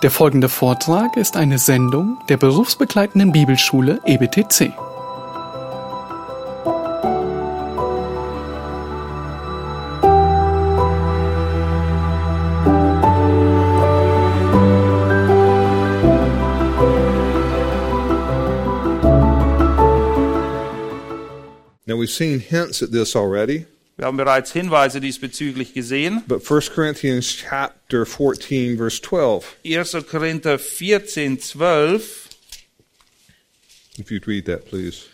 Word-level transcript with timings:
Der 0.00 0.12
folgende 0.12 0.48
Vortrag 0.48 1.16
ist 1.16 1.36
eine 1.36 1.58
Sendung 1.58 2.18
der 2.28 2.36
berufsbegleitenden 2.36 3.32
Bibelschule 3.32 4.00
EBTC. 4.04 4.72
Now 21.86 21.96
we've 21.96 22.06
seen 22.06 22.38
hints 22.38 22.84
at 22.84 22.92
this 22.92 23.16
already, 23.16 23.66
Wir 23.98 24.06
haben 24.06 24.16
bereits 24.16 24.52
Hinweise 24.52 25.00
diesbezüglich 25.00 25.74
gesehen. 25.74 26.22
but 26.28 26.48
1 26.48 26.70
Corinthians 26.72 27.36
chapter 27.36 28.06
14 28.06 28.76
verse 28.78 29.02
12, 29.02 29.56
1. 29.66 29.96
Korinther 30.08 30.56
14, 30.60 31.40
12. 31.40 32.28
if 33.98 34.12
you'd 34.12 34.28
read 34.28 34.46
that 34.46 34.66
please. 34.66 35.06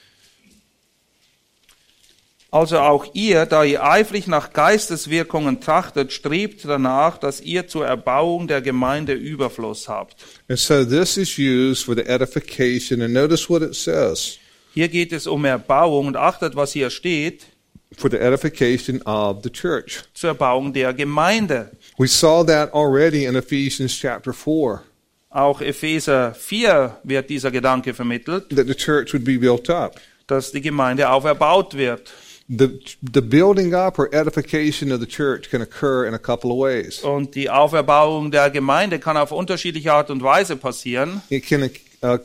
Also 2.51 2.79
auch 2.79 3.07
ihr, 3.15 3.47
da 3.47 3.65
ihr 3.65 3.83
eifrig 3.83 4.27
nach 4.27 4.53
Geisteswirkungen 4.53 5.63
trachtet, 5.63 6.13
strebt 6.13 6.65
danach, 6.67 7.17
dass 7.17 7.41
ihr 7.41 7.67
zur 7.67 7.87
Erbauung 7.87 8.47
der 8.49 8.61
Gemeinde 8.61 9.15
Überfluss 9.15 9.89
habt. 9.89 10.17
And 10.49 10.59
so 10.59 10.85
this 10.85 11.17
is 11.17 11.39
used 11.39 11.87
for 11.87 11.97
the 11.97 12.05
edification 12.05 13.01
and 13.01 13.15
notice 13.15 13.49
what 13.49 13.63
it 13.63 13.75
says, 13.75 14.39
Hier 14.75 14.89
geht 14.89 15.13
es 15.13 15.27
um 15.27 15.47
Erbauung 15.47 16.07
und 16.07 16.17
achtet, 16.17 16.55
was 16.55 16.73
hier 16.75 16.91
steht, 16.91 17.47
for 17.97 18.11
the 18.11 18.19
edification 18.21 19.01
of 19.03 19.43
the 19.43 19.51
church. 19.51 20.03
zur 20.15 20.31
Erbauung 20.31 20.73
der 20.73 20.93
Gemeinde. 20.93 21.71
We 21.99 22.09
saw 22.09 22.45
that 22.45 22.73
already 22.73 23.25
in 23.25 23.37
Ephesians 23.37 23.93
chapter 23.99 24.33
4, 24.33 24.83
Auch 25.31 25.61
Epheser 25.61 26.33
4 26.35 26.99
wird 27.03 27.29
dieser 27.29 27.51
Gedanke 27.51 27.93
vermittelt, 27.93 28.51
that 28.55 28.67
the 28.69 28.75
church 28.75 29.13
would 29.13 29.25
be 29.25 29.39
built 29.39 29.69
up. 29.69 30.01
dass 30.27 30.53
die 30.53 30.61
Gemeinde 30.61 31.09
auferbaut 31.11 31.75
wird. 31.77 32.13
The, 32.47 32.79
the 33.01 33.23
building 33.23 33.75
up 33.75 33.99
or 33.99 34.13
edification 34.15 34.93
of 34.93 35.01
the 35.01 35.07
church 35.07 35.49
can 35.51 35.63
occur 35.63 36.05
in 36.07 36.13
a 36.15 36.19
couple 36.19 36.51
of 36.53 36.59
ways. 36.59 37.01
Und 37.03 37.35
die 37.35 37.49
Auferbauung 37.49 38.31
der 38.31 38.51
Gemeinde 38.51 38.99
kann 38.99 39.17
auf 39.17 39.33
unterschiedliche 39.33 39.93
Art 39.93 40.11
und 40.11 40.23
Weise 40.23 40.57
passieren. 40.57 41.23
It 41.31 41.47
can 41.47 41.71
uh, 42.03 42.19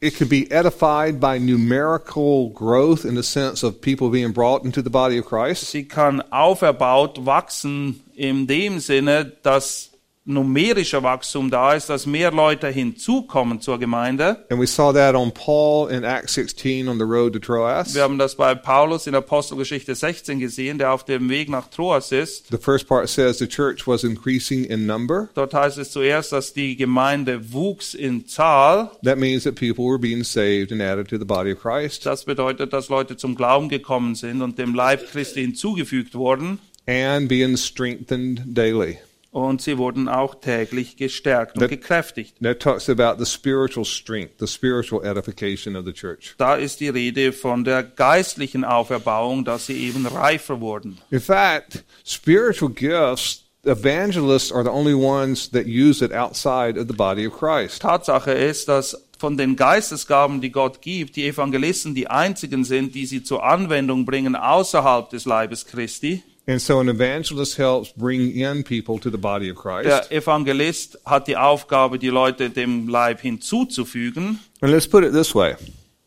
it 0.00 0.14
can 0.14 0.28
be 0.28 0.50
edified 0.52 1.20
by 1.20 1.38
numerical 1.38 2.50
growth 2.50 3.04
in 3.04 3.16
the 3.16 3.22
sense 3.22 3.62
of 3.62 3.80
people 3.80 4.10
being 4.10 4.32
brought 4.32 4.64
into 4.64 4.80
the 4.80 4.90
body 4.90 5.18
of 5.18 5.24
Christ. 5.24 5.64
Sie 5.64 5.84
kann 5.84 6.22
auferbaut 6.30 7.24
wachsen 7.24 8.00
in 8.14 8.46
dem 8.46 8.78
Sinne, 8.78 9.32
dass 9.42 9.87
numerischer 10.28 11.02
Wachstum 11.02 11.50
da 11.50 11.72
ist, 11.74 11.88
dass 11.88 12.06
mehr 12.06 12.30
Leute 12.30 12.68
hinzukommen 12.68 13.60
zur 13.60 13.78
Gemeinde. 13.78 14.44
And 14.50 14.60
we 14.60 14.66
saw 14.66 14.92
that 14.92 15.14
on 15.14 15.32
Paul 15.32 15.90
in 15.90 16.04
Acts 16.04 16.34
16 16.34 16.88
on 16.88 16.98
the 16.98 17.04
road 17.04 17.32
to 17.32 17.38
Troas. 17.38 17.94
Wir 17.94 18.02
haben 18.02 18.18
das 18.18 18.34
bei 18.36 18.54
Paulus 18.54 19.06
in 19.06 19.14
Apostelgeschichte 19.14 19.94
16 19.94 20.38
gesehen, 20.38 20.78
der 20.78 20.92
auf 20.92 21.04
dem 21.04 21.28
Weg 21.30 21.48
nach 21.48 21.68
Troas 21.68 22.12
ist. 22.12 22.46
The 22.50 22.58
first 22.58 22.86
part 22.86 23.08
says 23.08 23.38
the 23.38 23.46
church 23.48 23.86
was 23.86 24.04
increasing 24.04 24.64
in 24.64 24.86
number. 24.86 25.28
Dort 25.34 25.54
heißt 25.54 25.78
es 25.78 25.90
zuerst, 25.90 26.32
dass 26.32 26.52
die 26.52 26.76
Gemeinde 26.76 27.52
wuchs 27.52 27.94
in 27.94 28.26
Zahl. 28.26 28.90
That 29.02 29.18
means 29.18 29.44
that 29.44 29.54
people 29.54 29.84
were 29.86 29.98
being 29.98 30.22
saved 30.24 30.72
and 30.72 30.82
added 30.82 31.08
to 31.08 31.18
the 31.18 31.24
body 31.24 31.52
of 31.52 31.60
Christ 31.60 32.04
Das 32.06 32.24
bedeutet, 32.24 32.72
dass 32.72 32.88
Leute 32.88 33.16
zum 33.16 33.34
Glauben 33.34 33.68
gekommen 33.68 34.14
sind 34.14 34.42
und 34.42 34.58
dem 34.58 34.74
Leib 34.74 35.10
Christi 35.10 35.40
hinzugefügt 35.40 36.14
wurden. 36.14 36.58
and 36.86 37.28
being 37.28 37.56
strengthened 37.56 38.40
daily. 38.46 38.98
Und 39.38 39.62
sie 39.62 39.78
wurden 39.78 40.08
auch 40.08 40.34
täglich 40.34 40.96
gestärkt 40.96 41.54
und 41.54 41.62
Das- 41.62 41.70
gekräftigt. 41.70 42.36
That 42.42 42.58
talks 42.60 42.88
about 42.90 43.22
the 43.22 43.30
spiritual 43.30 43.84
strength, 43.84 44.32
the 44.40 44.48
spiritual 44.48 45.04
edification 45.04 45.76
of 45.76 45.84
the 45.84 45.92
church. 45.92 46.34
Da 46.38 46.56
ist 46.56 46.80
die 46.80 46.88
Rede 46.88 47.32
von 47.32 47.62
der 47.62 47.84
geistlichen 47.84 48.64
Auferbauung, 48.64 49.44
dass 49.44 49.66
sie 49.66 49.76
eben 49.86 50.06
reifer 50.06 50.60
wurden. 50.60 50.98
In 51.10 51.20
fact, 51.20 51.84
spiritual 52.04 52.72
gifts, 52.72 53.44
evangelists 53.64 54.50
are 54.52 54.64
the 54.64 54.70
only 54.70 54.94
ones 54.94 55.50
that 55.50 55.66
use 55.66 56.04
it 56.04 56.12
outside 56.12 56.76
of 56.80 56.88
the 56.88 56.94
body 56.94 57.26
of 57.26 57.38
Christ. 57.38 57.82
Tatsache 57.82 58.32
ist, 58.32 58.68
dass 58.68 59.04
von 59.18 59.36
den 59.36 59.56
Geistesgaben, 59.56 60.40
die 60.40 60.50
Gott 60.50 60.80
gibt, 60.80 61.16
die 61.16 61.26
Evangelisten 61.26 61.94
die 61.94 62.08
einzigen 62.08 62.64
sind, 62.64 62.94
die 62.94 63.06
sie 63.06 63.22
zur 63.22 63.44
Anwendung 63.44 64.04
bringen 64.04 64.34
außerhalb 64.36 65.10
des 65.10 65.24
Leibes 65.24 65.66
Christi. 65.66 66.22
And 66.48 66.62
so 66.62 66.80
an 66.80 66.88
evangelist 66.88 67.58
helps 67.58 67.92
bring 67.92 68.30
in 68.34 68.64
people 68.64 68.98
to 69.00 69.10
the 69.10 69.18
body 69.18 69.50
of 69.50 69.56
Christ. 69.58 69.84
Der 69.84 70.10
Evangelist 70.10 70.98
hat 71.04 71.28
die 71.28 71.36
Aufgabe, 71.36 71.98
die 71.98 72.08
Leute 72.08 72.48
dem 72.48 72.88
Leib 72.88 73.20
hinzuzufügen. 73.20 74.38
And 74.62 74.72
let's 74.72 74.88
put 74.88 75.04
it 75.04 75.12
this 75.12 75.34
way. 75.34 75.56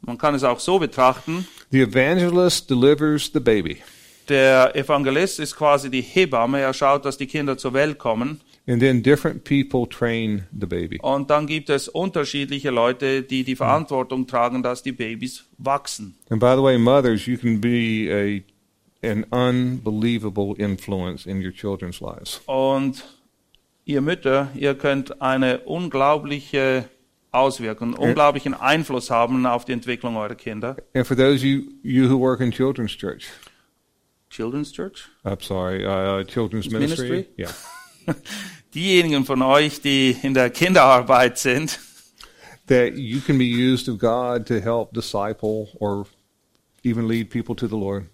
Man 0.02 0.18
kann 0.18 0.34
es 0.34 0.44
auch 0.44 0.60
so 0.60 0.80
betrachten. 0.80 1.46
The 1.70 1.82
evangelist 1.82 2.68
delivers 2.72 3.30
the 3.32 3.40
baby. 3.40 3.84
Der 4.30 4.76
Evangelist 4.76 5.40
ist 5.40 5.56
quasi 5.56 5.92
die 5.92 6.02
Hebamme. 6.02 6.60
Er 6.60 6.74
schaut, 6.74 7.06
dass 7.06 7.20
die 7.20 7.28
Kinder 7.28 7.56
zur 7.56 7.74
Welt 7.74 8.00
kommen. 8.00 8.42
And 8.68 8.80
then 8.80 9.04
different 9.04 9.44
people 9.44 9.88
train 9.88 10.46
the 10.60 10.66
baby. 10.66 10.98
Und 11.04 11.30
dann 11.30 11.46
gibt 11.46 11.70
es 11.70 11.88
unterschiedliche 11.88 12.72
Leute, 12.72 13.22
die 13.22 13.44
die 13.44 13.56
Verantwortung 13.56 14.26
tragen, 14.26 14.64
dass 14.64 14.82
die 14.82 14.92
Babys 14.92 15.46
wachsen. 15.60 16.16
And 16.30 16.40
by 16.40 16.54
the 16.56 16.64
way, 16.64 16.80
mothers, 16.80 17.28
you 17.28 17.38
can 17.38 17.62
be 17.62 18.10
a 18.12 18.51
an 19.04 19.26
unbelievable 19.32 20.56
influence 20.58 21.26
in 21.26 21.44
your 21.44 21.52
children's 21.52 22.02
lives. 22.02 22.42
Und 22.46 23.04
ihr 23.86 24.02
Mütter, 24.02 24.50
ihr 24.56 24.76
könnt 24.76 25.22
eine 25.22 25.60
unglaubliche 25.62 26.86
Auswirkung, 27.32 27.94
unglaublichen 27.94 28.54
Einfluss 28.54 29.10
haben 29.10 29.46
auf 29.46 29.66
die 29.66 29.72
Entwicklung 29.72 30.18
eurer 30.18 30.36
Kinder. 30.36 30.76
And 30.94 31.08
for 31.08 31.16
those 31.16 31.46
you 31.46 31.72
you 31.82 32.10
who 32.10 32.20
work 32.20 32.42
in 32.42 32.52
children's 32.52 32.92
church, 32.92 33.28
Children's 34.30 34.72
Church? 34.72 35.10
I'm 35.24 35.42
sorry, 35.42 35.86
uh, 35.86 36.24
children's 36.24 36.70
ministry, 36.70 37.10
Ministry? 37.10 37.28
yeah, 37.38 38.16
Diejenigen 38.74 39.26
von 39.26 39.42
euch, 39.42 39.82
die 39.82 40.16
in 40.24 40.34
der 40.34 40.50
Kinderarbeit 40.50 41.38
sind, 41.38 41.80
that 42.68 42.94
you 42.96 43.20
can 43.20 43.38
be 43.38 43.46
used 43.46 43.90
of 43.90 43.98
God 43.98 44.46
to 44.48 44.60
help 44.60 44.94
disciple 44.94 45.70
or 45.80 46.06
even 46.84 47.08
lead 47.08 47.30
people 47.30 47.56
to 47.56 47.68
the 47.68 47.78
Lord. 47.78 48.06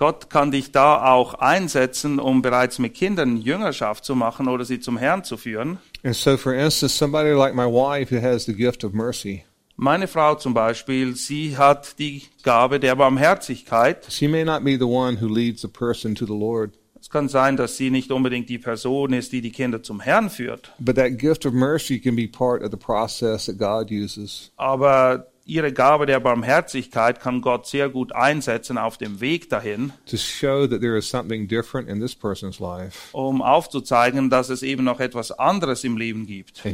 Gott 0.00 0.30
kann 0.30 0.50
dich 0.50 0.72
da 0.72 1.12
auch 1.12 1.34
einsetzen, 1.34 2.18
um 2.18 2.40
bereits 2.40 2.78
mit 2.78 2.94
Kindern 2.94 3.36
Jüngerschaft 3.36 4.02
zu 4.02 4.14
machen 4.16 4.48
oder 4.48 4.64
sie 4.64 4.80
zum 4.80 4.96
Herrn 4.96 5.24
zu 5.24 5.36
führen. 5.36 5.76
And 6.02 6.16
so, 6.16 6.38
for 6.38 6.54
instance, 6.54 6.96
somebody 6.96 7.32
like 7.32 7.54
my 7.54 7.66
wife 7.66 8.10
who 8.10 8.20
has 8.22 8.46
the 8.46 8.54
gift 8.54 8.82
of 8.82 8.94
mercy, 8.94 9.44
Meine 9.76 10.08
Frau 10.08 10.34
zum 10.36 10.54
Beispiel, 10.54 11.14
sie 11.16 11.56
hat 11.58 11.98
die 11.98 12.22
Gabe 12.42 12.80
der 12.80 12.96
Barmherzigkeit. 12.96 14.06
she 14.10 14.26
may 14.26 14.42
not 14.44 14.64
be 14.64 14.76
the 14.78 14.84
one 14.86 15.20
who 15.20 15.26
leads 15.28 15.60
the 15.60 15.68
person 15.68 16.14
to 16.14 16.24
the 16.26 16.32
Lord, 16.32 16.72
Es 16.98 17.08
kann 17.10 17.28
sein, 17.28 17.56
dass 17.56 17.76
sie 17.78 17.90
nicht 17.90 18.10
unbedingt 18.12 18.48
die 18.50 18.58
Person 18.58 19.12
ist, 19.14 19.32
die 19.32 19.40
die 19.40 19.52
Kinder 19.52 19.82
zum 19.82 20.00
Herrn 20.00 20.28
führt. 20.30 20.72
but 20.78 20.96
that 20.96 21.18
gift 21.18 21.44
of 21.46 21.52
mercy 21.52 21.98
can 21.98 22.14
be 22.16 22.26
part 22.26 22.62
of 22.62 22.70
the 22.70 22.76
process 22.76 23.46
that 23.46 23.58
God 23.58 23.90
uses. 23.90 24.50
Aber 24.56 25.26
ihre 25.50 25.72
Gabe 25.72 26.06
der 26.06 26.20
Barmherzigkeit 26.20 27.20
kann 27.20 27.40
Gott 27.40 27.66
sehr 27.66 27.88
gut 27.88 28.12
einsetzen 28.12 28.78
auf 28.78 28.96
dem 28.96 29.20
Weg 29.20 29.50
dahin, 29.50 29.92
to 30.06 30.16
show 30.16 30.66
that 30.66 30.80
there 30.80 30.96
is 30.96 31.08
something 31.08 31.48
different 31.48 31.88
in 31.88 32.00
this 32.00 32.14
person's 32.14 32.60
life. 32.60 32.96
um 33.12 33.42
aufzuzeigen, 33.42 34.30
dass 34.30 34.48
es 34.48 34.62
eben 34.62 34.84
noch 34.84 35.00
etwas 35.00 35.32
anderes 35.32 35.84
im 35.84 35.96
Leben 35.96 36.26
gibt. 36.26 36.64
Her. 36.64 36.72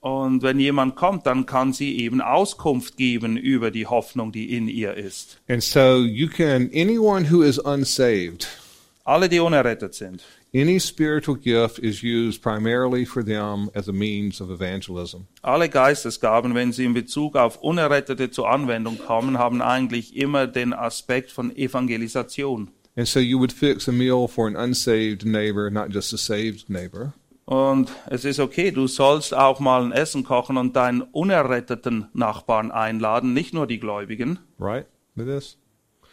Und 0.00 0.42
wenn 0.42 0.58
jemand 0.58 0.96
kommt, 0.96 1.26
dann 1.26 1.46
kann 1.46 1.72
sie 1.72 1.98
eben 1.98 2.20
Auskunft 2.20 2.96
geben 2.96 3.36
über 3.36 3.70
die 3.70 3.86
Hoffnung, 3.86 4.32
die 4.32 4.56
in 4.56 4.68
ihr 4.68 4.94
ist. 4.94 5.38
And 5.48 5.62
so 5.62 5.98
you 5.98 6.28
can, 6.28 6.70
anyone 6.74 7.30
who 7.30 7.42
is 7.42 7.58
unsaved, 7.58 8.48
Alle, 9.04 9.28
die 9.28 9.40
unerrettet 9.40 9.94
sind. 9.94 10.22
Any 10.54 10.78
spiritual 10.78 11.36
gift 11.36 11.78
is 11.78 12.02
used 12.02 12.40
primarily 12.42 13.04
for 13.04 13.24
them 13.24 13.70
as 13.74 13.88
a 13.88 13.92
means 13.92 14.40
of 14.40 14.50
evangelism. 14.50 15.26
Alle 15.42 15.68
Geistesgaben, 15.68 16.54
wenn 16.54 16.72
sie 16.72 16.84
in 16.84 16.94
Bezug 16.94 17.36
auf 17.36 17.62
Unerrettete 17.62 18.30
zur 18.30 18.48
Anwendung 18.48 18.98
kommen, 18.98 19.38
haben 19.38 19.60
eigentlich 19.60 20.16
immer 20.16 20.46
den 20.46 20.72
Aspekt 20.72 21.32
von 21.32 21.54
Evangelisation. 21.54 22.70
And 22.96 23.08
so 23.08 23.18
you 23.18 23.38
would 23.40 23.52
fix 23.52 23.88
a 23.88 23.92
meal 23.92 24.28
for 24.28 24.46
an 24.46 24.54
unsaved 24.54 25.24
neighbor, 25.24 25.68
not 25.70 25.92
just 25.92 26.14
a 26.14 26.16
saved 26.16 26.70
neighbor. 26.70 27.12
Und 27.44 27.90
es 28.06 28.24
ist 28.24 28.40
okay, 28.40 28.70
du 28.70 28.86
sollst 28.86 29.34
auch 29.34 29.60
mal 29.60 29.82
ein 29.82 29.92
Essen 29.92 30.24
kochen 30.24 30.56
und 30.56 30.76
deinen 30.76 31.02
unerretteten 31.02 32.08
Nachbarn 32.14 32.70
einladen, 32.70 33.34
nicht 33.34 33.52
nur 33.52 33.66
die 33.66 33.78
Gläubigen. 33.78 34.38
Right? 34.58 34.86
With 35.14 35.26
this? 35.26 35.58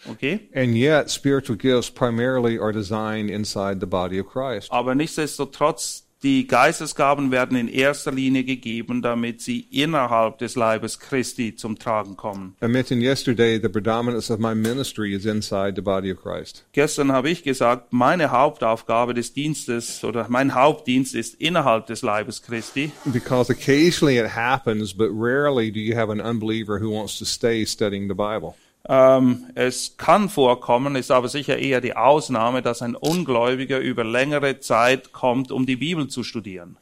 Okay? 0.09 0.50
And 0.53 0.77
yet, 0.77 1.09
spiritual 1.09 1.57
gifts 1.57 1.89
primarily 1.89 2.57
are 2.57 2.71
designed 2.71 3.30
inside 3.30 3.80
the 3.80 3.88
body 3.88 4.19
of 4.19 4.27
Christ. 4.27 4.71
Aber 4.71 4.95
nichtsdestotrotz, 4.95 6.03
Die 6.24 6.45
Geistesgaben 6.45 7.31
werden 7.31 7.57
in 7.57 7.68
erster 7.68 8.12
Linie 8.12 8.44
gegeben, 8.44 9.01
damit 9.01 9.42
sie 9.42 9.62
innerhalb 9.71 10.38
des 10.38 10.56
Leibes 10.56 11.00
Christi 11.00 11.56
zum 11.56 11.80
Tragen 11.80 12.15
kommen. 12.15 12.56
I 12.62 12.68
mentioned 12.68 13.01
yesterday 13.01 13.59
the 13.59 13.69
predominance 13.69 14.31
of 14.31 14.39
my 14.39 14.53
ministry 14.53 15.15
is 15.15 15.25
inside 15.25 15.74
the 15.75 15.81
body 15.81 16.12
of 16.12 16.21
Christ. 16.21 16.63
Gestern 16.74 17.12
habe 17.12 17.31
ich 17.31 17.42
gesagt, 17.42 17.92
meine 17.92 18.30
Hauptaufgabe 18.30 19.15
des 19.15 19.33
Dienstes 19.33 20.03
oder 20.03 20.27
mein 20.30 20.53
Hauptdienst 20.53 21.15
ist 21.15 21.42
innerhalb 21.42 21.88
des 21.88 22.03
Leibes 22.03 22.44
Christi. 22.44 22.92
Because 23.06 23.51
occasionally 23.51 24.19
it 24.19 24.36
happens, 24.36 24.94
but 24.94 25.09
rarely 25.12 25.71
do 25.71 25.80
you 25.80 25.98
have 25.98 26.12
an 26.12 26.21
unbeliever 26.21 26.80
who 26.80 26.92
wants 26.92 27.18
to 27.18 27.25
stay 27.25 27.65
studying 27.65 28.07
the 28.07 28.13
Bible. 28.13 28.56
Ähm, 28.89 29.45
es 29.56 29.95
kann 29.98 30.28
vorkommen, 30.30 30.95
ist 30.95 31.12
aber 31.12 31.28
sicher 31.28 31.57
eher 31.57 31.81
die 31.81 31.95
Ausnahme, 31.95 32.62
dass 32.62 32.81
ein 32.81 32.95
Ungläubiger 32.95 33.80
über 33.80 34.04
längere 34.04 34.60
Zeit 34.60 35.12
kommt, 35.12 35.51
um 35.51 35.66
die 35.66 35.75
Bibel 35.75 36.07
zu 36.07 36.24
studieren. 36.24 36.78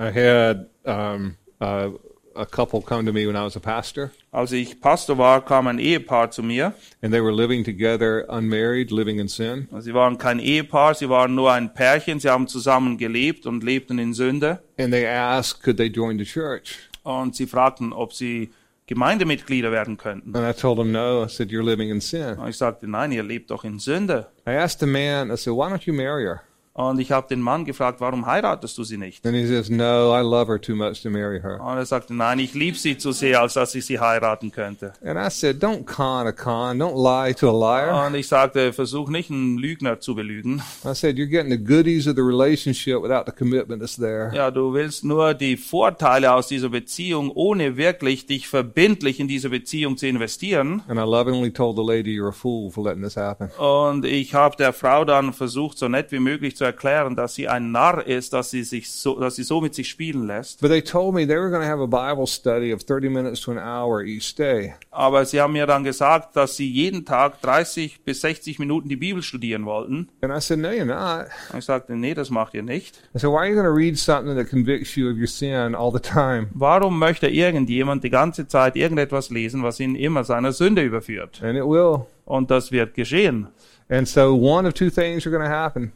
I 0.00 0.10
had 0.12 0.66
um, 0.84 1.36
uh, 1.60 1.90
a 2.34 2.44
couple 2.44 2.80
come 2.80 3.04
to 3.04 3.12
me 3.12 3.26
when 3.28 3.36
I 3.36 3.44
was 3.44 3.56
a 3.56 3.60
pastor, 3.60 4.10
Als 4.32 4.50
ich 4.50 4.80
Pastor 4.80 5.16
war, 5.16 5.44
kam 5.44 5.68
ein 5.68 5.78
Ehepaar 5.78 6.32
zu 6.32 6.42
mir. 6.42 6.74
and 7.00 7.12
they 7.12 7.22
were 7.22 7.32
living 7.32 7.62
together, 7.62 8.26
unmarried, 8.28 8.90
living 8.90 9.20
in 9.20 9.28
sin. 9.28 9.68
Sie 9.78 9.94
waren 9.94 10.18
kein 10.18 10.40
Ehepaar, 10.40 10.94
sie 10.96 11.08
waren 11.08 11.36
nur 11.36 11.52
ein 11.52 11.72
Pärchen, 11.72 12.18
sie 12.18 12.28
haben 12.28 12.48
zusammen 12.48 12.98
gelebt 12.98 13.46
und 13.46 13.62
lebten 13.62 14.00
in 14.00 14.12
Sünde. 14.12 14.58
And 14.76 14.92
they 14.92 15.06
asked, 15.06 15.62
could 15.62 15.76
they 15.76 15.86
join 15.86 16.18
the 16.18 16.24
church? 16.24 16.76
Und 17.04 17.36
sie 17.36 17.46
fragten, 17.46 17.92
ob 17.92 18.12
sie 18.12 18.50
Gemeindemitglieder 18.86 19.72
werden 19.72 19.96
könnten. 19.96 20.36
And 20.36 20.46
I 20.46 20.58
told 20.58 20.78
him, 20.78 20.92
no. 20.92 21.24
I 21.24 21.28
said, 21.28 21.50
you're 21.50 21.64
living 21.64 21.90
in 21.90 22.00
sin. 22.00 22.38
Und 22.38 22.48
ich 22.48 22.56
sagte, 22.58 22.86
nein, 22.86 23.12
ihr 23.12 23.22
lebt 23.22 23.50
doch 23.50 23.64
in 23.64 23.78
Sünde. 23.78 24.26
I 24.46 24.50
asked 24.50 24.80
the 24.80 24.86
man, 24.86 25.30
I 25.30 25.36
said, 25.36 25.54
why 25.54 25.70
don't 25.70 25.86
you 25.86 25.94
marry 25.94 26.24
her? 26.24 26.42
Und 26.76 26.98
ich 26.98 27.12
habe 27.12 27.28
den 27.28 27.40
Mann 27.40 27.64
gefragt, 27.64 28.00
warum 28.00 28.26
heiratest 28.26 28.76
du 28.76 28.82
sie 28.82 28.96
nicht? 28.96 29.24
And 29.24 29.36
he 29.36 29.46
says, 29.46 29.70
no, 29.70 30.12
I 30.12 30.22
love 30.22 30.50
her 30.50 30.60
too 30.60 30.74
much 30.74 31.04
to 31.04 31.08
marry 31.08 31.40
her. 31.40 31.60
Und 31.60 31.76
er 31.76 31.86
sagte, 31.86 32.12
nein, 32.12 32.40
ich 32.40 32.54
liebe 32.54 32.76
sie 32.76 32.98
zu 32.98 33.12
sehr, 33.12 33.40
als 33.40 33.54
dass 33.54 33.76
ich 33.76 33.86
sie 33.86 34.00
heiraten 34.00 34.50
könnte. 34.50 34.92
And 35.04 35.16
I 35.16 35.30
said, 35.30 35.62
don't 35.62 35.84
con 35.84 36.26
a 36.26 36.32
con. 36.32 36.78
Don't 36.78 36.96
lie 36.96 37.32
to 37.34 37.48
a 37.48 37.52
liar. 37.52 38.08
Und 38.08 38.16
ich 38.16 38.26
sagte, 38.26 38.72
versuch 38.72 39.08
nicht, 39.08 39.30
einen 39.30 39.56
Lügner 39.56 40.00
zu 40.00 40.16
belügen. 40.16 40.62
I 40.84 40.94
said, 40.94 41.16
you're 41.16 41.28
getting 41.28 41.52
the 41.52 41.62
goodies 41.62 42.08
of 42.08 42.16
the 42.16 42.22
relationship 42.22 43.00
without 43.00 43.22
the 43.26 43.32
commitment 43.32 43.80
that's 43.80 43.94
there. 43.94 44.32
Ja, 44.34 44.50
du 44.50 44.74
willst 44.74 45.04
nur 45.04 45.34
die 45.34 45.56
Vorteile 45.56 46.32
aus 46.32 46.48
dieser 46.48 46.70
Beziehung, 46.70 47.30
ohne 47.30 47.76
wirklich 47.76 48.26
dich 48.26 48.48
verbindlich 48.48 49.20
in 49.20 49.28
diese 49.28 49.48
Beziehung 49.48 49.96
zu 49.96 50.08
investieren. 50.08 50.82
And 50.88 50.98
I 50.98 51.04
lovingly 51.04 51.52
told 51.52 51.76
the 51.76 51.84
lady, 51.84 52.10
you're 52.10 52.30
a 52.30 52.32
fool 52.32 52.72
for 52.72 52.82
letting 52.82 53.04
this 53.04 53.16
happen. 53.16 53.48
Und 53.58 54.04
ich 54.04 54.34
habe 54.34 54.56
der 54.56 54.72
Frau 54.72 55.04
dann 55.04 55.32
versucht, 55.32 55.78
so 55.78 55.86
nett 55.86 56.10
wie 56.10 56.18
möglich 56.18 56.56
zu 56.56 56.63
erklären, 56.64 57.16
dass 57.16 57.34
sie 57.34 57.48
ein 57.48 57.70
Narr 57.70 58.06
ist, 58.06 58.32
dass 58.32 58.50
sie 58.50 58.62
sich 58.62 58.90
so, 58.90 59.18
dass 59.18 59.36
sie 59.36 59.42
so 59.42 59.60
mit 59.60 59.74
sich 59.74 59.88
spielen 59.88 60.26
lässt. 60.26 60.60
But 60.60 60.70
they 60.70 60.82
told 60.82 61.14
me 61.14 61.26
they 61.26 61.36
were 61.36 61.50
going 61.50 61.62
to 61.62 61.68
have 61.68 61.82
a 61.82 61.86
Bible 61.86 62.26
study 62.26 62.72
of 62.72 62.84
30 62.84 63.10
minutes 63.10 63.40
to 63.42 63.52
an 63.52 63.58
hour 63.58 64.02
each 64.02 64.34
day. 64.34 64.74
Aber 64.90 65.24
sie 65.24 65.40
haben 65.40 65.52
mir 65.52 65.66
dann 65.66 65.84
gesagt, 65.84 66.36
dass 66.36 66.56
sie 66.56 66.68
jeden 66.68 67.04
Tag 67.04 67.40
30 67.42 68.02
bis 68.04 68.20
60 68.22 68.58
Minuten 68.58 68.88
die 68.88 68.96
Bibel 68.96 69.22
studieren 69.22 69.64
wollten. 69.66 70.08
And 70.22 70.32
I 70.32 70.40
said, 70.40 70.58
no, 70.58 70.68
you're 70.70 70.84
not. 70.84 71.26
Und 71.52 71.58
ich 71.58 71.64
sagte, 71.64 71.94
nee, 71.96 72.14
das 72.14 72.30
macht 72.30 72.54
ihr 72.54 72.62
nicht. 72.62 72.96
I 73.14 73.18
said, 73.18 73.30
why 73.30 73.38
are 73.38 73.48
you 73.48 73.54
going 73.54 73.66
to 73.66 73.72
read 73.72 73.98
something 73.98 74.36
that 74.36 74.48
convicts 74.48 74.96
you 74.96 75.10
of 75.10 75.16
your 75.16 75.26
sin 75.26 75.74
all 75.74 75.92
the 75.92 76.00
time? 76.00 76.48
Warum 76.54 76.98
möchte 76.98 77.28
irgendjemand 77.28 78.04
die 78.04 78.10
ganze 78.10 78.48
Zeit 78.48 78.76
irgendetwas 78.76 79.30
lesen, 79.30 79.62
was 79.62 79.80
ihn 79.80 79.94
immer 79.94 80.24
seiner 80.24 80.52
Sünde 80.52 80.82
überführt? 80.82 81.42
And 81.42 81.56
it 81.56 81.64
will. 81.64 82.06
Und 82.24 82.50
das 82.50 82.72
wird 82.72 82.94
geschehen. 82.94 83.48
And 83.88 84.08
so 84.08 84.34
one 84.34 84.66
of 84.66 84.74
two 84.74 84.90
things 84.90 85.26
are 85.26 85.30
going 85.30 85.44
to 85.44 85.50
happen. 85.50 85.92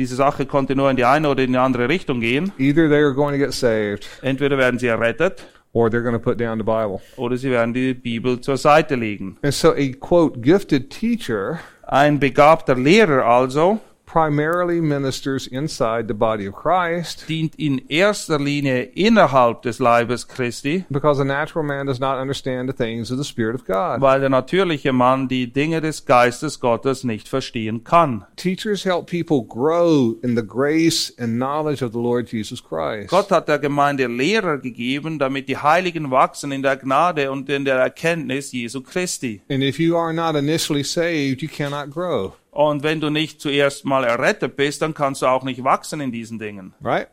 Diese 0.00 0.16
Sache 0.16 0.46
konnte 0.46 0.74
nur 0.74 0.88
in 0.90 0.96
die 0.96 1.04
eine 1.04 1.28
oder 1.28 1.42
in 1.42 1.52
die 1.52 1.58
andere 1.58 1.86
Richtung 1.90 2.20
gehen. 2.20 2.52
Either 2.56 2.88
they 2.88 3.02
are 3.02 3.12
going 3.12 3.38
to 3.38 3.38
get 3.38 3.52
saved 3.52 4.08
Entweder 4.22 4.56
werden 4.56 4.78
sie 4.78 4.86
errettet 4.86 5.44
or 5.74 5.88
they're 5.90 6.00
going 6.00 6.14
to 6.14 6.18
put 6.18 6.40
down 6.40 6.56
the 6.56 6.64
Bible. 6.64 7.02
oder 7.18 7.36
sie 7.36 7.50
werden 7.50 7.74
die 7.74 7.92
Bibel 7.92 8.40
zur 8.40 8.56
Seite 8.56 8.94
legen. 8.94 9.36
And 9.42 9.52
so 9.52 9.74
a 9.74 9.92
quote, 10.00 10.40
gifted 10.40 10.88
teacher 10.88 11.60
Ein 11.82 12.18
begabter 12.18 12.76
Lehrer 12.76 13.26
also 13.26 13.78
primarily 14.10 14.80
ministers 14.80 15.46
inside 15.46 16.08
the 16.08 16.14
body 16.14 16.44
of 16.44 16.54
Christ 16.54 17.26
dient 17.28 17.54
in 17.56 17.80
erster 17.88 18.38
Linie 18.40 18.90
innerhalb 18.96 19.62
des 19.62 19.78
Leibes 19.78 20.26
Christi, 20.26 20.84
because 20.90 21.20
a 21.20 21.24
natural 21.24 21.64
man 21.64 21.86
does 21.86 22.00
not 22.00 22.18
understand 22.18 22.68
the 22.68 22.72
things 22.72 23.12
of 23.12 23.18
the 23.18 23.24
Spirit 23.24 23.54
of 23.54 23.64
God. 23.64 24.00
weil 24.00 24.18
der 24.20 24.28
natürliche 24.28 24.92
Mann 24.92 25.28
die 25.28 25.46
Dinge 25.52 25.80
des 25.80 26.04
Geistes 26.06 26.58
Gottes 26.58 27.04
nicht 27.04 27.28
verstehen 27.28 27.84
kann. 27.84 28.24
Teachers 28.36 28.84
help 28.84 29.06
people 29.06 29.42
grow 29.46 30.16
in 30.22 30.34
the 30.34 30.42
grace 30.42 31.12
and 31.16 31.36
knowledge 31.36 31.82
of 31.84 31.92
the 31.92 31.98
Lord 32.00 32.32
Jesus 32.32 32.60
Christ. 32.60 33.10
Gott 33.10 33.30
hat 33.30 33.46
der 33.48 33.58
Gemeinde 33.60 34.08
Lehrer 34.08 34.58
gegeben, 34.58 35.18
damit 35.20 35.48
die 35.48 35.56
Heiligen 35.56 36.10
wachsen 36.10 36.50
in 36.50 36.62
der 36.62 36.76
Gnade 36.76 37.30
und 37.30 37.48
in 37.48 37.64
der 37.64 37.76
Erkenntnis 37.76 38.50
Jesu 38.50 38.80
Christi. 38.80 39.42
And 39.48 39.62
if 39.62 39.78
you 39.78 39.96
are 39.96 40.12
not 40.12 40.34
initially 40.34 40.82
saved, 40.82 41.42
you 41.42 41.48
cannot 41.48 41.90
grow, 41.90 42.34
Und 42.50 42.82
wenn 42.82 43.00
du 43.00 43.10
nicht 43.10 43.40
zuerst 43.40 43.84
mal 43.84 44.04
errettet 44.04 44.56
bist, 44.56 44.82
dann 44.82 44.92
kannst 44.94 45.22
du 45.22 45.26
auch 45.26 45.44
nicht 45.44 45.62
wachsen 45.62 46.00
in 46.00 46.10
diesen 46.12 46.38
Dingen. 46.38 46.74
right? 46.82 47.08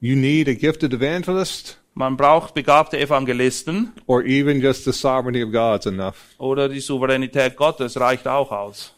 You 0.00 0.16
need 0.16 0.48
a 0.48 0.54
gifted 0.54 0.94
evangelist 0.94 1.76
Man 1.92 2.16
braucht 2.16 2.54
begabte 2.54 2.98
Evangelisten 2.98 3.92
or 4.06 4.22
even 4.24 4.60
just 4.60 4.84
the 4.84 4.92
sovereignty 4.92 5.42
of 5.44 5.52
God's 5.52 5.84
enough. 5.86 6.16
oder 6.38 6.68
die 6.68 6.80
Souveränität 6.80 7.56
Gottes 7.56 7.98
reicht 8.00 8.26
auch 8.26 8.50
aus. 8.50 8.94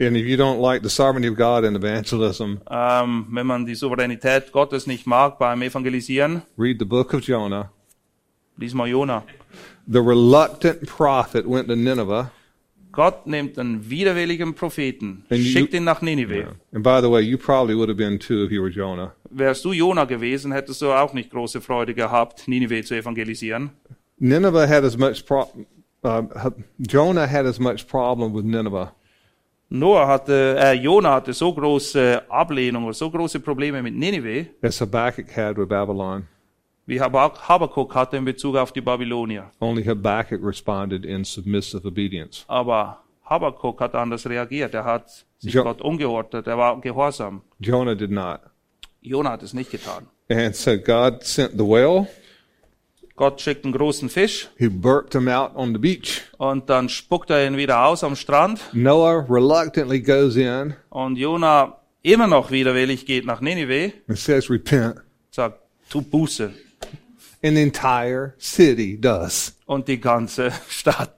And 0.00 0.16
if 0.16 0.26
you 0.26 0.36
don't 0.36 0.60
like 0.60 0.82
the 0.82 0.90
sovereignty 0.90 1.28
of 1.28 1.36
God 1.36 1.64
in 1.64 1.74
evangelism, 1.74 2.58
Ähm, 2.70 3.26
wenn 3.30 3.46
man 3.46 3.64
die 3.66 3.74
Souveränität 3.74 4.52
Gottes 4.52 4.86
nicht 4.86 5.06
mag 5.06 5.38
beim 5.38 5.62
Evangelisieren, 5.62 6.42
read 6.58 6.76
the 6.78 6.84
book 6.84 7.14
of 7.14 7.22
Jonah. 7.22 7.70
lies 8.58 8.74
mal 8.74 8.86
Jona. 8.88 9.24
The 9.90 9.98
reluctant 10.00 10.86
prophet 10.86 11.46
went 11.48 11.66
to 11.68 11.74
Nineveh. 11.76 12.30
Gott 12.94 13.26
nimmt 13.26 13.58
einen 13.58 13.88
widerwilligen 13.90 14.54
Propheten, 14.54 15.24
die- 15.30 15.44
schickt 15.44 15.74
ihn 15.74 15.84
nach 15.84 16.00
Ninive. 16.02 16.48
And 16.72 16.82
by 16.82 17.00
the 17.02 17.10
way, 17.10 17.20
you 17.22 17.36
probably 17.38 17.74
would 17.76 17.88
have 17.88 17.96
been 17.96 18.18
too 18.18 18.44
if 18.44 18.50
you 18.50 18.62
were 18.62 18.70
Jonah. 18.70 19.14
Wärst 19.30 19.64
du 19.64 19.72
Jona 19.72 20.04
gewesen, 20.04 20.52
hättest 20.52 20.80
du 20.82 20.92
auch 20.92 21.12
nicht 21.12 21.30
große 21.30 21.60
Freude 21.60 21.94
gehabt, 21.94 22.46
Ninive 22.48 22.82
zu 22.84 22.94
evangelisieren. 22.94 23.70
Nineveh 24.18 24.66
had 24.68 24.84
as 24.84 24.96
much 24.96 25.26
pro- 25.26 25.48
uh, 26.04 26.22
Jonah 26.78 27.26
had 27.30 27.46
as 27.46 27.58
much 27.58 27.86
problem 27.88 28.32
with 28.34 28.44
Nineveh 28.44 28.92
Noah 29.70 30.06
hatte, 30.06 30.56
äh, 30.60 30.72
Jona 30.74 31.14
hatte 31.14 31.32
so 31.32 31.52
große 31.52 32.22
Ablehnung 32.28 32.84
oder 32.84 32.92
so 32.94 33.10
große 33.10 33.40
Probleme 33.40 33.82
mit 33.82 33.94
Ninive, 33.94 34.46
as 34.62 34.80
Habakkuk 34.80 35.26
had 35.36 35.56
with 35.58 35.68
Babylon. 35.68 36.28
Wie 36.86 37.00
Habak- 37.00 37.48
Habakuk 37.48 37.94
hatte 37.94 38.16
in 38.16 38.24
Bezug 38.24 38.56
auf 38.56 38.72
die 38.72 38.80
Babylonier. 38.80 39.50
Only 39.60 39.84
Habakkuk 39.84 40.40
responded 40.44 41.04
in 41.04 41.24
submissive 41.24 41.86
obedience. 41.86 42.44
Aber 42.48 43.00
Habakuk 43.24 43.80
hat 43.80 43.94
anders 43.94 44.26
reagiert. 44.28 44.74
Er 44.74 44.84
hat 44.84 45.24
sich 45.38 45.54
Jo- 45.54 45.62
Gott 45.64 45.80
umgeordnet. 45.80 46.46
Er 46.46 46.58
war 46.58 46.80
gehorsam. 46.80 47.42
Jonah 47.58 47.94
did 47.94 48.10
not. 48.10 48.40
Jona 49.00 49.30
hat 49.32 49.42
es 49.42 49.52
nicht 49.54 49.70
getan. 49.70 50.06
And 50.30 50.54
so 50.56 50.76
God 50.78 51.22
sent 51.24 51.52
the 51.52 51.58
whale, 51.66 52.06
Gott 53.16 53.40
schickt 53.40 53.64
einen 53.64 53.72
großen 53.74 54.08
Fisch 54.08 54.48
who 54.58 54.70
burped 54.70 55.12
him 55.14 55.28
out 55.28 55.54
on 55.54 55.72
the 55.72 55.78
beach. 55.78 56.22
und 56.38 56.68
dann 56.68 56.88
spuckt 56.88 57.30
er 57.30 57.46
ihn 57.46 57.56
wieder 57.56 57.84
aus 57.86 58.02
am 58.02 58.16
Strand. 58.16 58.60
Noah 58.72 59.24
reluctantly 59.28 60.00
goes 60.00 60.36
in 60.36 60.74
Und 60.90 61.16
Jona 61.16 61.76
immer 62.02 62.26
noch 62.26 62.50
widerwillig 62.50 63.06
geht 63.06 63.24
nach 63.24 63.40
Ninive, 63.40 63.92
and 64.08 64.18
says, 64.18 64.50
Repent. 64.50 64.96
sagt, 65.30 65.60
tu 65.90 66.02
Buße. 66.02 66.52
The 67.52 67.60
entire 67.62 68.32
city 68.38 68.98
does, 68.98 69.54
Und 69.66 69.86
die 69.88 70.00
ganze 70.00 70.50
Stadt 70.68 71.14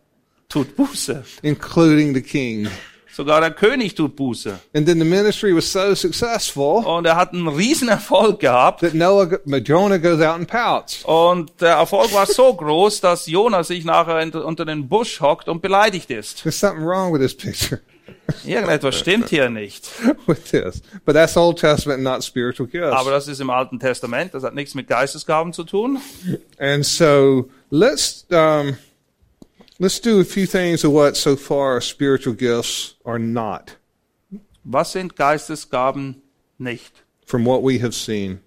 tut 0.48 0.74
Buße. 0.76 1.22
including 1.42 2.14
the 2.14 2.22
king. 2.22 2.68
Sogar 3.12 3.40
der 3.40 3.50
König 3.52 3.94
tut 3.94 4.14
Buße. 4.16 4.58
And 4.74 4.86
then 4.86 4.98
the 4.98 5.04
ministry 5.06 5.54
was 5.56 5.72
so 5.72 5.94
successful 5.94 6.84
Und 6.84 7.06
er 7.06 7.16
hat 7.16 7.32
einen 7.32 7.48
riesen 7.48 7.88
Erfolg 7.88 8.40
gehabt. 8.40 8.80
that 8.80 8.92
Noah, 8.92 9.38
Jonah 9.64 9.98
goes 9.98 10.20
out 10.20 10.34
and 10.34 10.48
pouts. 10.48 11.02
Und 11.04 11.50
der 11.62 11.76
Erfolg 11.76 12.12
war 12.12 12.26
so 12.26 12.52
groß, 12.52 13.00
dass 13.00 13.26
Jona 13.26 13.62
sich 13.64 13.84
nachher 13.86 14.20
unter 14.44 14.64
den 14.66 14.86
Busch 14.88 15.20
hockt 15.22 15.48
und 15.48 15.62
beleidigt 15.62 16.10
ist. 16.10 16.42
There's 16.42 16.58
something 16.60 16.84
wrong 16.84 17.12
with 17.14 17.20
this 17.22 17.34
picture, 17.34 17.80
Irgendetwas 18.44 18.96
stimmt 18.98 19.28
hier 19.28 19.48
nicht. 19.50 19.88
with 20.26 20.50
this. 20.50 20.82
But 21.04 21.14
that's 21.14 21.36
Old 21.36 21.58
Testament, 21.58 22.02
not 22.02 22.22
spiritual 22.22 22.68
gifts. 22.68 22.92
Aber 22.94 23.10
das 23.10 23.28
ist 23.28 23.40
im 23.40 23.50
Alten 23.50 23.78
Testament, 23.80 24.34
das 24.34 24.42
hat 24.42 24.54
nichts 24.54 24.74
mit 24.74 24.86
Geistesgaben 24.88 25.52
zu 25.52 25.64
tun. 25.64 25.98
And 26.58 26.84
so 26.84 27.48
let's 27.70 28.26
um, 28.30 28.76
let's 29.78 30.00
do 30.00 30.20
a 30.20 30.24
few 30.24 30.46
things 30.46 30.84
of 30.84 30.92
what 30.92 31.16
so 31.16 31.36
far 31.36 31.80
spiritual 31.80 32.34
gifts 32.34 32.96
are 33.04 33.18
not, 33.18 33.78
Was 34.64 34.92
sind 34.92 35.16
Geistesgaben 35.16 36.22
nicht? 36.58 37.04
from 37.24 37.44
what 37.44 37.62
we 37.62 37.80
have 37.80 37.92
seen. 37.92 38.38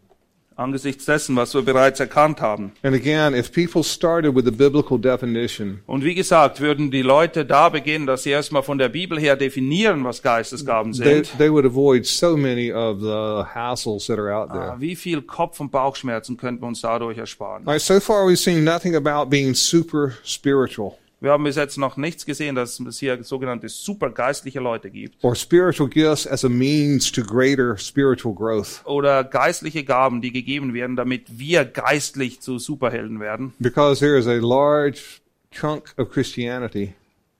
Angesichts 0.60 1.06
dessen, 1.06 1.36
was 1.36 1.54
wir 1.54 1.62
bereits 1.62 2.00
erkannt 2.00 2.42
haben. 2.42 2.74
And 2.84 2.94
again, 2.96 3.34
if 3.34 3.52
people 3.52 3.84
started 3.84 4.36
with 4.36 4.46
the 4.46 4.52
biblical 4.52 5.00
definition, 5.00 5.82
Und 5.88 6.04
wie 6.04 6.14
gesagt, 6.16 6.60
würden 6.60 6.92
die 6.92 7.02
Leute 7.02 7.46
da 7.46 7.70
beginnen, 7.70 8.06
dass 8.06 8.24
sie 8.24 8.32
erstmal 8.32 8.64
von 8.64 8.78
der 8.78 8.90
Bibel 8.90 9.20
her 9.20 9.36
definieren, 9.36 10.04
was 10.04 10.22
Geistesgaben 10.22 10.94
they, 10.94 11.24
sind. 11.24 11.38
they 11.38 11.50
would 11.52 11.66
avoid 11.66 12.06
so 12.06 12.36
many 12.38 12.72
of 12.72 13.00
the 13.00 13.44
hassles 13.54 14.08
that 14.08 14.20
are 14.20 14.34
out 14.34 14.52
there. 14.52 14.74
Ah, 14.74 14.76
Wie 14.80 14.96
viel 14.96 15.22
Kopf- 15.22 15.60
und 15.60 15.72
Bauchschmerzen 15.72 16.38
könnten 16.38 16.62
wir 16.62 16.68
uns 16.68 16.82
dadurch 16.82 17.18
ersparen? 17.18 17.64
All 17.66 17.74
right, 17.74 17.82
so 17.82 18.00
far 18.00 18.26
we've 18.28 18.38
seen 18.38 18.64
nothing 18.64 18.96
about 18.96 19.30
being 19.30 19.54
super 19.54 20.14
spiritual 20.24 20.98
Wir 21.22 21.32
haben 21.32 21.44
bis 21.44 21.58
jetzt 21.58 21.78
noch 21.78 21.98
nichts 21.98 22.26
gesehen, 22.26 22.56
dass 22.56 22.80
es 22.80 23.00
hier 23.00 23.22
sogenannte 23.24 23.68
supergeistliche 23.68 24.62
Leute 24.62 24.90
gibt. 24.90 25.22
or 25.22 25.36
spiritual 25.36 25.90
gifts 25.90 26.26
as 26.26 26.46
a 26.46 26.50
means 26.50 27.12
to 27.12 27.22
greater 27.22 27.78
spiritual 27.78 28.34
growth. 28.34 28.82
Oder 28.86 29.26
geistliche 29.26 29.84
Gaben, 29.84 30.22
die 30.22 30.32
gegeben 30.32 30.74
werden, 30.74 30.96
damit 30.96 31.38
wir 31.38 31.66
geistlich 31.66 32.40
zu 32.40 32.58
Superhelden 32.58 33.20
werden. 33.20 33.54
Because 33.60 34.00
there 34.00 34.18
is 34.18 34.28
a 34.28 34.36
large 34.40 35.20
chunk 35.52 35.94
of 35.98 36.10
Christianity 36.10 36.94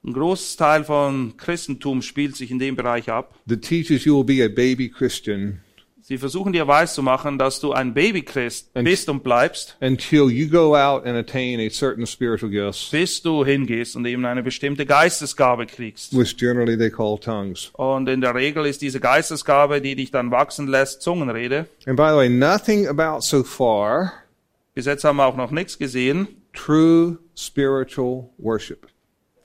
Ein 0.04 0.12
großes 0.12 0.56
Teil 0.56 0.84
von 0.84 1.36
Christentum 1.38 2.02
spielt 2.02 2.36
sich 2.36 2.50
in 2.50 2.58
dem 2.58 2.76
Bereich 2.76 3.08
ab. 3.08 3.34
that 3.48 3.62
teaches 3.62 4.04
you 4.04 4.14
will 4.14 4.24
be 4.24 4.44
a 4.44 4.48
baby 4.48 4.90
Christian 4.90 5.60
Sie 6.10 6.18
versuchen 6.18 6.52
dir 6.52 6.66
weiszumachen, 6.66 7.38
dass 7.38 7.60
du 7.60 7.72
ein 7.72 7.94
Babychrist 7.94 8.68
Und- 8.74 8.82
bist 8.82 9.08
und 9.08 9.22
bleibst, 9.22 9.76
until 9.80 10.28
you 10.28 10.48
go 10.50 10.74
out 10.76 11.06
and 11.06 11.16
attain 11.16 11.60
a 11.60 11.70
certain 11.70 12.04
spiritual 12.04 12.50
gifts, 12.50 12.90
bis 12.90 13.22
du 13.22 13.44
hingehst 13.44 13.94
und 13.94 14.04
eben 14.06 14.24
eine 14.24 14.42
bestimmte 14.42 14.86
Geistesgabe 14.86 15.66
kriegst. 15.66 16.12
which 16.12 16.36
generally 16.36 16.76
they 16.76 16.90
call 16.90 17.16
tongues. 17.16 17.70
Und 17.74 18.08
in 18.08 18.20
der 18.22 18.34
Regel 18.34 18.66
ist 18.66 18.82
diese 18.82 18.98
Geistesgabe, 18.98 19.80
die 19.80 19.94
dich 19.94 20.10
dann 20.10 20.32
wachsen 20.32 20.66
lässt, 20.66 21.00
Zungenrede. 21.02 21.66
And 21.86 21.96
by 21.96 22.08
the 22.10 22.16
way, 22.16 22.28
nothing 22.28 22.88
about 22.88 23.20
so 23.20 23.44
far 23.44 24.12
Bis 24.74 24.86
jetzt 24.86 25.04
haben 25.04 25.18
wir 25.18 25.26
auch 25.26 25.36
noch 25.36 25.52
nichts 25.52 25.78
gesehen 25.78 26.26
true 26.52 27.18
spiritual 27.36 28.28
worship. 28.36 28.88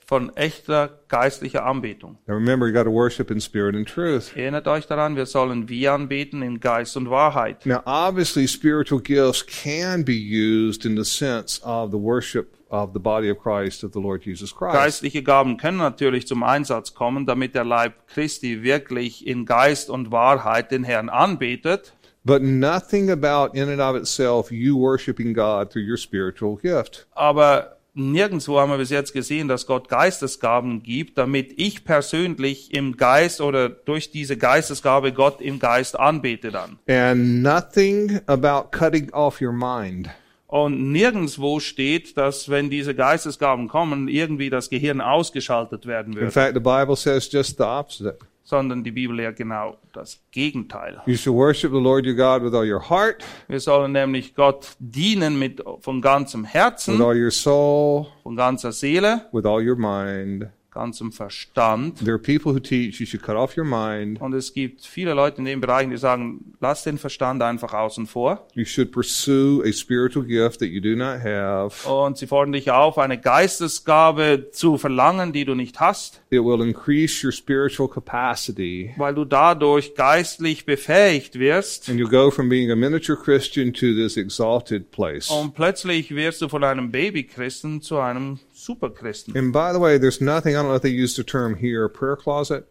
Von 0.06 0.34
echter 0.36 1.00
geistlicher 1.08 1.66
Anbetung. 1.66 2.16
Now 2.26 2.34
remember, 2.34 2.68
you 2.68 2.72
got 2.72 2.84
to 2.84 2.92
worship 2.92 3.30
in 3.30 3.40
spirit 3.40 3.74
and 3.74 3.86
truth. 3.86 4.36
Erinnert 4.36 4.68
euch 4.68 4.86
daran, 4.86 5.16
wir 5.16 5.26
sollen 5.26 5.68
wir 5.68 5.92
anbeten 5.92 6.42
in 6.42 6.60
Geist 6.60 6.96
und 6.96 7.10
Wahrheit. 7.10 7.66
Now, 7.66 7.82
obviously, 7.84 8.46
spiritual 8.46 9.00
gifts 9.00 9.44
can 9.44 10.04
be 10.04 10.14
used 10.14 10.86
in 10.86 10.96
the 10.96 11.04
sense 11.04 11.60
of 11.64 11.90
the 11.90 11.98
worship 11.98 12.54
of 12.70 12.92
the 12.92 13.00
body 13.00 13.28
of 13.30 13.38
Christ, 13.38 13.82
of 13.82 13.92
the 13.92 14.00
Lord 14.00 14.24
Jesus 14.24 14.54
Christ. 14.54 14.76
Geistliche 14.76 15.24
Gaben 15.24 15.56
können 15.56 15.78
natürlich 15.78 16.28
zum 16.28 16.44
Einsatz 16.44 16.94
kommen, 16.94 17.26
damit 17.26 17.56
der 17.56 17.64
Leib 17.64 17.94
Christi 18.06 18.62
wirklich 18.62 19.26
in 19.26 19.44
Geist 19.44 19.90
und 19.90 20.12
Wahrheit 20.12 20.70
den 20.70 20.84
Herrn 20.84 21.08
anbetet. 21.08 21.94
But 22.24 22.42
nothing 22.42 23.10
about 23.10 23.56
in 23.56 23.68
and 23.68 23.80
of 23.80 23.96
itself 23.96 24.50
you 24.50 24.76
worshiping 24.76 25.32
God 25.32 25.70
through 25.70 25.88
your 25.88 25.96
spiritual 25.96 26.56
gift. 26.56 27.06
Aber 27.14 27.75
nirgendwo 27.96 28.60
haben 28.60 28.70
wir 28.70 28.78
bis 28.78 28.90
jetzt 28.90 29.12
gesehen, 29.12 29.48
dass 29.48 29.66
Gott 29.66 29.88
Geistesgaben 29.88 30.82
gibt, 30.82 31.18
damit 31.18 31.54
ich 31.56 31.84
persönlich 31.84 32.72
im 32.74 32.96
Geist 32.96 33.40
oder 33.40 33.68
durch 33.68 34.10
diese 34.10 34.36
Geistesgabe 34.36 35.12
Gott 35.12 35.40
im 35.40 35.58
Geist 35.58 35.98
anbete 35.98 36.50
dann. 36.50 36.78
And 36.88 37.42
nothing 37.42 38.20
about 38.26 38.68
cutting 38.70 39.12
off 39.12 39.40
your 39.40 39.52
mind. 39.52 40.08
Und 40.46 40.92
nirgendwo 40.92 41.58
steht, 41.58 42.16
dass 42.16 42.48
wenn 42.48 42.70
diese 42.70 42.94
Geistesgaben 42.94 43.66
kommen, 43.68 44.06
irgendwie 44.06 44.48
das 44.48 44.70
Gehirn 44.70 45.00
ausgeschaltet 45.00 45.86
werden 45.86 46.12
In 46.12 46.20
wird, 46.20 46.32
fact, 46.32 46.54
the 46.54 46.60
Bible 46.60 46.94
says 46.94 47.28
just 47.30 47.56
the 47.58 47.64
opposite. 47.64 48.18
Sondern 48.46 48.84
die 48.84 48.92
Bibel 48.92 49.16
lehrt 49.16 49.36
genau 49.36 49.76
das 49.92 50.22
Gegenteil. 50.30 51.02
You 51.06 51.16
shall 51.16 51.34
worship 51.34 51.72
the 51.72 51.80
Lord 51.80 52.06
your 52.06 52.14
God 52.14 52.42
with 52.42 52.54
all 52.54 52.64
your 52.64 52.88
heart, 52.88 53.24
Wir 53.48 53.60
sollen 53.60 53.92
nämlich 53.92 54.34
Gott 54.34 54.76
dienen 54.78 55.38
mit 55.38 55.62
von 55.80 56.00
ganzem 56.00 56.44
with 56.44 56.54
Herzen, 56.54 57.02
all 57.02 57.20
your 57.20 57.32
soul, 57.32 58.06
von 58.22 58.36
ganzer 58.36 58.70
Seele, 58.70 59.28
with 59.32 59.44
all 59.44 59.60
your 59.60 59.76
mind. 59.76 60.48
Ganzem 60.76 61.10
Verstand. 61.10 61.98
There 62.04 62.12
are 62.12 62.18
people 62.18 62.52
who 62.52 62.60
teach 62.60 63.00
you 63.00 63.06
should 63.06 63.22
cut 63.22 63.34
off 63.34 63.56
your 63.56 63.64
mind. 63.64 64.20
Und 64.20 64.34
es 64.34 64.52
gibt 64.52 64.84
viele 64.84 65.14
Leute 65.14 65.38
in 65.38 65.46
dem 65.46 65.60
Bereich, 65.60 65.88
die 65.88 65.96
sagen, 65.96 66.54
lass 66.60 66.84
den 66.84 66.98
Verstand 66.98 67.42
einfach 67.42 67.72
außen 67.72 68.06
vor. 68.06 68.46
You 68.54 68.64
should 68.64 68.92
pursue 68.92 69.62
a 69.66 69.72
spiritual 69.72 70.24
gift 70.24 70.60
that 70.60 70.68
you 70.68 70.80
do 70.80 70.94
not 70.94 71.20
have. 71.24 71.88
Und 71.88 72.18
sie 72.18 72.26
fordern 72.26 72.52
dich 72.52 72.70
auf, 72.70 72.98
eine 72.98 73.18
Geistesgabe 73.18 74.48
zu 74.52 74.78
verlangen, 74.78 75.32
die 75.32 75.44
du 75.44 75.54
nicht 75.54 75.80
hast, 75.80 76.20
It 76.30 76.40
will 76.42 76.60
increase 76.60 77.24
your 77.24 77.32
spiritual 77.32 77.88
capacity. 77.88 78.92
weil 78.96 79.14
du 79.14 79.24
dadurch 79.24 79.94
geistlich 79.94 80.66
befähigt 80.66 81.38
wirst. 81.38 81.88
And 81.88 81.98
you'll 81.98 82.10
go 82.10 82.30
from 82.30 82.48
being 82.48 82.70
a 82.70 82.76
miniature 82.76 83.16
Christian 83.18 83.72
to 83.72 83.86
this 83.94 84.16
exalted 84.16 84.90
place. 84.90 85.30
Und 85.30 85.54
plötzlich 85.54 86.14
wirst 86.14 86.42
du 86.42 86.48
von 86.48 86.62
einem 86.64 86.90
Babychristen 86.90 87.80
zu 87.80 87.98
einem 87.98 88.38
Superchristen. 88.66 89.36
And 89.36 89.52
by 89.52 89.72
the 89.72 89.78
way, 89.78 89.98
there's 89.98 90.20
nothing, 90.20 90.54
I 90.54 90.58
don't 90.58 90.68
know 90.68 90.76
if 90.76 90.82
they 90.82 90.90
use 90.90 91.14
the 91.14 91.24
term 91.24 91.56
here, 91.56 91.88
prayer 91.88 92.16
closet. 92.16 92.66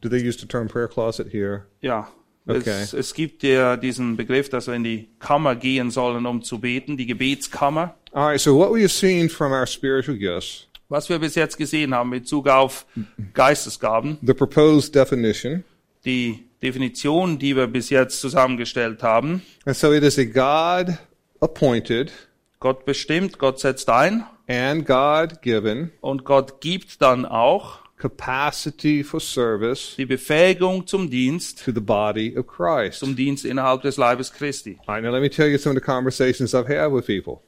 Do 0.00 0.08
they 0.08 0.18
use 0.18 0.36
the 0.36 0.46
term 0.46 0.68
prayer 0.68 0.88
closet 0.88 1.28
here? 1.32 1.66
Ja. 1.80 2.08
Okay. 2.46 2.82
Es, 2.82 2.92
es 2.92 3.14
gibt 3.14 3.42
ja 3.44 3.76
diesen 3.76 4.16
Begriff, 4.16 4.48
dass 4.48 4.66
wir 4.66 4.74
in 4.74 4.82
die 4.82 5.08
Kammer 5.20 5.54
gehen 5.54 5.90
sollen, 5.92 6.26
um 6.26 6.42
zu 6.42 6.58
beten, 6.58 6.96
die 6.96 7.06
Gebetskammer. 7.06 7.94
All 8.12 8.26
right, 8.26 8.40
so 8.40 8.56
what 8.56 8.72
we 8.72 8.82
have 8.82 8.90
seen 8.90 9.28
from 9.28 9.52
our 9.52 9.66
spiritual 9.66 10.16
gifts, 10.18 10.66
Was 10.88 11.08
wir 11.08 11.18
bis 11.18 11.36
jetzt 11.36 11.56
gesehen 11.56 11.94
haben 11.94 12.12
in 12.12 12.20
Bezug 12.20 12.48
auf 12.48 12.84
Geistesgaben, 13.32 14.18
the 14.22 14.34
proposed 14.34 14.94
definition. 14.94 15.62
die 16.04 16.44
Definition, 16.62 17.38
die 17.38 17.56
wir 17.56 17.66
bis 17.68 17.90
jetzt 17.90 18.20
zusammengestellt 18.20 19.02
haben. 19.02 19.42
And 19.64 19.76
so 19.76 19.92
it 19.92 20.02
is 20.02 20.18
a 20.18 20.24
God 20.24 20.96
appointed 21.40 22.12
Gott 22.58 22.84
bestimmt, 22.84 23.38
Gott 23.38 23.60
setzt 23.60 23.88
ein 23.88 24.24
and 24.52 24.86
God 24.86 25.40
given 25.42 25.90
und 26.00 26.24
Gott 26.24 26.60
gibt 26.60 27.00
dann 27.00 27.24
auch 27.24 27.78
capacity 27.96 29.02
for 29.04 29.20
service 29.20 29.94
die 29.96 30.06
Befähigung 30.06 30.86
zum 30.86 31.08
Dienst, 31.08 31.64
to 31.64 31.72
the 31.72 31.80
body 31.80 32.36
of 32.36 32.46
Christ. 32.46 32.98
zum 32.98 33.16
Dienst 33.16 33.44
innerhalb 33.44 33.82
des 33.82 33.96
Leibes 33.96 34.32
Christi. 34.32 34.78
All 34.86 34.94
right, 34.96 35.04
now 35.04 35.10
let 35.10 35.22
me 35.22 35.30
tell 35.30 35.48
you 35.48 35.56
some 35.58 35.74
of 35.76 35.80
the 35.80 35.84
conversations 35.84 36.54
I've 36.54 36.68
had 36.68 36.92
with 36.92 37.06
people. 37.06 37.42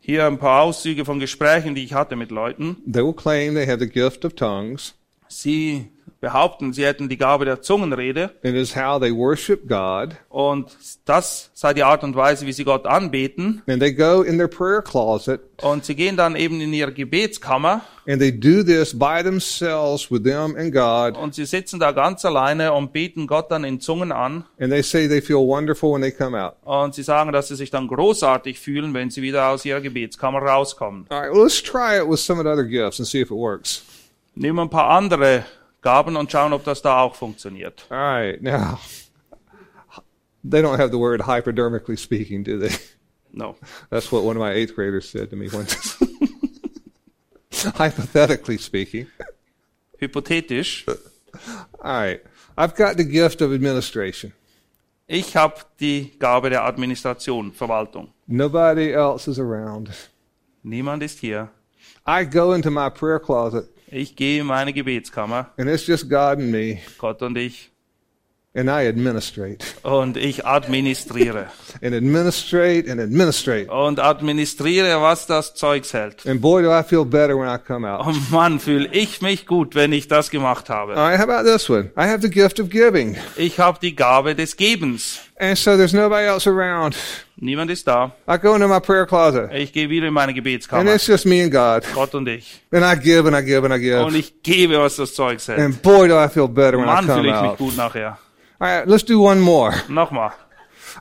Hier 0.00 0.26
ein 0.26 0.38
paar 0.38 0.62
Auszüge 0.62 1.04
von 1.04 1.18
Gesprächen, 1.20 1.74
die 1.74 1.84
ich 1.84 1.92
hatte 1.92 2.16
mit 2.16 2.30
Leuten. 2.30 2.76
They 2.90 3.04
will 3.04 3.12
claim 3.12 3.54
they 3.54 3.66
have 3.66 3.80
the 3.80 3.88
gift 3.88 4.24
of 4.24 4.34
tongues, 4.34 4.94
Sie 5.28 5.90
behaupten, 6.20 6.72
sie 6.72 6.84
hätten 6.84 7.08
die 7.08 7.16
Gabe 7.16 7.44
der 7.44 7.62
Zungenrede 7.62 8.30
and 8.44 8.54
it 8.54 8.56
is 8.56 8.76
how 8.76 9.00
they 9.00 9.10
worship 9.14 9.66
God. 9.68 10.14
und 10.28 10.66
das 11.06 11.50
sei 11.54 11.72
die 11.74 11.82
Art 11.82 12.04
und 12.04 12.14
Weise, 12.14 12.46
wie 12.46 12.52
sie 12.52 12.64
Gott 12.64 12.86
anbeten. 12.86 13.62
And 13.66 13.80
they 13.80 13.92
go 13.92 14.22
in 14.22 14.36
their 14.36 14.48
prayer 14.48 14.82
closet 14.82 15.40
Und 15.62 15.84
sie 15.84 15.94
gehen 15.94 16.16
dann 16.16 16.36
eben 16.36 16.60
in 16.60 16.72
ihre 16.72 16.92
Gebetskammer 16.92 17.82
and 18.06 18.20
they 18.20 18.32
do 18.32 18.62
this 18.62 18.98
by 18.98 19.22
themselves 19.22 20.10
with 20.10 20.22
them 20.24 20.56
and 20.56 20.72
God. 20.72 21.16
und 21.16 21.34
sie 21.34 21.44
sitzen 21.46 21.80
da 21.80 21.92
ganz 21.92 22.24
alleine 22.24 22.72
und 22.72 22.92
beten 22.92 23.26
Gott 23.26 23.50
dann 23.50 23.64
in 23.64 23.80
Zungen 23.80 24.12
an. 24.12 24.44
And 24.58 24.70
they 24.70 24.82
say 24.82 25.08
they 25.08 25.20
feel 25.22 25.36
wonderful 25.46 25.92
when 25.94 26.02
they 26.02 26.12
come 26.12 26.38
out. 26.38 26.54
Und 26.64 26.94
sie 26.94 27.02
sagen, 27.02 27.32
dass 27.32 27.48
sie 27.48 27.56
sich 27.56 27.70
dann 27.70 27.88
großartig 27.88 28.58
fühlen, 28.58 28.92
wenn 28.94 29.10
sie 29.10 29.22
wieder 29.22 29.48
aus 29.48 29.64
ihrer 29.64 29.80
Gebetskammer 29.80 30.40
rauskommen. 30.40 31.06
All 31.08 31.18
right, 31.20 31.32
well, 31.32 31.44
let's 31.44 31.62
try 31.62 31.98
it 31.98 32.06
with 32.08 32.20
some 32.20 32.38
of 32.38 32.44
the 32.44 32.50
other 32.50 32.64
gifts 32.64 32.98
and 32.98 33.08
see 33.08 33.20
if 33.20 33.30
it 33.30 33.36
works. 33.36 33.82
Nehmen 34.34 34.56
wir 34.56 34.62
ein 34.62 34.70
paar 34.70 34.90
andere 34.90 35.44
Gaben 35.82 36.16
und 36.16 36.30
schauen, 36.30 36.52
ob 36.52 36.64
das 36.64 36.82
da 36.82 37.00
auch 37.00 37.14
funktioniert. 37.14 37.86
All 37.90 37.98
right, 37.98 38.42
now, 38.42 38.78
they 40.44 40.60
don't 40.60 40.78
have 40.78 40.90
the 40.90 40.98
word 40.98 41.22
hypodermically 41.22 41.96
speaking, 41.96 42.42
do 42.42 42.58
they? 42.58 42.74
No. 43.32 43.56
That's 43.90 44.10
what 44.10 44.24
one 44.24 44.36
of 44.36 44.40
my 44.40 44.52
eighth 44.52 44.74
graders 44.74 45.08
said 45.08 45.30
to 45.30 45.36
me 45.36 45.48
once. 45.48 45.96
Hypothetically 47.76 48.58
speaking. 48.58 49.06
Hypothetisch. 50.00 50.86
All 50.88 50.96
right, 51.82 52.22
I've 52.56 52.74
got 52.74 52.96
the 52.96 53.04
gift 53.04 53.40
of 53.40 53.52
administration. 53.52 54.32
Ich 55.06 55.34
habe 55.34 55.54
die 55.80 56.12
Gabe 56.18 56.50
der 56.50 56.64
Administration, 56.64 57.52
Verwaltung. 57.52 58.08
Nobody 58.28 58.92
else 58.92 59.28
is 59.28 59.38
around. 59.38 59.90
Niemand 60.62 61.02
ist 61.02 61.18
hier. 61.18 61.50
I 62.06 62.24
go 62.24 62.52
into 62.52 62.70
my 62.70 62.88
prayer 62.90 63.18
closet, 63.18 63.68
Ich 63.92 64.14
gehe 64.14 64.40
in 64.40 64.46
meine 64.46 64.72
Gebetskammer, 64.72 65.50
and 65.56 65.68
it's 65.68 65.84
just 65.84 66.08
God 66.08 66.38
and 66.38 66.52
me, 66.52 66.78
Gott 66.96 67.22
und 67.22 67.36
ich, 67.36 67.72
and 68.52 68.68
I 68.68 68.88
administrate 68.88 69.58
und 69.82 70.16
ich 70.16 70.44
administriere. 70.44 71.46
and 71.82 71.94
administrate 71.94 72.90
and 72.90 73.00
administrate. 73.00 73.70
Und 73.70 74.00
administriere, 74.00 75.00
was 75.00 75.26
das 75.26 75.54
Zeugs 75.54 75.92
hält. 75.92 76.26
And 76.26 76.40
boy, 76.40 76.62
do 76.62 76.70
I 76.76 76.82
feel 76.82 77.04
better 77.04 77.36
when 77.38 77.48
I 77.48 77.58
come 77.58 77.86
out. 77.88 78.06
Und 78.06 78.30
Mann, 78.32 78.58
fühle 78.58 78.88
ich 78.92 79.22
mich 79.22 79.46
gut, 79.46 79.74
wenn 79.74 79.92
ich 79.92 80.08
das 80.08 80.30
gemacht 80.30 80.68
All 80.70 80.76
habe. 80.76 80.96
right, 80.96 81.18
how 81.18 81.28
about 81.28 81.48
this 81.48 81.70
one? 81.70 81.90
I 81.96 82.08
have 82.08 82.22
the 82.22 82.30
gift 82.30 82.58
of 82.58 82.70
giving. 82.70 83.16
Ich 83.36 83.60
habe 83.60 83.78
die 83.80 83.94
Gabe 83.94 84.34
des 84.34 84.56
Gebens. 84.56 85.20
And 85.38 85.56
so 85.56 85.76
there's 85.76 85.92
nobody 85.94 86.26
else 86.26 86.46
around. 86.50 86.96
Niemand 87.36 87.70
ist 87.70 87.86
da. 87.86 88.12
I 88.28 88.36
go 88.36 88.54
into 88.54 88.68
my 88.68 88.80
prayer 88.80 89.06
closet, 89.06 89.50
Ich 89.54 89.72
gehe 89.72 89.88
wieder 89.88 90.08
in 90.08 90.12
meine 90.12 90.32
and 90.32 90.36
Gebetskammer. 90.36 90.94
it's 90.94 91.06
just 91.06 91.24
me 91.24 91.42
and 91.42 91.50
God. 91.52 91.84
Gott 91.94 92.14
und 92.14 92.28
ich. 92.28 92.60
And 92.72 92.84
I 92.84 93.00
give 93.00 93.26
and 93.26 93.34
I 93.34 93.42
give 93.42 93.64
and 93.64 93.72
I 93.72 93.92
Und 93.94 94.08
give. 94.12 94.18
ich 94.18 94.42
gebe, 94.42 94.78
was 94.78 94.96
das 94.96 95.14
Zeugs 95.14 95.48
hält. 95.48 95.58
And 95.60 95.80
boy, 95.80 96.08
do 96.08 96.22
I 96.22 96.28
feel 96.28 96.48
better 96.48 96.76
when 96.76 96.84
I 96.84 96.92
Mann, 96.92 97.06
come 97.06 97.20
fühle 97.22 97.28
ich 97.34 97.40
mich 97.40 97.50
out. 97.52 97.58
gut 97.58 97.76
nachher. 97.76 98.18
Right, 98.60 98.86
let's 98.86 99.04
do 99.04 99.20
one 99.20 99.40
more. 99.40 99.72
Nochmal. 99.88 100.32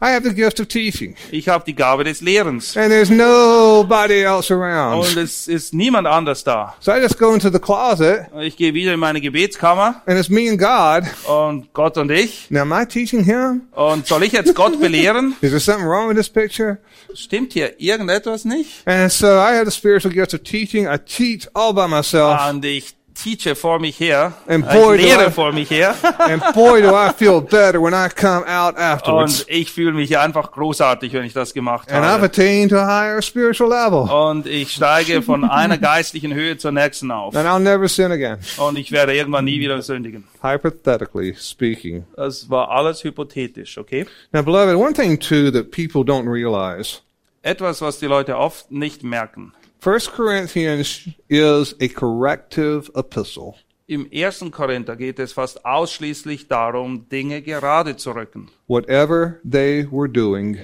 I 0.01 0.11
have 0.11 0.23
the 0.23 0.33
gift 0.33 0.59
of 0.59 0.67
teaching. 0.67 1.15
Ich 1.31 1.49
habe 1.49 1.63
die 1.65 1.73
Gabe 1.75 2.03
des 2.03 2.21
Lehrens. 2.21 2.77
And 2.77 2.89
there's 2.91 3.09
nobody 3.09 4.21
else 4.23 4.51
around. 4.53 4.99
Und 5.03 5.17
es 5.17 5.47
ist 5.47 5.73
niemand 5.73 6.07
anders 6.07 6.43
da. 6.43 6.75
So 6.79 6.91
I 6.93 6.99
just 7.01 7.17
go 7.17 7.33
into 7.33 7.49
the 7.49 7.59
closet 7.59 8.27
Ich 8.39 8.55
gehe 8.55 8.73
wieder 8.73 8.93
in 8.93 8.99
meine 8.99 9.19
Gebetskammer 9.19 10.01
and 10.05 10.17
it's 10.17 10.29
me 10.29 10.49
and 10.49 10.59
God. 10.59 11.03
und 11.27 11.73
Gott 11.73 11.97
und 11.97 12.11
ich. 12.11 12.49
Now 12.49 12.61
am 12.61 12.71
I 12.71 12.85
teaching 12.85 13.23
him? 13.23 13.63
Und 13.71 14.07
soll 14.07 14.23
ich 14.23 14.31
jetzt 14.31 14.55
Gott 14.55 14.79
belehren? 14.79 15.35
Is 15.41 15.49
there 15.49 15.59
something 15.59 15.85
wrong 15.87 16.07
with 16.07 16.15
this 16.15 16.29
picture? 16.29 16.77
Stimmt 17.13 17.53
hier 17.53 17.79
irgendetwas 17.79 18.45
nicht? 18.45 18.87
And 18.87 19.11
so 19.11 19.27
I 19.27 19.55
have 19.57 19.65
the 19.65 19.75
spiritual 19.75 20.13
gift 20.13 20.33
of 20.33 20.43
teaching. 20.43 20.85
I 20.87 20.97
teach 20.97 21.47
all 21.53 21.73
by 21.73 21.87
myself. 21.87 22.39
Und 22.49 22.63
ich 22.63 22.95
teache 23.21 23.55
vor 23.55 23.79
mich 23.79 23.99
her. 23.99 24.33
And 24.47 24.65
Ich 24.65 24.71
boy, 24.71 24.97
do 24.97 25.03
lehre 25.03 25.27
I- 25.27 25.31
vor 25.31 25.51
mich 25.51 25.69
her. 25.69 25.95
And 26.19 26.41
boy, 26.53 26.81
do 26.81 26.89
I 26.95 27.11
feel 27.15 27.41
better 27.41 27.81
when 27.81 27.93
I 27.93 28.07
come 28.09 28.45
out 28.47 28.77
afterwards. 28.77 29.41
Und 29.41 29.49
ich 29.49 29.71
fühle 29.71 29.93
mich 29.93 30.17
einfach 30.17 30.51
großartig, 30.51 31.13
wenn 31.13 31.23
ich 31.25 31.33
das 31.33 31.53
gemacht 31.53 31.91
And 31.91 32.05
I've 32.05 32.09
habe. 32.09 32.25
attained 32.25 32.71
to 32.71 32.77
a 32.77 32.85
higher 32.88 33.21
spiritual 33.21 33.69
level. 33.69 34.09
Und 34.09 34.47
ich 34.47 34.71
steige 34.73 35.21
von 35.21 35.43
einer 35.49 35.77
geistlichen 35.77 36.33
Höhe 36.33 36.57
zur 36.57 36.71
nächsten 36.71 37.11
auf. 37.11 37.35
And 37.35 37.47
I'll 37.47 37.59
never 37.59 37.88
sin 37.88 38.11
again. 38.11 38.38
Und 38.57 38.77
ich 38.77 38.91
werde 38.91 39.15
irgendwann 39.15 39.45
nie 39.45 39.59
wieder 39.59 39.81
sündigen. 39.81 40.25
Hypothetically 40.41 41.35
speaking. 41.39 42.05
Das 42.15 42.49
war 42.49 42.69
alles 42.69 43.03
hypothetisch, 43.03 43.77
okay? 43.77 44.05
Now, 44.31 44.43
beloved, 44.43 44.75
one 44.75 44.93
thing 44.93 45.19
too 45.19 45.51
that 45.51 45.71
people 45.71 46.01
don't 46.01 46.27
realize 46.31 46.99
Etwas, 47.41 47.81
was 47.81 47.99
die 47.99 48.05
Leute 48.05 48.38
oft 48.38 48.69
nicht 48.69 49.01
merken. 49.03 49.53
First 49.79 50.12
Corinthians 50.12 51.07
is 51.29 51.74
a 51.79 51.88
corrective 51.88 52.91
epistle. 52.95 53.55
Im 53.88 54.12
ersten 54.12 54.51
Korinther 54.51 54.95
geht 54.98 55.19
es 55.19 55.31
fast 55.31 55.65
ausschließlich 55.65 56.48
darum, 56.48 57.07
Dinge 57.09 57.41
gerade 57.41 57.95
zu 57.95 58.12
rücken. 58.12 58.50
Whatever 58.67 59.39
they 59.50 59.88
were 59.89 60.09
doing, 60.09 60.59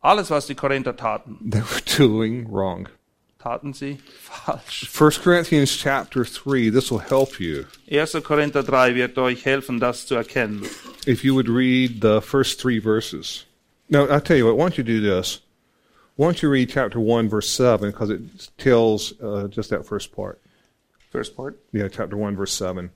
Alles, 0.00 0.30
was 0.30 0.46
die 0.46 0.54
Korinther 0.54 0.96
taten, 0.96 1.38
they 1.50 1.60
were 1.60 1.82
doing 1.98 2.48
wrong. 2.50 2.88
taten 3.38 3.74
sie 3.74 3.98
falsch. 4.22 4.88
First 4.88 5.22
Corinthians 5.22 5.76
chapter 5.76 6.24
3, 6.24 6.70
this 6.70 6.90
will 6.90 7.00
help 7.00 7.38
you. 7.38 7.66
1. 7.90 8.14
Korinther 8.24 8.62
3 8.62 8.94
wird 8.94 9.18
euch 9.18 9.44
helfen, 9.44 9.78
das 9.78 10.06
zu 10.06 10.14
erkennen. 10.14 10.62
If 11.06 11.22
you 11.22 11.34
would 11.34 11.48
read 11.50 12.00
the 12.00 12.20
first 12.22 12.58
three 12.60 12.80
verses. 12.80 13.44
Now, 13.90 14.06
I'll 14.06 14.20
tell 14.22 14.36
you 14.38 14.46
what, 14.46 14.56
why 14.56 14.64
don't 14.64 14.78
you 14.78 14.84
do 14.84 15.00
this? 15.00 15.42
Why 16.18 16.26
don't 16.26 16.42
you 16.42 16.48
read 16.48 16.68
chapter 16.68 16.98
1, 16.98 17.28
verse 17.28 17.48
7, 17.48 17.92
because 17.92 18.10
it 18.10 18.20
tells 18.58 19.12
uh, 19.20 19.46
just 19.46 19.70
that 19.70 19.86
first 19.86 20.10
part. 20.10 20.40
First 21.12 21.36
part. 21.36 21.60
Yeah, 21.70 21.86
chapter 21.86 22.16
1, 22.16 22.34
verse 22.34 22.52
7. 22.54 22.90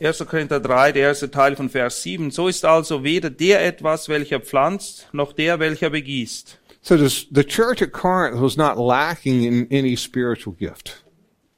1. 0.00 0.12
Korinther 0.26 0.58
3, 0.58 0.90
der 0.90 1.02
erste 1.02 1.30
Teil 1.30 1.54
von 1.54 1.68
Vers 1.68 2.02
7. 2.02 2.32
So 2.32 2.48
ist 2.48 2.64
also 2.64 3.04
weder 3.04 3.30
der 3.30 3.64
etwas, 3.64 4.08
welcher 4.08 4.40
pflanzt, 4.40 5.06
noch 5.12 5.32
der, 5.32 5.60
welcher 5.60 5.90
begießt. 5.90 6.58
So 6.82 6.96
this, 6.96 7.28
the 7.30 7.44
church 7.44 7.80
at 7.80 7.92
Corinth 7.92 8.40
was 8.40 8.56
not 8.56 8.76
lacking 8.76 9.44
in 9.44 9.68
any 9.70 9.94
spiritual 9.94 10.56
gift. 10.56 11.04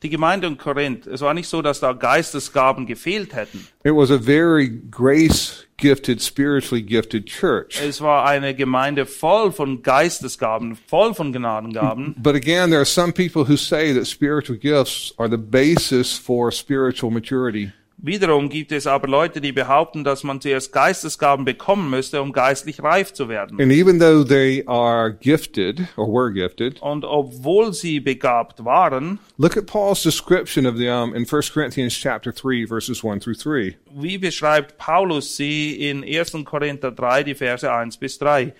Die 0.03 0.11
Gemeinde 0.11 0.49
in 0.49 0.59
Korinth, 0.59 1.07
es 1.07 1.21
war 1.21 1.33
nicht 1.33 1.49
so, 1.49 1.63
dass 1.63 1.79
da 1.79 1.93
Geistesgaben 1.93 2.87
gefehlt 2.87 3.35
hätten. 3.35 3.69
It 3.85 3.93
was 3.93 4.11
a 4.11 4.19
very 4.19 4.69
grace 4.69 5.67
gifted, 5.77 6.21
spiritually 6.21 6.83
gifted 6.83 7.27
church. 7.27 7.81
Es 7.81 8.01
war 8.01 8.25
eine 8.25 8.55
Gemeinde 8.55 9.07
voll 9.07 9.53
von 9.53 9.83
Geistesgaben, 9.83 10.77
voll 10.77 11.15
von 11.15 11.33
Gnadengaben. 11.33 12.17
But 12.21 12.35
again, 12.35 12.71
there 12.71 12.81
are 12.81 12.85
some 12.85 13.13
people 13.13 13.45
who 13.49 13.57
say 13.57 13.95
that 13.95 14.07
spiritual 14.07 14.59
gifts 14.59 15.15
are 15.19 15.29
the 15.29 15.39
basis 15.39 16.19
for 16.19 16.51
spiritual 16.51 17.13
maturity. 17.13 17.73
Wiederum 18.05 18.49
gibt 18.49 18.73
es 18.73 18.89
aber 18.89 19.07
Leute, 19.07 19.41
die 19.41 19.53
behaupten, 19.53 20.03
dass 20.03 20.25
man 20.25 20.41
zuerst 20.41 20.73
Geistesgaben 20.73 21.45
bekommen 21.45 21.89
müsste, 21.89 22.21
um 22.21 22.33
geistlich 22.33 22.83
reif 22.83 23.13
zu 23.13 23.29
werden. 23.29 23.61
And 23.61 23.71
even 23.71 24.01
though 24.01 24.25
they 24.25 24.65
are 24.67 25.13
gifted 25.13 25.83
or 25.97 26.09
were 26.09 26.33
gifted, 26.33 26.83
Und 26.83 27.05
obwohl 27.05 27.73
sie 27.73 28.01
begabt 28.01 28.65
waren, 28.65 29.21
look 29.39 29.57
at 29.57 29.67
Paul's 29.67 30.03
description 30.03 30.67
of 30.67 30.75
them 30.75 31.15
in 31.15 31.25
1 31.25 31.53
Corinthians 31.53 31.95
chapter 31.95 32.33
3 32.33 32.67
verses 32.67 33.05
1 33.05 33.23
through 33.23 33.37
3. 33.37 33.77
wie 33.95 34.19
beschreibt 34.19 34.79
Paulus 34.79 35.37
sie 35.37 35.89
in 35.89 36.03
1. 36.03 36.45
Korinther 36.45 36.91
3, 36.91 37.23
die 37.23 37.35
Verse 37.37 37.73
1 37.73 37.99
bis 37.99 38.19
3. 38.19 38.53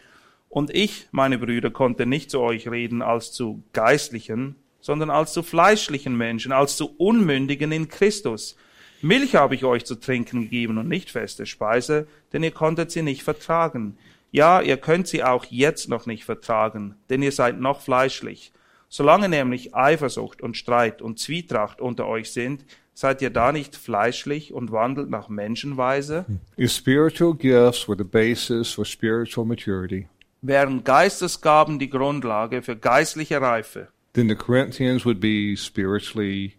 Und 0.51 0.73
ich, 0.73 1.09
meine 1.11 1.39
Brüder, 1.39 1.71
konnte 1.71 2.07
nicht 2.07 2.31
zu 2.31 2.39
euch 2.39 2.71
reden 2.71 3.03
als 3.03 3.33
zu 3.33 3.65
geistlichen, 3.73 4.55
sondern 4.81 5.11
als 5.11 5.33
zu 5.33 5.43
fleischlichen 5.43 6.17
Menschen, 6.17 6.53
als 6.53 6.77
zu 6.77 6.95
Unmündigen 6.97 7.73
in 7.73 7.89
Christus. 7.89 8.55
Milch 9.03 9.35
habe 9.35 9.55
ich 9.55 9.65
euch 9.65 9.85
zu 9.85 9.97
trinken 9.97 10.43
gegeben 10.43 10.79
und 10.79 10.89
nicht 10.89 11.11
feste 11.11 11.45
Speise, 11.47 12.07
denn 12.33 12.43
ihr 12.43 12.51
konntet 12.53 12.91
sie 12.91 13.03
nicht 13.03 13.23
vertragen. 13.23 13.97
Ja, 14.31 14.61
ihr 14.63 14.77
könnt 14.79 15.09
sie 15.09 15.23
auch 15.25 15.45
jetzt 15.47 15.89
noch 15.89 16.07
nicht 16.07 16.25
vertragen, 16.25 16.95
denn 17.11 17.23
ihr 17.23 17.33
seid 17.33 17.61
noch 17.61 17.81
fleischlich. 17.81 18.53
Solange 18.89 19.29
nämlich 19.29 19.75
Eifersucht 19.75 20.43
und 20.43 20.57
Streit 20.57 21.03
und 21.03 21.19
Zwietracht 21.19 21.81
unter 21.81 22.07
euch 22.07 22.31
sind, 22.33 22.65
seid 22.95 23.23
ihr 23.23 23.31
da 23.31 23.51
nicht 23.53 23.75
fleischlich 23.77 24.53
und 24.53 24.71
wandelt 24.71 25.11
nach 25.11 25.29
Menschenweise? 25.29 26.25
Your 26.59 26.69
spiritual 26.69 27.35
gifts 27.35 27.89
were 27.89 27.97
the 27.97 28.05
basis 28.05 28.73
for 28.73 28.85
spiritual 28.85 29.47
maturity. 29.47 30.09
Wären 30.43 30.85
Geistesgaben 30.85 31.79
die 31.79 31.89
Grundlage 31.91 32.63
für 32.63 32.77
geistliche 32.77 33.41
Reife, 33.41 33.89
Then 34.15 34.29
the 34.29 34.35
Corinthians 34.35 35.07
would 35.07 35.21
be 35.21 35.57
spiritually 35.57 36.53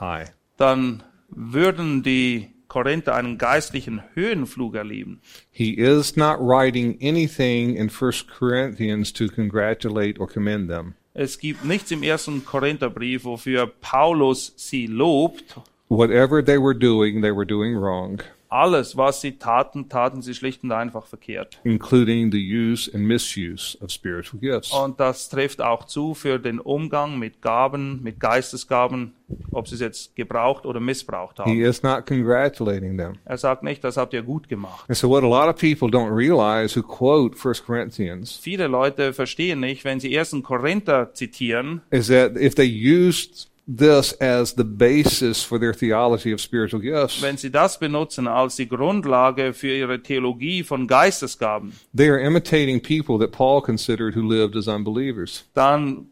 high. 0.00 0.30
dann 0.58 1.02
würden 1.36 2.02
die 2.02 2.48
Korinther 2.68 3.14
einen 3.14 3.38
geistlichen 3.38 4.02
Höhenflug 4.14 4.74
erleben. 4.74 5.20
He 5.50 5.74
is 5.74 6.16
not 6.16 6.38
writing 6.40 6.98
anything 7.00 7.76
in 7.76 7.88
1 7.88 8.26
Corinthians 8.26 9.12
to 9.12 9.28
congratulate 9.28 10.18
or 10.18 10.26
commend 10.26 10.68
them. 10.68 10.94
Es 11.12 11.38
gibt 11.38 11.64
nichts 11.64 11.92
im 11.92 12.02
ersten 12.02 12.44
Korintherbrief, 12.44 13.24
wofür 13.24 13.68
Paulus 13.80 14.52
sie 14.56 14.86
lobt. 14.86 15.56
Whatever 15.88 16.44
they 16.44 16.58
were 16.58 16.74
doing, 16.74 17.22
they 17.22 17.30
were 17.30 17.46
doing 17.46 17.76
wrong, 17.76 18.20
Alles, 18.54 18.96
was 18.96 19.20
sie 19.20 19.32
taten, 19.36 19.88
taten 19.88 20.22
sie 20.22 20.32
schlicht 20.32 20.62
und 20.62 20.70
einfach 20.70 21.06
verkehrt. 21.06 21.60
including 21.64 22.30
the 22.30 22.38
use 22.38 22.88
and 22.94 23.04
misuse 23.04 23.76
of 23.82 23.90
spiritual 23.90 24.38
gifts. 24.40 24.72
Und 24.72 25.00
das 25.00 25.28
trifft 25.28 25.60
auch 25.60 25.84
zu 25.86 26.14
für 26.14 26.38
den 26.38 26.60
Umgang 26.60 27.18
mit 27.18 27.42
Gaben, 27.42 28.00
mit 28.02 28.20
Geistesgaben, 28.20 29.14
ob 29.50 29.66
sie 29.66 29.74
es 29.74 29.80
jetzt 29.80 30.14
gebraucht 30.14 30.66
oder 30.66 30.78
missbraucht 30.78 31.38
He 31.38 31.50
haben. 31.50 31.60
is 31.62 31.82
not 31.82 32.06
congratulating 32.06 32.96
them. 32.96 33.14
Er 33.24 33.38
sagt 33.38 33.64
nicht, 33.64 33.82
das 33.82 33.96
habt 33.96 34.12
ihr 34.12 34.22
gut 34.22 34.48
gemacht. 34.48 34.84
And 34.88 34.96
so, 34.96 35.08
what 35.08 35.24
a 35.24 35.26
lot 35.26 35.48
of 35.48 35.56
people 35.60 35.88
don't 35.88 36.14
realize 36.14 36.78
who 36.78 36.82
quote 36.84 37.36
1 37.36 37.64
Corinthians 37.64 38.36
Viele 38.40 38.68
Leute 38.68 39.12
verstehen 39.12 39.58
nicht, 39.60 39.84
wenn 39.84 39.98
sie 39.98 40.16
1. 40.16 40.36
Korinther 40.44 41.12
zitieren, 41.12 41.80
is 41.90 42.06
that 42.06 42.36
if 42.36 42.54
they 42.54 42.66
used 42.68 43.48
this 43.66 44.12
as 44.20 44.54
the 44.54 44.64
basis 44.64 45.42
for 45.42 45.58
their 45.58 45.72
theology 45.72 46.32
of 46.32 46.40
spiritual 46.40 46.80
gifts, 46.80 47.22
wenn 47.22 47.36
sie 47.36 47.50
das 47.50 47.78
benutzen 47.78 48.28
als 48.28 48.56
die 48.56 48.68
Grundlage 48.68 49.52
für 49.52 49.74
ihre 49.74 50.02
Theologie 50.02 50.62
von 50.62 50.86
Geistesgaben, 50.86 51.72
they 51.94 52.08
are 52.08 52.20
imitating 52.20 52.80
people 52.80 53.18
that 53.18 53.32
Paul 53.32 53.62
considered 53.62 54.14
who 54.14 54.22
lived 54.22 54.56
as 54.56 54.68
unbelievers. 54.68 55.44
dann, 55.54 56.08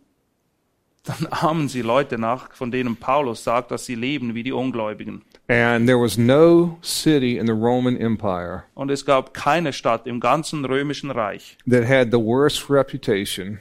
dann 1.04 1.26
ahmen 1.30 1.68
sie 1.68 1.82
Leute 1.82 2.16
nach, 2.16 2.52
von 2.54 2.70
denen 2.70 2.96
Paulus 2.96 3.44
sagt, 3.44 3.70
dass 3.70 3.84
sie 3.84 3.96
leben 3.96 4.34
wie 4.34 4.42
die 4.42 4.52
Ungläubigen. 4.52 5.22
And 5.48 5.86
there 5.86 6.00
was 6.00 6.16
no 6.16 6.78
city 6.82 7.36
in 7.36 7.46
the 7.46 7.52
Roman 7.52 7.96
Empire 7.96 8.64
Und 8.74 8.90
es 8.90 9.04
gab 9.04 9.34
keine 9.34 9.72
Stadt 9.72 10.06
im 10.06 10.20
ganzen 10.20 10.64
römischen 10.64 11.10
Reich, 11.10 11.58
that 11.68 11.86
had 11.86 12.08
the 12.10 12.18
worst 12.18 12.70
reputation 12.70 13.58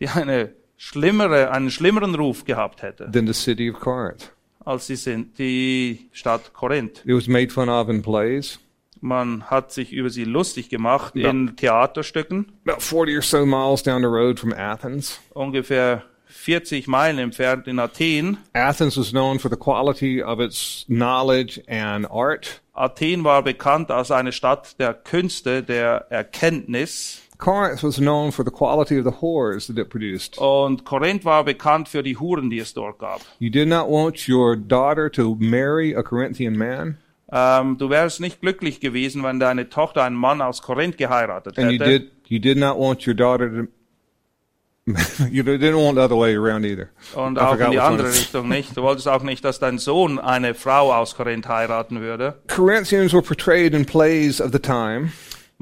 die 0.00 0.08
eine 0.08 0.52
schlimmere, 0.86 1.50
einen 1.52 1.70
schlimmeren 1.70 2.14
Ruf 2.16 2.44
gehabt 2.44 2.82
hätte, 2.82 3.08
than 3.10 3.26
the 3.26 3.32
city 3.32 3.70
of 3.70 3.78
Corinth. 3.78 4.32
als 4.64 4.88
die, 4.88 4.96
sind, 4.96 5.38
die 5.38 6.08
Stadt 6.12 6.52
Korinth. 6.52 7.02
It 7.04 7.14
was 7.14 7.28
made 7.28 7.50
fun 7.50 7.68
of 7.68 7.88
in 7.88 8.02
plays. 8.02 8.58
Man 9.00 9.44
hat 9.50 9.72
sich 9.72 9.92
über 9.92 10.10
sie 10.10 10.24
lustig 10.24 10.68
gemacht 10.68 11.14
Ja. 11.16 11.30
in 11.30 11.56
Theaterstücken, 11.56 12.52
About 12.66 12.80
40 12.80 13.16
or 13.16 13.22
so 13.22 13.46
miles 13.46 13.82
down 13.82 14.02
the 14.02 14.08
road 14.08 14.38
from 14.40 14.52
Athens. 14.52 15.20
ungefähr 15.34 16.02
40 16.26 16.86
Meilen 16.88 17.18
entfernt 17.18 17.66
in 17.68 17.78
Athen. 17.78 18.38
Athens 18.54 18.96
was 18.96 19.10
known 19.10 19.38
for 19.38 19.50
the 19.50 19.56
quality 19.56 20.22
of 20.22 20.40
its 20.40 20.84
knowledge 20.88 21.62
and 21.68 22.06
art. 22.10 22.60
Athen 22.74 23.22
war 23.22 23.42
bekannt 23.42 23.90
als 23.90 24.10
eine 24.10 24.32
Stadt 24.32 24.78
der 24.80 24.94
Künste, 24.94 25.62
der 25.62 26.06
Erkenntnis. 26.10 27.21
Corinth 27.42 27.82
was 27.82 27.98
known 27.98 28.30
for 28.30 28.44
the 28.44 28.52
quality 28.52 28.96
of 28.96 29.04
the 29.04 29.20
whores 29.20 29.66
that 29.66 29.76
it 29.76 29.90
produced. 29.90 30.38
Und 30.38 30.84
Korinth 30.84 31.24
war 31.24 31.42
bekannt 31.44 31.88
für 31.88 32.04
die 32.04 32.16
Huren, 32.16 32.50
die 32.50 32.60
es 32.60 32.72
dort 32.72 33.00
gab. 33.00 33.20
You 33.40 33.50
did 33.50 33.66
not 33.66 33.88
want 33.88 34.28
your 34.28 34.54
daughter 34.54 35.10
to 35.10 35.36
marry 35.40 35.92
a 35.92 36.04
Corinthian 36.04 36.56
man, 36.56 36.98
Ähm, 37.32 37.78
du 37.78 37.90
wärst 37.90 38.20
nicht 38.20 38.42
glücklich 38.42 38.78
gewesen, 38.78 39.24
wenn 39.24 39.40
deine 39.40 39.68
Tochter 39.70 40.04
einen 40.04 40.14
Mann 40.14 40.40
aus 40.40 40.62
Korinth 40.62 40.98
geheiratet 40.98 41.58
and 41.58 41.72
you 41.72 41.78
hätte. 41.80 42.00
did 42.00 42.10
you 42.28 42.38
did 42.38 42.58
not 42.58 42.78
want 42.78 43.06
your 43.08 43.14
daughter 43.14 43.48
to. 43.50 43.68
you 45.30 45.42
didn't 45.42 45.76
want 45.76 45.96
the 45.96 46.02
other 46.02 46.16
way 46.16 46.36
around 46.36 46.64
either. 46.64 46.90
Und 47.16 47.38
I 47.38 47.40
auch 47.40 47.58
in 47.58 47.72
die 47.72 47.80
andere 47.80 48.12
Richtung 48.12 48.48
nicht. 48.48 48.76
Du 48.76 48.82
wolltest 48.82 49.08
auch 49.08 49.22
nicht, 49.24 49.44
dass 49.44 49.58
dein 49.58 49.78
Sohn 49.78 50.20
eine 50.20 50.54
Frau 50.54 50.92
aus 50.92 51.16
Korinth 51.16 51.48
heiraten 51.48 52.00
würde. 52.00 52.40
Corinthians 52.46 53.12
were 53.12 53.22
portrayed 53.22 53.74
in 53.74 53.84
plays 53.84 54.40
of 54.40 54.52
the 54.52 54.60
time 54.60 55.10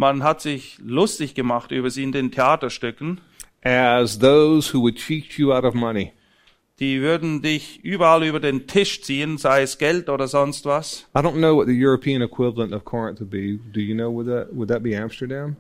Man 0.01 0.23
hat 0.23 0.41
sich 0.41 0.79
lustig 0.83 1.35
gemacht 1.35 1.73
über 1.73 1.91
sie 1.91 2.05
in 2.05 2.13
den 2.13 2.31
Theaterstücken. 2.31 3.21
as 3.63 4.19
those 4.19 4.73
who 4.73 4.81
would 4.81 4.97
cheat 4.97 5.37
you 5.37 5.53
out 5.53 5.63
of 5.63 5.75
money. 5.75 6.13
Die 6.79 7.03
würden 7.03 7.43
dich 7.43 7.85
überall 7.85 8.25
über 8.25 8.41
den 8.41 8.67
Tisch 8.67 9.03
ziehen, 9.03 9.37
sei 9.37 9.61
es 9.61 9.77
Geld 9.77 10.09
oder 10.09 10.27
sonst 10.27 10.65
was. 10.65 11.07
I 11.15 11.19
don't 11.19 11.35
know 11.37 11.55
what 11.55 11.67
the 11.67 11.79
European 11.79 12.23
equivalent 12.23 12.73
of 12.73 12.87
Corinth 12.87 13.21
would 13.21 13.29
be. 13.29 13.59
Do 13.75 13.81
you 13.81 13.95
know? 13.95 14.11
Would 14.11 14.29
that 14.29 14.55
would 14.55 14.71
that 14.71 14.83
be 14.83 14.97
Amsterdam? 14.97 15.57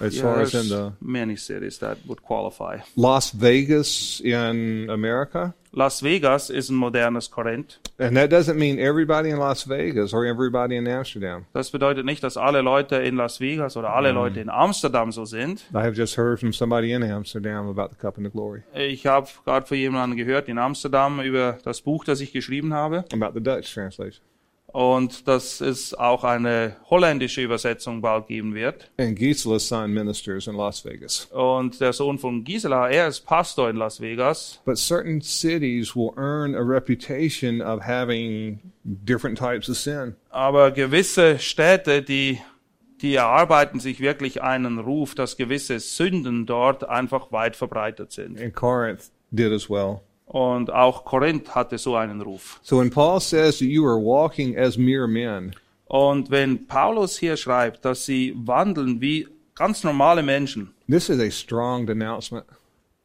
As 0.00 0.20
far 0.20 0.40
as 0.40 0.54
in 0.54 0.68
the 0.68 0.92
many 1.00 1.36
cities 1.36 1.78
that 1.78 1.98
would 2.06 2.20
qualify. 2.22 2.78
Las 2.96 3.30
Vegas 3.30 4.20
in 4.20 4.90
America, 4.90 5.54
Las 5.72 6.02
Vegas 6.02 6.50
ist 6.50 6.70
ein 6.70 6.76
modernes 6.76 7.30
Korinth. 7.30 7.78
and 7.98 8.16
that 8.16 8.30
doesn't 8.30 8.56
mean 8.58 8.78
everybody 8.78 9.30
in 9.30 9.38
Las 9.38 9.66
Vegas 9.68 10.12
or 10.12 10.24
everybody 10.24 10.76
in 10.76 10.86
Amsterdam. 10.86 11.46
Das 11.52 11.70
bedeutet 11.70 12.04
nicht, 12.04 12.22
dass 12.22 12.36
alle 12.36 12.60
Leute 12.60 12.96
in 12.96 13.16
Las 13.16 13.40
Vegas 13.40 13.76
oder 13.76 13.94
alle 13.94 14.12
mm. 14.12 14.14
Leute 14.14 14.40
in 14.40 14.50
Amsterdam 14.50 15.10
so 15.12 15.24
sind. 15.24 15.64
I 15.72 15.78
have 15.78 15.94
just 15.96 16.16
heard 16.16 16.38
from 16.38 16.52
somebody 16.52 16.92
in 16.92 17.02
Amsterdam 17.02 17.68
about 17.68 17.88
the 17.90 17.96
cup 17.96 18.16
and 18.16 18.26
the 18.26 18.30
glory, 18.30 18.62
Ich 18.74 19.06
habe 19.06 19.28
gerade 19.44 19.66
von 19.66 19.76
jemandem 19.76 20.16
gehört 20.16 20.48
in 20.48 20.58
Amsterdam 20.58 21.20
über 21.20 21.58
das 21.64 21.80
Buch, 21.80 22.04
das 22.04 22.20
ich 22.20 22.32
geschrieben 22.32 22.74
habe. 22.74 23.04
about 23.12 23.32
the 23.34 23.42
Dutch 23.42 23.72
translation. 23.72 24.22
Und 24.74 25.28
dass 25.28 25.60
es 25.60 25.94
auch 25.94 26.24
eine 26.24 26.74
holländische 26.90 27.40
Übersetzung 27.40 28.00
bald 28.00 28.26
geben 28.26 28.56
wird. 28.56 28.90
And 28.98 29.16
Gisela's 29.16 29.68
son 29.68 29.92
ministers 29.94 30.48
in 30.48 30.56
Las 30.56 30.84
Vegas. 30.84 31.26
Und 31.26 31.80
der 31.80 31.92
Sohn 31.92 32.18
von 32.18 32.42
Gisela, 32.42 32.90
er 32.90 33.06
ist 33.06 33.20
Pastor 33.20 33.70
in 33.70 33.76
Las 33.76 34.00
Vegas. 34.00 34.60
But 34.64 34.76
certain 34.76 35.20
cities 35.20 35.94
will 35.94 36.10
earn 36.16 36.56
a 36.56 36.60
reputation 36.60 37.62
of 37.62 37.86
having 37.86 38.58
different 38.82 39.38
types 39.38 39.68
of 39.70 39.76
sin. 39.76 40.16
Aber 40.30 40.72
gewisse 40.72 41.38
Städte, 41.38 42.02
die, 42.02 42.40
die 43.00 43.14
erarbeiten 43.14 43.78
sich 43.78 44.00
wirklich 44.00 44.42
einen 44.42 44.80
Ruf, 44.80 45.14
dass 45.14 45.36
gewisse 45.36 45.78
Sünden 45.78 46.46
dort 46.46 46.88
einfach 46.88 47.30
weit 47.30 47.54
verbreitet 47.54 48.10
sind. 48.10 48.40
And 48.40 48.52
Corinth 48.52 49.12
did 49.30 49.52
as 49.52 49.70
well. 49.70 50.00
Und 50.26 50.72
auch 50.72 51.04
Korinth 51.04 51.54
hatte 51.54 51.78
so 51.78 51.96
einen 51.96 52.20
Ruf. 52.20 52.60
So 52.62 52.78
when 52.78 52.90
Paul 52.90 53.20
says 53.20 53.58
that 53.58 53.68
you 53.68 53.86
are 53.86 53.98
walking 54.02 54.56
as 54.56 54.76
mere 54.76 55.06
men, 55.06 55.54
Und 55.86 56.30
wenn 56.30 56.66
Paulus 56.66 57.18
hier 57.18 57.36
schreibt, 57.36 57.84
dass 57.84 58.06
sie 58.06 58.34
wandeln 58.36 59.00
wie 59.00 59.28
ganz 59.54 59.84
normale 59.84 60.22
Menschen, 60.22 60.72
this 60.88 61.08
is 61.08 61.20
a 61.20 61.30
strong 61.30 61.86
denouncement. 61.86 62.44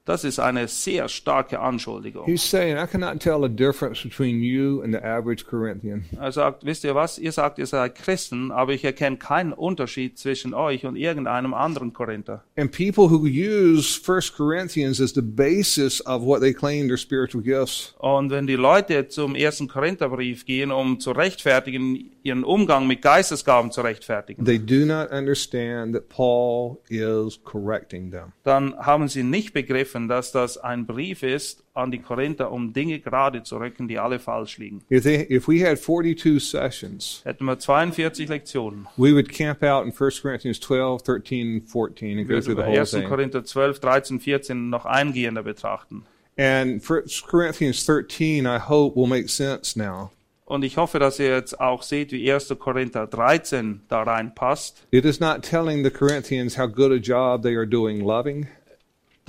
Das 0.09 0.23
ist 0.23 0.39
eine 0.39 0.67
sehr 0.67 1.07
starke 1.07 1.59
Anschuldigung. 1.59 2.25
He's 2.25 2.41
saying, 2.41 2.77
I 2.77 2.87
cannot 2.87 3.19
tell 3.19 3.39
the 3.39 3.47
difference 3.47 4.01
between 4.01 4.41
you 4.41 4.81
and 4.81 4.91
the 4.91 5.03
average 5.03 5.45
Corinthian. 5.45 6.05
Er 6.19 6.31
sagt, 6.31 6.65
wisst 6.65 6.83
ihr 6.83 6.95
was, 6.95 7.19
ihr 7.19 7.31
sagt, 7.31 7.59
ihr 7.59 7.67
seid 7.67 7.93
Christen, 7.93 8.51
aber 8.51 8.73
ich 8.73 8.83
erkenne 8.83 9.17
keinen 9.17 9.53
Unterschied 9.53 10.17
zwischen 10.17 10.55
euch 10.55 10.87
und 10.87 10.95
irgendeinem 10.95 11.53
anderen 11.53 11.93
Korinther. 11.93 12.43
And 12.57 12.71
people 12.71 13.11
who 13.11 13.23
use 13.27 13.99
First 14.01 14.35
Corinthians 14.35 14.99
as 14.99 15.13
the 15.13 15.21
basis 15.21 16.03
of 16.07 16.23
what 16.23 16.41
they 16.41 16.53
claim 16.53 16.87
their 16.87 16.97
spiritual 16.97 17.43
gifts, 17.43 17.93
Und 17.99 18.31
wenn 18.31 18.47
die 18.47 18.55
Leute 18.55 19.09
zum 19.09 19.35
ersten 19.35 19.67
Korintherbrief 19.67 20.43
gehen, 20.43 20.71
um 20.71 20.99
zu 20.99 21.11
rechtfertigen, 21.11 22.11
ihren 22.23 22.43
Umgang 22.43 22.87
mit 22.87 23.03
Geistesgaben 23.03 23.71
zu 23.71 23.81
rechtfertigen, 23.81 24.43
they 24.43 24.57
do 24.57 24.85
not 24.87 25.11
understand 25.11 25.93
that 25.93 26.09
Paul 26.09 26.79
is 26.89 27.39
correcting 27.43 28.09
them. 28.09 28.33
dann 28.43 28.75
haben 28.75 29.07
sie 29.07 29.21
nicht 29.21 29.53
begriffen, 29.53 29.98
dass 30.07 30.31
das 30.31 30.57
ein 30.57 30.85
Brief 30.85 31.23
ist 31.23 31.63
an 31.73 31.91
die 31.91 31.99
Korinther, 31.99 32.51
um 32.51 32.73
Dinge 32.73 32.99
gerade 32.99 33.43
zu 33.43 33.57
rücken, 33.57 33.87
die 33.87 33.99
alle 33.99 34.19
falsch 34.19 34.57
liegen. 34.57 34.81
If, 34.91 35.03
they, 35.03 35.25
if 35.29 35.47
we 35.47 35.65
had 35.67 35.77
42 35.79 36.39
sessions, 36.39 37.21
Hätten 37.25 37.45
wir 37.45 37.57
42 37.59 38.29
Lektionen. 38.29 38.87
we 38.97 39.13
would 39.13 39.29
camp 39.29 39.63
out 39.63 39.85
in 39.85 39.91
1 39.91 40.21
Corinthians 40.21 40.59
12, 40.59 41.01
13, 41.03 41.47
and 41.55 41.67
14 41.69 42.19
and 42.19 42.27
go 42.27 42.39
through 42.41 42.55
the 42.55 42.63
whole 42.63 42.77
1. 42.77 42.85
thing. 42.85 43.07
Korinther 43.07 43.43
12, 43.43 43.79
13, 43.79 44.19
14 44.19 44.69
noch 44.69 44.85
eingehender 44.85 45.43
betrachten. 45.43 46.05
And 46.37 46.81
1 46.81 47.23
Corinthians 47.27 47.85
13, 47.85 48.45
I 48.45 48.59
hope, 48.59 48.95
will 48.95 49.07
make 49.07 49.27
sense 49.27 49.77
now. 49.77 50.11
Und 50.45 50.63
ich 50.63 50.77
hoffe, 50.77 50.97
dass 50.97 51.19
ihr 51.19 51.29
jetzt 51.29 51.59
auch 51.59 51.83
seht, 51.83 52.11
wie 52.11 52.31
1. 52.31 52.55
Korinther 52.57 53.05
13 53.05 53.81
da 53.87 54.01
reinpasst. 54.01 54.83
It 54.89 55.05
is 55.05 55.19
not 55.19 55.43
telling 55.43 55.83
the 55.83 55.91
Corinthians 55.91 56.57
how 56.57 56.65
good 56.65 56.91
a 56.91 56.95
job 56.95 57.43
they 57.43 57.55
are 57.55 57.67
doing 57.67 58.01
loving. 58.01 58.47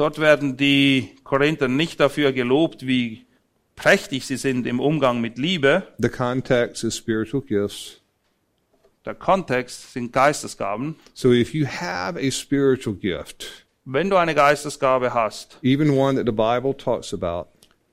Dort 0.00 0.18
werden 0.18 0.56
die 0.56 1.10
Korinther 1.24 1.68
nicht 1.68 2.00
dafür 2.00 2.32
gelobt, 2.32 2.86
wie 2.86 3.26
prächtig 3.76 4.26
sie 4.26 4.38
sind 4.38 4.66
im 4.66 4.80
Umgang 4.80 5.20
mit 5.20 5.36
Liebe. 5.36 5.82
The 5.98 6.08
context 6.08 6.84
is 6.84 6.96
spiritual 6.96 7.42
gifts. 7.42 8.00
Der 9.04 9.14
Kontext 9.14 9.92
sind 9.92 10.10
Geistesgaben. 10.10 10.96
So 11.12 11.34
if 11.34 11.52
you 11.52 11.66
have 11.66 12.18
a 12.18 12.30
spiritual 12.30 12.96
gift, 12.96 13.66
Wenn 13.84 14.08
du 14.08 14.16
eine 14.16 14.34
Geistesgabe 14.34 15.12
hast, 15.12 15.58
even 15.62 15.90
one 15.90 16.16
that 16.16 16.24
the 16.24 16.32
Bible 16.32 16.74
talks 16.74 17.12
about, 17.12 17.50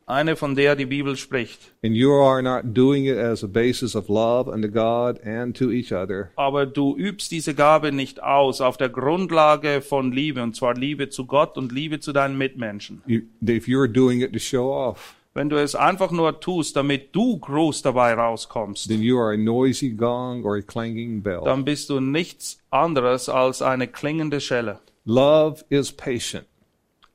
eine 0.07 0.35
von 0.37 0.55
der 0.55 0.75
die 0.75 0.85
Bibel 0.85 1.15
spricht, 1.17 1.59
and 1.83 1.93
you 1.93 2.11
are 2.13 2.41
not 2.41 2.73
doing 2.75 3.05
it 3.05 3.17
as 3.17 3.43
a 3.43 3.47
basis 3.47 3.95
of 3.95 4.07
love 4.07 4.49
unto 4.49 4.69
God 4.69 5.21
and 5.25 5.55
to 5.55 5.69
each 5.71 5.91
other, 5.91 6.31
aber 6.37 6.65
du 6.65 6.95
übst 6.97 7.29
diese 7.31 7.53
Gabe 7.53 7.91
nicht 7.91 8.23
aus 8.23 8.61
auf 8.61 8.77
der 8.77 8.89
Grundlage 8.89 9.81
von 9.81 10.11
Liebe, 10.11 10.41
und 10.41 10.55
zwar 10.55 10.73
Liebe 10.75 11.09
zu 11.09 11.25
Gott 11.25 11.57
und 11.57 11.71
Liebe 11.71 11.99
zu 11.99 12.13
deinen 12.13 12.37
Mitmenschen. 12.37 13.01
you, 13.05 13.21
if 13.45 13.67
you're 13.67 13.87
doing 13.87 14.21
it 14.21 14.33
to 14.33 14.39
show 14.39 14.71
off, 14.73 15.13
Wenn 15.33 15.49
du 15.49 15.57
es 15.57 15.75
einfach 15.75 16.09
nur 16.09 16.39
tust, 16.39 16.75
damit 16.75 17.13
du 17.15 17.37
groß 17.37 17.83
dabei 17.83 18.13
rauskommst, 18.15 18.87
then 18.87 19.03
you 19.03 19.19
are 19.19 19.33
a 19.33 19.37
noisy 19.37 19.89
gong 19.91 20.43
or 20.43 20.55
a 20.55 20.61
clanging 20.61 21.21
bell. 21.21 21.41
dann 21.45 21.63
bist 21.63 21.89
du 21.91 21.99
nichts 21.99 22.59
anderes 22.71 23.29
als 23.29 23.61
eine 23.61 23.87
klingende 23.87 24.39
Schelle. 24.41 24.79
Love 25.05 25.63
is 25.69 25.91
patient. 25.91 26.45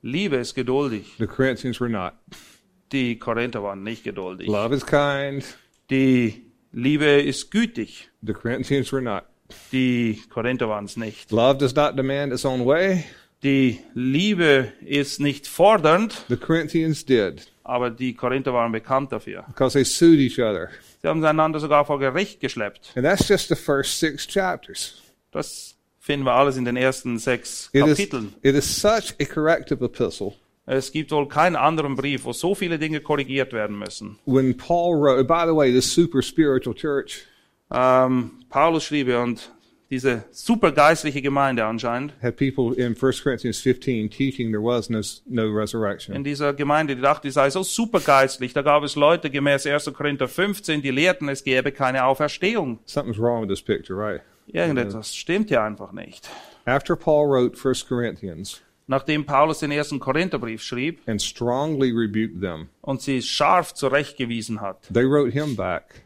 Liebe 0.03 0.37
ist 0.37 0.55
geduldig. 0.55 1.15
The 1.19 1.27
Corinthians 1.27 1.81
were 1.81 1.91
not. 1.91 2.13
Die 2.93 3.19
Korinther 3.19 3.63
waren 3.63 3.83
nicht 3.83 4.05
geduldig. 4.05 4.47
Love 4.49 4.75
is 4.75 4.85
kind. 4.87 5.45
Die 5.91 6.45
Liebe 6.73 7.07
ist 7.23 7.51
gütig. 7.51 8.11
The 8.23 8.33
Corinthians 8.33 8.93
were 8.93 9.03
not. 9.03 9.25
Die 9.73 10.23
Korinther 10.31 10.69
waren 10.69 10.85
es 10.85 10.97
nicht. 10.97 11.31
Love 11.31 11.59
does 11.59 11.75
not 11.75 11.97
demand 11.97 12.33
its 12.33 12.45
own 12.45 12.65
way. 12.65 13.05
Die 13.43 13.81
Liebe 13.95 14.73
ist 14.85 15.19
nicht 15.21 15.47
fordernd, 15.49 16.25
The 16.29 16.37
Corinthians 16.37 17.05
did 17.05 17.53
aber 17.65 17.91
die 17.91 18.15
Korinther 18.15 18.53
waren 18.53 18.73
bekannt 18.73 19.13
dafür. 19.13 19.45
because 19.49 19.73
they 19.75 19.85
sued 19.85 20.19
each 20.19 20.39
other. 20.39 20.69
Sie 21.01 21.09
haben 21.09 21.25
einander 21.25 21.61
sogar 21.61 21.85
vor 21.85 21.99
Gericht 21.99 22.41
geschleppt. 22.41 22.93
And 22.97 23.05
that's 23.05 23.29
just 23.29 23.49
the 23.49 23.57
first 23.57 23.99
six 23.99 24.27
chapters. 24.27 25.01
Das 25.31 25.77
finden 25.99 26.25
wir 26.27 26.33
alles 26.33 26.57
in 26.57 26.65
den 26.65 26.77
ersten 26.77 27.19
sechs 27.19 27.71
It 27.73 27.87
is, 27.87 27.99
Kapiteln. 27.99 28.35
it 28.43 28.55
is 28.55 28.65
such 28.81 29.15
a 29.21 29.25
corrective 29.25 29.85
epistle. 29.85 30.35
Es 30.67 30.93
gibt 30.93 31.11
wohl 31.11 31.27
keinen 31.27 31.57
anderen 31.57 31.97
Brief, 31.97 32.25
wo 32.25 32.33
so 32.33 32.55
viele 32.55 32.79
Dinge 32.79 33.01
korrigiert 33.01 33.53
werden 33.53 33.79
müssen. 33.79 34.19
When 34.27 34.57
Paul 34.57 34.95
wrote, 34.97 35.25
by 35.25 35.45
the 35.47 35.57
way, 35.57 35.73
this 35.73 35.93
super 35.93 36.23
spiritual 36.23 36.75
church 36.75 37.27
Ähm, 37.75 38.33
Paulus 38.51 38.85
schrieb 38.85 39.09
ja, 39.09 39.23
und 39.23 39.51
diese 39.91 40.25
supergeistliche 40.31 41.21
Gemeinde 41.23 41.65
anscheinend, 41.65 42.13
had 42.23 42.37
people 42.37 42.75
in 42.77 42.95
1 42.95 43.23
Corinthians 43.23 43.61
15 43.61 44.11
teaching 44.11 44.51
there 44.51 44.63
was 44.63 44.89
no, 44.91 45.01
no 45.27 45.49
in 45.49 45.55
resurrection. 45.57 46.23
dieser 46.25 46.53
Gemeinde, 46.55 46.97
die 46.97 47.03
dachte, 47.03 47.29
die 47.29 47.33
sei 47.33 47.51
so 47.51 47.63
supergeistlich. 47.63 48.53
Da 48.53 48.63
gab 48.63 48.83
es 48.85 48.95
Leute 48.95 49.31
gemäß 49.31 49.67
1. 49.67 49.91
Korinther 49.95 50.29
15, 50.29 50.83
die 50.83 50.91
lehrten, 50.91 51.29
es 51.29 51.45
gäbe 51.45 51.73
keine 51.73 52.05
Auferstehung. 52.05 52.79
Something's 52.85 53.19
wrong 53.19 53.43
with 53.43 53.49
this 53.49 53.63
picture, 53.63 53.99
right? 53.99 54.21
Irgendetwas 54.47 55.15
stimmt 55.15 55.49
hier 55.49 55.63
einfach 55.63 55.93
nicht. 55.93 56.29
After 56.65 56.95
Paul 56.97 57.29
wrote 57.29 57.57
1 57.69 57.87
Corinthians 57.87 58.61
Nachdem 58.93 59.25
Paulus 59.25 59.61
den 59.61 59.71
ersten 59.71 59.99
Korintherbrief 59.99 60.63
schrieb 60.63 61.01
and 61.07 61.23
strongly 61.23 61.91
rebuked 61.93 62.43
them, 62.43 62.69
und 62.83 63.01
sie 63.01 63.23
scharf 63.23 63.73
zurechtgewiesen 63.73 64.61
hat, 64.61 64.87
they 64.93 65.07
wrote 65.07 65.33
him 65.33 65.57
back. 65.57 66.03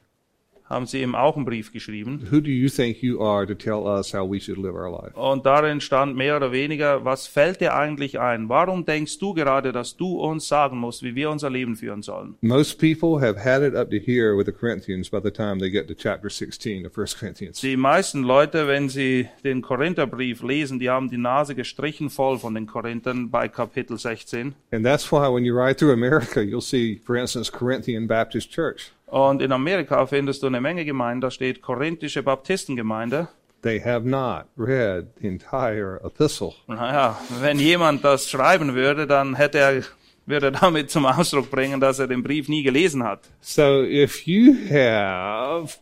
Haben 0.68 0.86
sie 0.86 1.02
ihm 1.02 1.14
auch 1.14 1.36
einen 1.36 1.44
Brief 1.44 1.72
geschrieben. 1.72 2.26
Who 2.30 2.40
do 2.40 2.50
you 2.50 2.68
think 2.68 3.02
you 3.02 3.20
are 3.22 3.46
to 3.46 3.54
tell 3.54 3.86
us 3.86 4.12
how 4.12 4.28
we 4.28 4.40
should 4.40 4.58
live 4.58 4.74
our 4.74 4.90
life? 4.90 5.16
Und 5.18 5.46
darin 5.46 5.80
stand 5.80 6.16
mehr 6.16 6.36
oder 6.36 6.52
weniger, 6.52 7.04
was 7.04 7.26
fällt 7.26 7.60
dir 7.60 7.74
eigentlich 7.74 8.18
ein? 8.18 8.48
Warum 8.48 8.84
denkst 8.84 9.18
du 9.18 9.32
gerade, 9.34 9.72
dass 9.72 9.96
du 9.96 10.18
uns 10.18 10.48
sagen 10.48 10.78
musst, 10.78 11.02
wie 11.02 11.14
wir 11.14 11.30
unser 11.30 11.50
Leben 11.50 11.76
führen 11.76 12.02
sollen? 12.02 12.34
Most 12.40 12.80
people 12.80 13.20
have 13.20 13.44
had 13.44 13.62
it 13.62 13.74
up 13.74 13.90
to 13.90 13.96
here 13.96 14.36
with 14.36 14.46
the 14.46 14.52
Corinthians 14.52 15.08
by 15.08 15.20
the 15.22 15.30
time 15.30 15.58
they 15.58 15.70
get 15.70 15.86
to 15.88 15.94
chapter 15.94 16.28
16 16.28 16.86
of 16.86 16.96
1 16.96 17.18
Corinthians. 17.18 17.60
Die 17.60 17.76
meisten 17.76 18.22
Leute, 18.22 18.66
wenn 18.66 18.88
sie 18.88 19.28
den 19.44 19.62
Korintherbrief 19.62 20.42
lesen, 20.42 20.78
die 20.78 20.90
haben 20.90 21.08
die 21.08 21.18
Nase 21.18 21.54
gestrichen 21.54 22.10
voll 22.10 22.38
von 22.38 22.54
den 22.54 22.66
Korinthern 22.66 23.30
bei 23.30 23.48
Kapitel 23.48 23.98
16. 23.98 24.54
And 24.72 24.84
that's 24.84 25.10
why 25.12 25.32
when 25.32 25.44
you 25.44 25.56
ride 25.56 25.76
through 25.76 25.92
America, 25.92 26.40
you'll 26.40 26.60
see, 26.60 27.00
for 27.04 27.16
instance, 27.16 27.50
Corinthian 27.50 28.06
Baptist 28.06 28.50
Church. 28.50 28.90
Und 29.06 29.40
in 29.40 29.52
Amerika 29.52 30.04
findest 30.06 30.42
du 30.42 30.48
eine 30.48 30.60
Menge 30.60 30.84
Gemeinden, 30.84 31.20
da 31.20 31.30
steht 31.30 31.62
korinthische 31.62 32.22
Baptistengemeinde. 32.22 33.28
They 33.62 33.80
have 33.80 34.06
not 34.06 34.46
read 34.56 35.06
the 35.20 35.28
entire 35.28 36.00
epistle. 36.04 36.54
Naja, 36.66 37.18
wenn 37.40 37.58
jemand 37.58 38.04
das 38.04 38.28
schreiben 38.28 38.74
würde, 38.74 39.06
dann 39.06 39.34
hätte 39.34 39.58
er, 39.58 39.82
würde 40.26 40.46
er 40.46 40.52
damit 40.52 40.90
zum 40.90 41.06
Ausdruck 41.06 41.50
bringen, 41.50 41.80
dass 41.80 41.98
er 41.98 42.06
den 42.06 42.22
Brief 42.22 42.48
nie 42.48 42.62
gelesen 42.62 43.02
hat. 43.02 43.20
So 43.40 43.82
if 43.82 44.26
you 44.26 44.54
have 44.70 45.78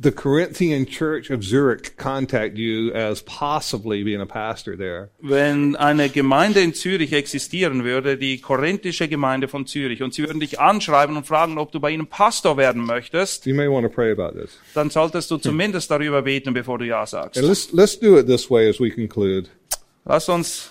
the 0.00 0.12
Corinthian 0.12 0.86
church 0.86 1.30
of 1.30 1.42
Zurich 1.42 1.96
contact 1.96 2.56
you 2.56 2.92
as 2.92 3.20
possibly 3.22 4.04
being 4.04 4.20
a 4.20 4.26
pastor 4.26 4.76
there, 4.76 5.10
Wenn 5.20 5.74
eine 5.76 6.08
Gemeinde 6.08 6.60
in 6.60 6.72
Zürich 6.72 7.12
existieren 7.12 7.84
würde, 7.84 8.16
die 8.16 8.40
korinthische 8.40 9.08
Gemeinde 9.08 9.48
von 9.48 9.66
Zürich, 9.66 10.02
und 10.02 10.14
sie 10.14 10.22
würden 10.22 10.40
dich 10.40 10.60
anschreiben 10.60 11.16
und 11.16 11.26
fragen, 11.26 11.58
ob 11.58 11.72
du 11.72 11.80
bei 11.80 11.90
ihnen 11.90 12.06
Pastor 12.06 12.56
werden 12.56 12.84
möchtest, 12.84 13.46
you 13.46 13.54
may 13.54 13.68
want 13.68 13.84
to 13.84 13.92
pray 13.92 14.12
about 14.12 14.38
this. 14.38 14.58
dann 14.74 14.90
solltest 14.90 15.30
du 15.30 15.38
zumindest 15.38 15.90
darüber 15.90 16.22
beten, 16.22 16.54
bevor 16.54 16.78
du 16.78 16.86
Ja 16.86 17.04
sagst. 17.06 17.38
And 17.38 17.48
let's 17.48 17.72
let's 17.72 17.98
do 17.98 18.18
it 18.18 18.26
this 18.26 18.48
way 18.50 18.68
as 18.68 18.78
we 18.78 18.90
conclude. 18.90 19.48
Lass 20.04 20.28
uns 20.28 20.70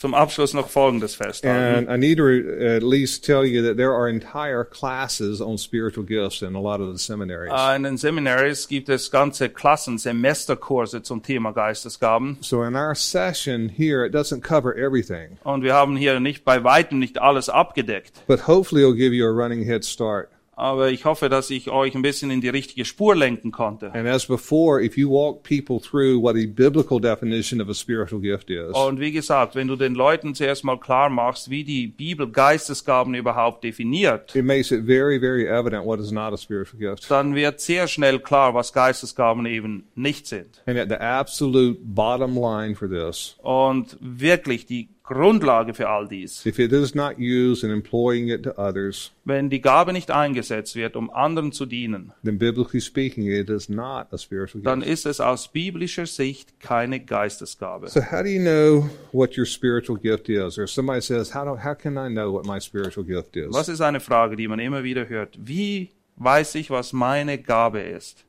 zum 0.00 0.14
Abschluss 0.14 0.54
noch 0.54 0.70
Folgendes 0.70 1.14
festhalten. 1.14 1.86
And 1.88 1.90
I 1.90 1.98
need 1.98 2.16
to 2.16 2.24
re- 2.24 2.76
at 2.76 2.82
least 2.82 3.22
tell 3.22 3.44
you 3.44 3.62
that 3.62 3.76
there 3.76 3.92
are 3.92 4.08
entire 4.08 4.64
classes 4.64 5.42
on 5.42 5.58
spiritual 5.58 6.06
gifts 6.06 6.40
in 6.40 6.54
a 6.56 6.60
lot 6.60 6.80
of 6.80 6.90
the 6.96 6.98
seminaries. 7.04 7.52
Äh, 7.54 7.76
In 7.76 7.82
den 7.82 7.98
Seminaries 7.98 8.66
gibt 8.66 8.88
es 8.88 9.10
ganze 9.10 9.50
Klassen, 9.50 9.98
Semesterkurse 9.98 11.02
zum 11.02 11.22
Thema 11.22 11.52
Geistesgaben. 11.52 12.38
so 12.40 12.62
in 12.62 12.74
our 12.76 12.94
session 12.94 13.68
here, 13.68 14.04
it 14.06 14.14
doesn't 14.14 14.40
cover 14.42 14.74
everything, 14.74 15.36
Und 15.44 15.62
wir 15.62 15.74
haben 15.74 15.96
hier 15.96 16.18
nicht 16.18 16.44
bei 16.46 16.64
weitem 16.64 16.98
nicht 16.98 17.20
alles 17.20 17.50
abgedeckt. 17.50 18.22
but 18.26 18.46
hopefully 18.48 18.82
it'll 18.82 18.94
give 18.96 19.14
you 19.14 19.26
a 19.26 19.30
running 19.30 19.64
head 19.64 19.84
start. 19.84 20.30
Aber 20.60 20.90
ich 20.90 21.06
hoffe, 21.06 21.30
dass 21.30 21.48
ich 21.48 21.70
euch 21.70 21.94
ein 21.94 22.02
bisschen 22.02 22.30
in 22.30 22.42
die 22.42 22.50
richtige 22.50 22.84
Spur 22.84 23.16
lenken 23.16 23.50
konnte. 23.50 23.94
And 23.94 24.06
as 24.06 24.26
before, 24.26 24.82
if 24.84 24.94
you 24.98 25.08
walk 25.10 25.42
people 25.42 25.80
through 25.80 26.20
what 26.22 26.36
a 26.36 26.46
biblical 26.46 27.00
definition 27.00 27.62
of 27.62 27.70
a 27.70 27.74
spiritual 27.74 28.20
gift 28.20 28.50
is, 28.50 28.74
Und 28.74 29.00
wie 29.00 29.10
gesagt, 29.10 29.54
wenn 29.54 29.68
du 29.68 29.76
den 29.76 29.94
Leuten 29.94 30.34
zuerst 30.34 30.62
mal 30.64 30.78
klar 30.78 31.08
machst, 31.08 31.48
wie 31.48 31.64
die 31.64 31.86
Bibel 31.86 32.30
Geistesgaben 32.30 33.14
überhaupt 33.14 33.64
definiert, 33.64 34.36
it 34.36 34.44
makes 34.44 34.70
it 34.70 34.84
very, 34.84 35.18
very 35.18 35.46
evident 35.46 35.86
what 35.86 35.98
is 35.98 36.10
not 36.12 36.34
a 36.34 36.36
spiritual 36.36 36.78
gift. 36.78 37.10
dann 37.10 37.34
wird 37.34 37.60
sehr 37.60 37.88
schnell 37.88 38.18
klar, 38.18 38.52
was 38.52 38.74
Geistesgaben 38.74 39.46
eben 39.46 39.84
nicht 39.94 40.26
sind. 40.26 40.62
And 40.66 40.78
at 40.78 40.90
the 40.90 40.96
absolute 40.96 41.78
bottom 41.82 42.34
line 42.34 42.74
for 42.74 42.86
this, 42.86 43.34
Und 43.42 43.96
wirklich 44.00 44.66
die 44.66 44.90
Grundlage 45.10 45.74
für 45.74 45.88
all 45.88 46.06
dies, 46.06 46.46
if 46.46 46.60
it 46.60 46.72
is 46.72 46.94
not 46.94 47.18
used 47.18 47.64
in 47.64 47.70
employing 47.70 48.28
it 48.28 48.44
to 48.44 48.56
others, 48.56 49.10
wenn 49.24 49.50
die 49.50 49.60
Gabe 49.60 49.92
nicht 49.92 50.12
eingesetzt 50.12 50.76
wird, 50.76 50.94
um 50.94 51.10
anderen 51.10 51.50
zu 51.50 51.66
dienen, 51.66 52.12
then 52.22 52.38
biblically 52.38 52.80
speaking, 52.80 53.26
it 53.26 53.50
is 53.50 53.68
not 53.68 54.06
a 54.12 54.18
spiritual 54.18 54.62
dann 54.62 54.82
ist 54.82 55.06
es 55.06 55.20
aus 55.20 55.48
biblischer 55.48 56.06
Sicht 56.06 56.60
keine 56.60 57.00
Geistesgabe. 57.00 57.88
So 57.88 58.00
how 58.00 58.22
do 58.22 58.28
you 58.28 58.40
know 58.40 58.88
what 59.10 59.36
your 59.36 59.46
spiritual 59.46 59.98
gift 59.98 60.28
is? 60.28 60.56
Or 60.58 60.68
somebody 60.68 61.00
says, 61.00 61.34
how 61.34 61.44
do, 61.44 61.56
how 61.56 61.74
can 61.74 61.98
I 61.98 62.08
know 62.08 62.32
what 62.32 62.46
my 62.46 62.60
spiritual 62.60 63.04
gift 63.04 63.36
is? 63.36 63.52
Was 63.52 63.68
ist 63.68 63.80
eine 63.80 63.98
Frage, 63.98 64.36
die 64.36 64.46
man 64.46 64.60
immer 64.60 64.84
wieder 64.84 65.08
hört? 65.08 65.36
Wie 65.40 65.90
weiß 66.18 66.54
ich, 66.54 66.70
was 66.70 66.92
meine 66.92 67.38
Gabe 67.38 67.80
ist? 67.80 68.24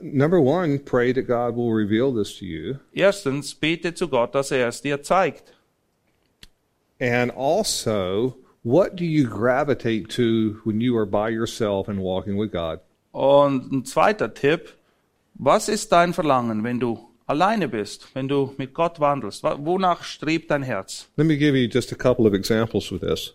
Number 0.00 0.40
one, 0.40 0.78
pray 0.78 1.12
that 1.12 1.26
God 1.26 1.54
will 1.54 1.72
reveal 1.72 2.12
this 2.12 2.36
to 2.38 2.46
you. 2.46 2.78
Erstens, 2.92 3.54
bete 3.54 3.94
zu 3.94 4.08
Gott, 4.08 4.34
dass 4.34 4.50
er 4.50 4.66
es 4.66 4.80
dir 4.80 5.02
zeigt. 5.02 5.52
And 7.00 7.30
also, 7.30 8.36
what 8.62 8.96
do 8.96 9.04
you 9.04 9.26
gravitate 9.28 10.08
to 10.16 10.60
when 10.64 10.80
you 10.80 10.96
are 10.96 11.06
by 11.06 11.30
yourself 11.30 11.88
and 11.88 12.00
walking 12.00 12.36
with 12.38 12.50
God? 12.52 12.80
Und 13.12 13.72
ein 13.72 13.84
zweiter 13.84 14.32
Tipp, 14.34 14.74
was 15.34 15.68
ist 15.68 15.92
dein 15.92 16.12
Verlangen, 16.12 16.64
wenn 16.64 16.80
du 16.80 16.98
alleine 17.26 17.68
bist, 17.68 18.08
wenn 18.14 18.28
du 18.28 18.52
mit 18.58 18.74
Gott 18.74 18.98
wandelst? 19.00 19.42
Wa- 19.42 19.56
Wonach 19.60 20.02
strebt 20.02 20.50
dein 20.50 20.62
Herz? 20.62 21.08
Let 21.16 21.26
me 21.26 21.36
give 21.36 21.56
you 21.56 21.68
just 21.68 21.92
a 21.92 21.96
couple 21.96 22.26
of 22.26 22.34
examples 22.34 22.90
with 22.90 23.00
this. 23.00 23.32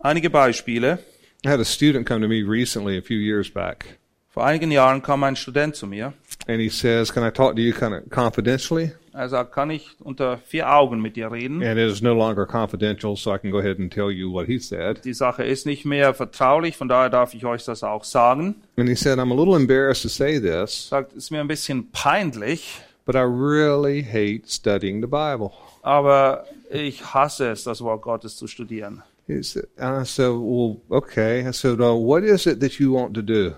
Einige 0.00 0.28
Beispiele. 0.30 0.98
I 1.44 1.48
had 1.50 1.60
a 1.60 1.64
student 1.64 2.06
come 2.06 2.20
to 2.22 2.28
me 2.28 2.42
recently, 2.42 2.98
a 2.98 3.02
few 3.02 3.18
years 3.18 3.48
back, 3.50 3.98
Vor 4.30 4.44
einigen 4.44 4.70
Jahren 4.70 5.00
kam 5.00 5.22
ein 5.24 5.36
Student 5.36 5.76
zu 5.76 5.86
mir. 5.86 6.12
And 6.46 6.60
he 6.60 6.68
says, 6.68 7.12
Can 7.12 7.22
I 7.22 7.30
talk 7.30 7.56
to 7.56 7.62
you 7.62 7.72
kind 7.72 7.94
of 7.94 8.08
confidentially? 8.10 8.92
Er 9.12 9.30
sagt, 9.30 9.52
kann 9.52 9.70
ich 9.70 9.96
unter 10.00 10.36
vier 10.36 10.70
Augen 10.70 11.00
mit 11.00 11.16
dir 11.16 11.32
reden? 11.32 11.62
And 11.62 11.78
it 11.78 11.90
is 11.90 12.02
no 12.02 12.12
longer 12.12 12.44
confidential, 12.46 13.16
so 13.16 13.32
I 13.34 13.38
can 13.38 13.50
go 13.50 13.58
ahead 13.58 13.78
and 13.78 13.90
tell 13.90 14.10
you 14.10 14.30
what 14.30 14.46
he 14.46 14.58
said. 14.58 15.02
Die 15.06 15.14
Sache 15.14 15.42
ist 15.42 15.64
nicht 15.64 15.86
mehr 15.86 16.12
vertraulich, 16.12 16.76
von 16.76 16.86
daher 16.88 17.08
darf 17.08 17.32
ich 17.32 17.46
euch 17.46 17.64
das 17.64 17.82
auch 17.82 18.04
sagen. 18.04 18.56
And 18.76 18.88
he 18.90 18.94
said, 18.94 19.18
I'm 19.18 19.32
a 19.32 19.34
little 19.34 19.56
embarrassed 19.56 20.02
to 20.02 20.08
say 20.08 20.38
this, 20.38 20.88
Sagt, 20.90 21.14
ist 21.14 21.30
mir 21.30 21.40
ein 21.40 21.48
bisschen 21.48 21.90
peinlich, 21.92 22.78
but 23.06 23.14
I 23.14 23.22
really 23.22 24.02
hate 24.02 24.42
studying 24.50 25.00
the 25.00 25.06
Bible. 25.08 25.50
aber 25.82 26.44
ich 26.70 27.14
hasse 27.14 27.48
es, 27.52 27.64
das 27.64 27.80
Wort 27.80 28.02
Gottes 28.02 28.36
zu 28.36 28.46
studieren. 28.46 29.02
He 29.26 29.42
said, 29.42 29.66
and 29.78 30.02
I 30.02 30.04
said, 30.04 30.30
Well, 30.32 30.76
okay. 30.90 31.40
I 31.48 31.52
said, 31.52 31.80
uh, 31.80 31.94
What 31.94 32.22
is 32.22 32.44
it 32.46 32.60
that 32.60 32.78
you 32.78 32.92
want 32.92 33.14
to 33.14 33.22
do? 33.22 33.54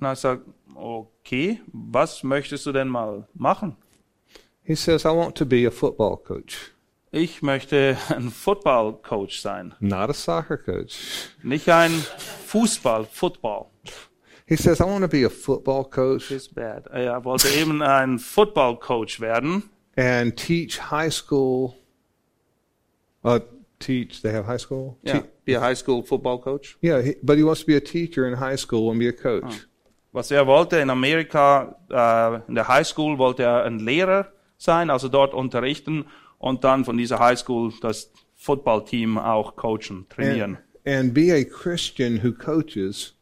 Und 0.00 0.06
er 0.06 0.14
sagt, 0.16 0.42
okay, 0.80 1.60
was 1.72 2.22
möchtest 2.22 2.66
du 2.66 2.72
denn 2.72 2.88
mal 2.88 3.28
machen? 3.34 3.76
He 4.62 4.74
says, 4.74 5.04
I 5.04 5.08
want 5.08 5.36
to 5.38 5.44
be 5.46 5.66
a 5.66 5.70
football 5.70 6.16
coach, 6.16 6.72
Ich 7.12 7.42
möchte 7.42 7.96
ein 8.08 8.30
Football-Coach 8.30 9.40
sein. 9.40 9.74
not 9.80 10.10
a 10.10 10.12
soccer 10.14 10.56
coach. 10.56 11.28
Nicht 11.42 11.68
ein 11.68 11.90
Fußball, 12.46 13.04
Football. 13.06 13.66
He 14.46 14.56
says, 14.56 14.80
I 14.80 14.84
want 14.84 15.02
to 15.02 15.08
be 15.08 15.24
a 15.24 15.30
football 15.30 15.84
coach 15.84 16.30
Is 16.30 16.48
bad. 16.48 16.86
Er 16.88 17.24
wollte 17.24 17.48
eben 17.48 17.82
ein 17.82 18.18
Football-Coach 18.18 19.20
werden 19.20 19.70
and 19.96 20.36
teach 20.36 20.78
high 20.90 21.10
school. 21.10 21.74
Uh, 23.24 23.40
teach, 23.78 24.22
they 24.22 24.32
have 24.32 24.46
high 24.46 24.58
school? 24.58 24.96
Te- 25.04 25.22
be 25.44 25.54
a 25.54 25.60
High 25.60 25.74
School 25.76 26.02
Football 26.02 26.38
Coach. 26.40 26.76
yeah, 26.80 27.00
he, 27.02 27.16
but 27.22 27.36
he 27.36 27.42
wants 27.44 27.60
to 27.60 27.66
be 27.66 27.76
a 27.76 27.80
teacher 27.80 28.26
in 28.26 28.34
high 28.34 28.56
school 28.56 28.90
and 28.90 28.98
be 28.98 29.08
a 29.08 29.12
coach. 29.12 29.66
Was 30.12 30.30
er 30.30 30.46
wollte 30.46 30.76
in 30.78 30.90
Amerika, 30.90 31.76
äh, 31.88 32.48
in 32.48 32.54
der 32.56 32.66
High 32.68 32.86
School 32.86 33.18
wollte 33.18 33.44
er 33.44 33.64
ein 33.64 33.78
Lehrer 33.78 34.28
sein, 34.58 34.90
also 34.90 35.08
dort 35.08 35.34
unterrichten 35.34 36.06
und 36.38 36.64
dann 36.64 36.84
von 36.84 36.96
dieser 36.96 37.18
High 37.18 37.38
School 37.38 37.72
das 37.80 38.10
Football-Team 38.36 39.18
auch 39.18 39.56
coachen, 39.56 40.06
trainieren. 40.08 40.58
And, 40.84 40.96
and 40.96 41.14
be 41.14 41.32
a 41.32 41.44
Christian 41.44 42.22
who 42.22 42.32
coaches 42.32 43.14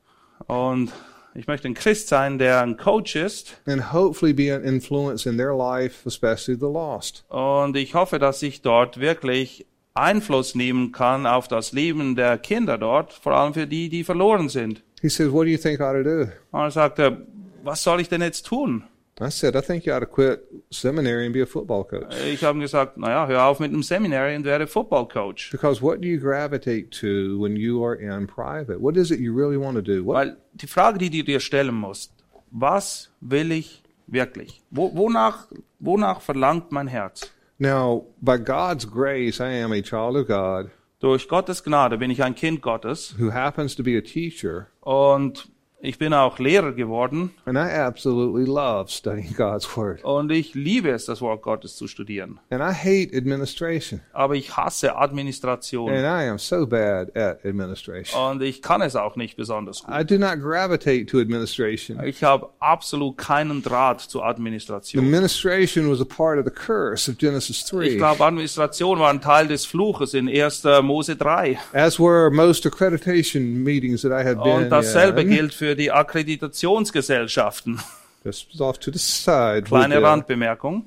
Und 0.46 0.92
ich 1.35 1.46
möchte 1.46 1.68
ein 1.68 1.74
Christ 1.74 2.09
sein, 2.09 2.38
der 2.38 2.62
ein 2.62 2.77
Coach 2.77 3.16
ist. 3.16 3.61
and 3.66 3.92
hopefully 3.92 4.33
be 4.33 4.55
an 4.55 4.64
influence 4.64 5.27
in 5.27 5.37
their 5.37 5.55
life, 5.55 6.09
especially 6.09 6.59
the 6.59 6.66
lost. 6.66 7.24
Und 7.29 7.77
ich 7.77 7.94
hoffe, 7.94 8.18
dass 8.18 8.42
ich 8.42 8.62
dort 8.62 8.98
wirklich 8.98 9.66
Einfluss 9.94 10.55
nehmen 10.55 10.92
kann 10.92 11.27
auf 11.27 11.48
das 11.48 11.72
Leben 11.72 12.14
der 12.14 12.38
Kinder 12.38 12.79
dort, 12.79 13.12
vor 13.12 13.33
allem 13.35 13.53
für 13.53 13.66
die, 13.66 13.88
die 13.88 14.05
verloren 14.05 14.48
sind. 14.48 14.83
He 15.01 15.09
says, 15.09 15.31
What 15.31 15.45
do 15.45 15.51
you 15.51 15.59
think 15.59 15.81
I 15.81 15.85
ought 15.85 15.93
to 15.93 16.03
do? 16.03 16.33
Und 16.51 16.61
er 16.61 16.71
sagte, 16.71 17.27
was 17.63 17.83
soll 17.83 18.01
ich 18.01 18.09
denn 18.09 18.23
jetzt 18.23 18.47
tun? 18.47 18.85
I 19.21 19.31
said, 19.31 19.57
I 19.57 19.61
think 19.61 19.85
you 19.85 19.93
ought 19.93 20.01
to 20.01 20.07
quit 20.07 20.41
seminary 20.71 21.25
and 21.25 21.33
be 21.33 21.43
a 21.43 21.47
football 21.47 21.83
coach. 21.85 22.15
Ich 22.25 22.45
habe 22.45 22.61
gesagt, 22.61 22.97
naja, 22.99 23.27
hör 23.27 23.45
auf 23.47 23.59
mit 23.59 23.73
dem 23.73 23.83
Seminary 23.83 24.37
und 24.37 24.45
werde 24.45 24.69
Football 24.69 25.09
Coach. 25.09 25.51
Because 25.51 25.83
what 25.83 26.01
do 26.01 26.07
you 26.07 26.21
gravitate 26.21 26.91
to 27.01 27.37
when 27.37 27.57
you 27.57 27.85
are 27.85 27.97
in 27.97 28.29
private? 28.29 28.81
What 28.81 28.97
is 28.97 29.11
it 29.11 29.19
you 29.19 29.35
really 29.35 29.57
want 29.57 29.75
to 29.75 29.83
do? 29.83 30.05
What, 30.05 30.15
Weil 30.15 30.37
die 30.55 30.69
Frage, 30.69 30.99
die 30.99 31.11
du 31.11 31.25
dir 31.25 31.41
stellen 31.41 31.75
musst, 31.75 32.13
was 32.53 33.11
will 33.21 33.51
ich 33.51 33.83
wirklich? 34.07 34.63
Wo, 34.71 34.95
wonach, 34.95 35.49
wonach 35.81 36.21
verlangt 36.21 36.71
mein 36.71 36.87
Herz? 36.87 37.29
now, 37.59 38.05
by 38.23 38.39
God's 38.39 38.85
grace, 38.85 39.41
I 39.41 39.51
am 39.55 39.73
a 39.73 39.83
child 39.83 40.15
of 40.17 40.29
God 40.29 40.71
Durch 41.01 41.29
Gottes 41.29 41.63
Gnade 41.63 41.99
bin 41.99 42.11
ich 42.11 42.25
ein 42.25 42.35
Kind 42.35 42.61
Gottes. 42.61 43.15
who 43.19 43.33
happens 43.33 43.77
to 43.77 43.83
be 43.83 43.97
a 43.97 44.01
teacher, 44.01 44.67
und 44.81 45.49
ich 45.81 45.97
bin 45.99 46.12
auch 46.12 46.41
Lehrer 46.41 46.73
geworden 46.73 47.31
and 47.45 47.57
I 47.57 47.71
absolutely 47.79 48.45
love 48.45 48.91
studying 48.91 49.33
God's 49.37 49.77
Word. 49.77 50.03
und 50.05 50.33
ich 50.33 50.55
liebe 50.55 50.91
es, 50.91 51.05
das 51.07 51.21
Wort 51.21 51.43
Gottes 51.43 51.77
zu 51.77 51.87
studieren. 51.87 52.41
And 52.51 52.61
I 52.61 52.73
hate 52.75 53.17
administration, 53.17 54.01
Aber 54.12 54.35
ich 54.35 54.57
hasse 54.57 54.97
Administration 54.97 55.88
and 55.91 56.01
I 56.05 56.29
am 56.29 56.38
so 56.38 56.67
bad 56.67 57.17
at 57.17 57.45
administration. 57.45 58.21
und 58.21 58.43
ich 58.43 58.61
kann 58.61 58.83
es 58.83 58.97
auch 58.97 59.14
nicht 59.14 59.37
besonders 59.37 59.85
gut. 59.85 59.95
I 59.95 60.05
do 60.05 60.19
not 60.19 60.41
gravitate 60.41 61.07
to 61.07 61.19
administration. 61.21 62.03
Ich 62.05 62.25
habe 62.25 62.49
absolut 62.59 63.17
keinen 63.17 63.62
Draht 63.62 64.01
zur 64.01 64.25
Administration. 64.25 65.05
Administration 65.05 65.88
was 65.91 66.01
a 66.01 66.05
part 66.05 66.38
of 66.38 66.45
the 66.45 66.51
curse 66.51 67.09
of 67.11 67.19
Genesis 67.19 67.61
Ich 67.62 67.71
3, 67.71 67.95
glaube, 67.97 68.25
Administration 68.25 68.99
war 68.99 69.11
ein 69.11 69.21
Teil 69.21 69.47
des 69.47 69.64
Fluches 69.64 70.14
in 70.14 70.29
1. 70.29 70.64
Mose 70.83 71.14
3. 71.14 71.57
as 71.73 72.01
were 72.01 72.31
most 72.31 72.67
accreditation 72.67 73.62
meetings 73.62 74.03
that 74.03 74.11
I 74.11 74.25
had 74.27 74.43
been 74.43 74.64
Und 74.64 74.71
dasselbe 74.71 75.21
in. 75.23 75.31
gilt 75.31 75.55
für 75.55 75.68
die 75.75 75.91
Akkreditationsgesellschaften. 75.91 77.81
Just 78.25 78.61
off 78.61 78.79
to 78.79 78.91
the 78.93 78.99
side. 78.99 79.63
Kleine. 79.65 80.03
Randbemerkung. 80.03 80.85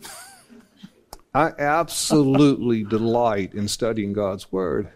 I 1.34 1.50
absolutely 1.58 2.84
delight 2.90 3.54
in 3.54 3.68
studying 3.68 4.14
God's 4.14 4.52
Word. 4.52 4.88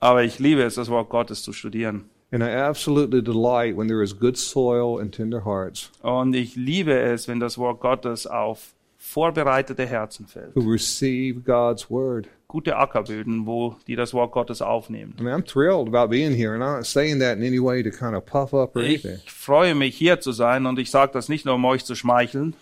Aber 0.00 0.22
ich 0.24 0.38
liebe 0.38 0.62
es, 0.62 0.74
das 0.74 0.88
Wort 0.90 1.08
Gottes 1.08 1.42
zu 1.42 1.52
studieren. 1.52 2.10
And 2.32 2.42
I 2.42 2.50
absolutely 2.50 3.22
delight 3.22 3.76
when 3.76 3.86
there 3.86 4.02
is 4.02 4.12
good 4.18 4.36
soil 4.36 5.00
and 5.00 5.14
tender 5.14 5.44
hearts 5.44 5.90
Und 6.02 6.34
ich 6.34 6.56
liebe 6.56 6.98
es, 6.98 7.28
wenn 7.28 7.38
das 7.38 7.58
Wort 7.58 7.80
Gottes 7.80 8.26
auf 8.26 8.74
vorbereitete 8.98 9.86
Herzen 9.86 10.26
fällt. 10.26 10.54
who 10.56 10.68
receive 10.68 11.40
God's 11.44 11.88
Word. 11.88 12.26
Gute 12.54 12.76
Ackerböden, 12.76 13.46
wo 13.46 13.74
die 13.88 13.96
das 13.96 14.14
Wort 14.14 14.30
Gottes 14.30 14.62
aufnehmen. 14.62 15.16
I 15.18 15.24
mean, 15.24 15.34
I'm 15.34 15.44
thrilled 15.44 15.88
about 15.92 16.08
being 16.08 16.32
here, 16.32 16.54
and 16.54 16.62
I'm 16.62 16.76
not 16.76 16.86
saying 16.86 17.18
that 17.18 17.36
in 17.36 17.42
any 17.42 17.58
way 17.58 17.82
to 17.82 17.90
kind 17.90 18.14
of 18.14 18.24
puff 18.24 18.54
up 18.54 18.76
or 18.76 18.82
Ich 18.82 19.02
freue 19.26 19.74
mich, 19.74 19.96
hier 19.96 20.20
zu 20.20 20.30
sein 20.30 20.64
und 20.66 20.78
ich 20.78 20.88
sage 20.88 21.10
das 21.12 21.28
nicht 21.28 21.44
nur, 21.44 21.56
um 21.56 21.64
euch 21.64 21.84
zu 21.84 21.96
schmeicheln. 21.96 22.54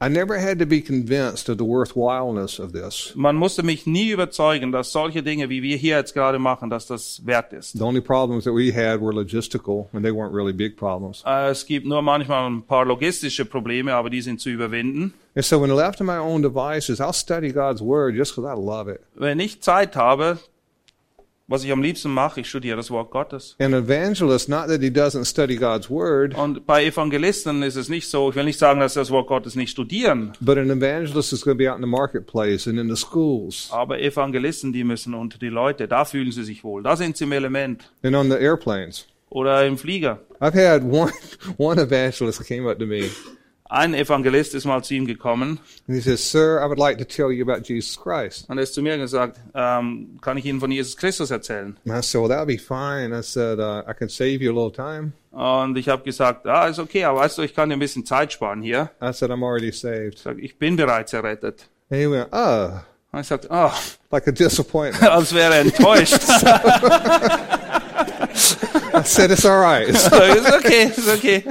I 0.00 0.08
never 0.08 0.38
had 0.40 0.60
to 0.60 0.66
be 0.66 0.80
convinced 0.80 1.48
of 1.48 1.58
the 1.58 1.64
worthwhileness 1.64 2.60
of 2.60 2.72
this. 2.72 3.12
Man 3.16 3.34
musste 3.34 3.64
mich 3.64 3.84
nie 3.84 4.10
überzeugen, 4.10 4.70
dass 4.70 4.92
solche 4.92 5.24
Dinge, 5.24 5.48
wie 5.48 5.62
wir 5.62 5.76
hier 5.76 5.96
jetzt 5.96 6.14
gerade 6.14 6.38
machen, 6.38 6.70
dass 6.70 6.86
das 6.86 7.26
wert 7.26 7.52
ist. 7.52 7.72
The 7.78 7.82
only 7.82 8.00
problems 8.00 8.44
that 8.44 8.54
we 8.54 8.72
had 8.72 9.00
were 9.00 9.12
logistical, 9.12 9.88
and 9.92 10.04
they 10.04 10.12
weren't 10.12 10.32
really 10.32 10.52
big 10.52 10.76
problems. 10.76 11.24
Äh, 11.26 11.50
Es 11.50 11.66
gibt 11.66 11.86
nur 11.86 12.00
manchmal 12.02 12.48
ein 12.48 12.62
paar 12.62 12.84
logistische 12.84 13.44
Probleme, 13.44 13.92
aber 13.94 14.08
die 14.08 14.20
sind 14.22 14.40
zu 14.40 14.50
überwinden. 14.50 15.14
And 15.34 15.44
so, 15.44 15.58
when 15.60 15.70
left 15.74 15.98
to 15.98 16.04
my 16.04 16.18
own 16.18 16.42
devices, 16.42 17.00
I'll 17.00 17.12
study 17.14 17.52
God's 17.52 17.80
Word 17.80 18.14
just 18.16 18.34
because 18.36 18.46
I 18.50 18.54
love 18.58 18.88
it. 18.88 19.00
Wenn 19.14 19.40
ich 19.40 19.62
Zeit 19.62 19.96
habe, 19.96 20.38
was 21.48 21.64
ich 21.64 21.72
am 21.72 21.82
liebsten 21.82 22.12
mache, 22.12 22.40
ich 22.40 22.48
studiere 22.48 22.76
das 22.76 22.90
Wort 22.90 23.10
Gottes. 23.10 23.56
An 23.58 23.72
evangelist, 23.72 24.48
not 24.48 24.68
that 24.68 24.80
he 24.82 24.88
doesn't 24.90 25.24
study 25.26 25.56
God's 25.56 25.88
Word, 25.90 26.34
Und 26.36 26.66
bei 26.66 26.84
Evangelisten 26.84 27.62
ist 27.62 27.76
es 27.76 27.88
nicht 27.88 28.08
so, 28.08 28.30
ich 28.30 28.36
will 28.36 28.44
nicht 28.44 28.58
sagen, 28.58 28.80
dass 28.80 28.94
sie 28.94 29.00
das 29.00 29.10
Wort 29.10 29.26
Gottes 29.26 29.54
nicht 29.54 29.70
studieren, 29.70 30.32
but 30.40 30.56
an 30.58 30.70
evangelist 30.70 31.32
is 31.32 31.42
going 31.42 31.56
to 31.56 31.58
be 31.58 31.68
out 31.70 31.76
in 31.76 31.82
the 31.82 31.88
marketplace 31.88 32.66
and 32.66 32.78
in 32.78 32.88
the 32.88 32.96
schools 32.96 33.68
aber 33.72 34.00
Evangelisten, 34.00 34.72
die 34.72 34.84
müssen 34.84 35.14
unter 35.14 35.38
die 35.38 35.48
Leute, 35.48 35.88
da 35.88 36.04
fühlen 36.04 36.30
sie 36.32 36.44
sich 36.44 36.62
wohl, 36.62 36.82
da 36.82 36.94
sind 36.96 37.16
sie 37.16 37.24
im 37.24 37.32
Element. 37.32 37.90
and 38.02 38.14
on 38.14 38.30
the 38.30 38.36
airplanes. 38.36 39.06
Oder 39.30 39.66
im 39.66 39.78
Flieger. 39.78 40.18
I've 40.40 40.54
had 40.54 40.82
one 40.84 41.10
one 41.58 41.80
evangelist 41.80 42.46
came 42.46 42.70
up 42.70 42.78
to 42.78 42.84
me 42.86 43.10
Ein 43.74 43.94
Evangelist 43.94 44.54
ist 44.54 44.66
mal 44.66 44.84
zu 44.84 44.92
ihm 44.92 45.06
gekommen 45.06 45.58
and 45.88 45.96
he 45.96 46.02
says, 46.02 46.30
"Sir, 46.30 46.60
I 46.62 46.68
would 46.68 46.78
like 46.78 46.98
to 46.98 47.04
tell 47.04 47.32
you 47.32 47.42
about 47.42 47.62
Jesus 47.64 47.98
Christ." 47.98 48.44
und 48.50 48.58
er 48.58 48.64
ist 48.64 48.74
zu 48.74 48.82
mir 48.82 48.98
gesagt, 48.98 49.40
ähm, 49.54 50.18
kann 50.20 50.36
ich 50.36 50.44
Ihnen 50.44 50.60
von 50.60 50.70
Jesus 50.70 50.94
Christus 50.94 51.30
erzählen? 51.30 51.74
And 51.88 51.96
I 51.98 52.02
said, 52.02 52.20
"Well, 52.20 52.28
that 52.28 52.40
would 52.40 52.48
be 52.48 52.58
fine." 52.58 53.18
I 53.18 53.22
said, 53.22 53.58
uh, 53.58 53.80
"I 53.90 53.94
can 53.98 54.10
save 54.10 54.42
you 54.42 54.50
a 54.50 54.54
little 54.54 54.70
time." 54.72 55.12
Und 55.30 55.78
ich 55.78 55.88
habe 55.88 56.02
gesagt, 56.02 56.46
ah, 56.46 56.66
ist 56.66 56.80
okay, 56.80 57.04
aber 57.04 57.20
weißt 57.20 57.38
du, 57.38 57.42
ich 57.42 57.54
kann 57.54 57.70
dir 57.70 57.76
ein 57.76 57.78
bisschen 57.78 58.04
Zeit 58.04 58.30
sparen 58.34 58.60
hier. 58.60 58.90
I 59.02 59.10
said, 59.14 59.30
"I'm 59.30 59.42
already 59.42 59.72
saved." 59.72 60.16
Ich 60.16 60.20
sag, 60.20 60.38
ich 60.38 60.58
bin 60.58 60.76
bereits 60.76 61.14
errettet. 61.14 61.66
And 61.90 61.98
he 61.98 62.10
went, 62.10 62.28
"Oh, 62.30 62.72
Und 63.12 63.20
ich 63.20 63.26
sagte, 63.26 63.50
ah, 63.50 63.72
like 64.10 64.28
a 64.28 64.32
disappointment." 64.32 65.02
als 65.10 65.34
wäre 65.34 65.54
er 65.54 65.60
enttäuscht. 65.62 66.20
I 68.94 69.02
said, 69.04 69.30
"It's 69.30 69.44
all 69.44 69.60
right." 69.60 69.88
ist 69.88 70.12
okay, 70.12 70.84
ist 70.84 71.08
okay. 71.08 71.44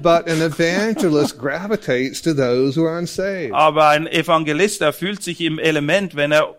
but 0.00 0.28
an 0.28 0.42
evangelist 0.42 1.38
gravitates 1.38 2.20
to 2.22 2.34
those 2.34 2.76
who 2.76 2.86
are 2.86 2.98
unsaved. 2.98 3.52
Aber 3.52 3.88
ein 3.88 4.06
Evangelist, 4.06 4.80
der 4.80 4.92
fühlt 4.92 5.22
sich 5.22 5.40
im 5.40 5.58
Element, 5.58 6.16
wenn 6.16 6.32
er 6.32 6.56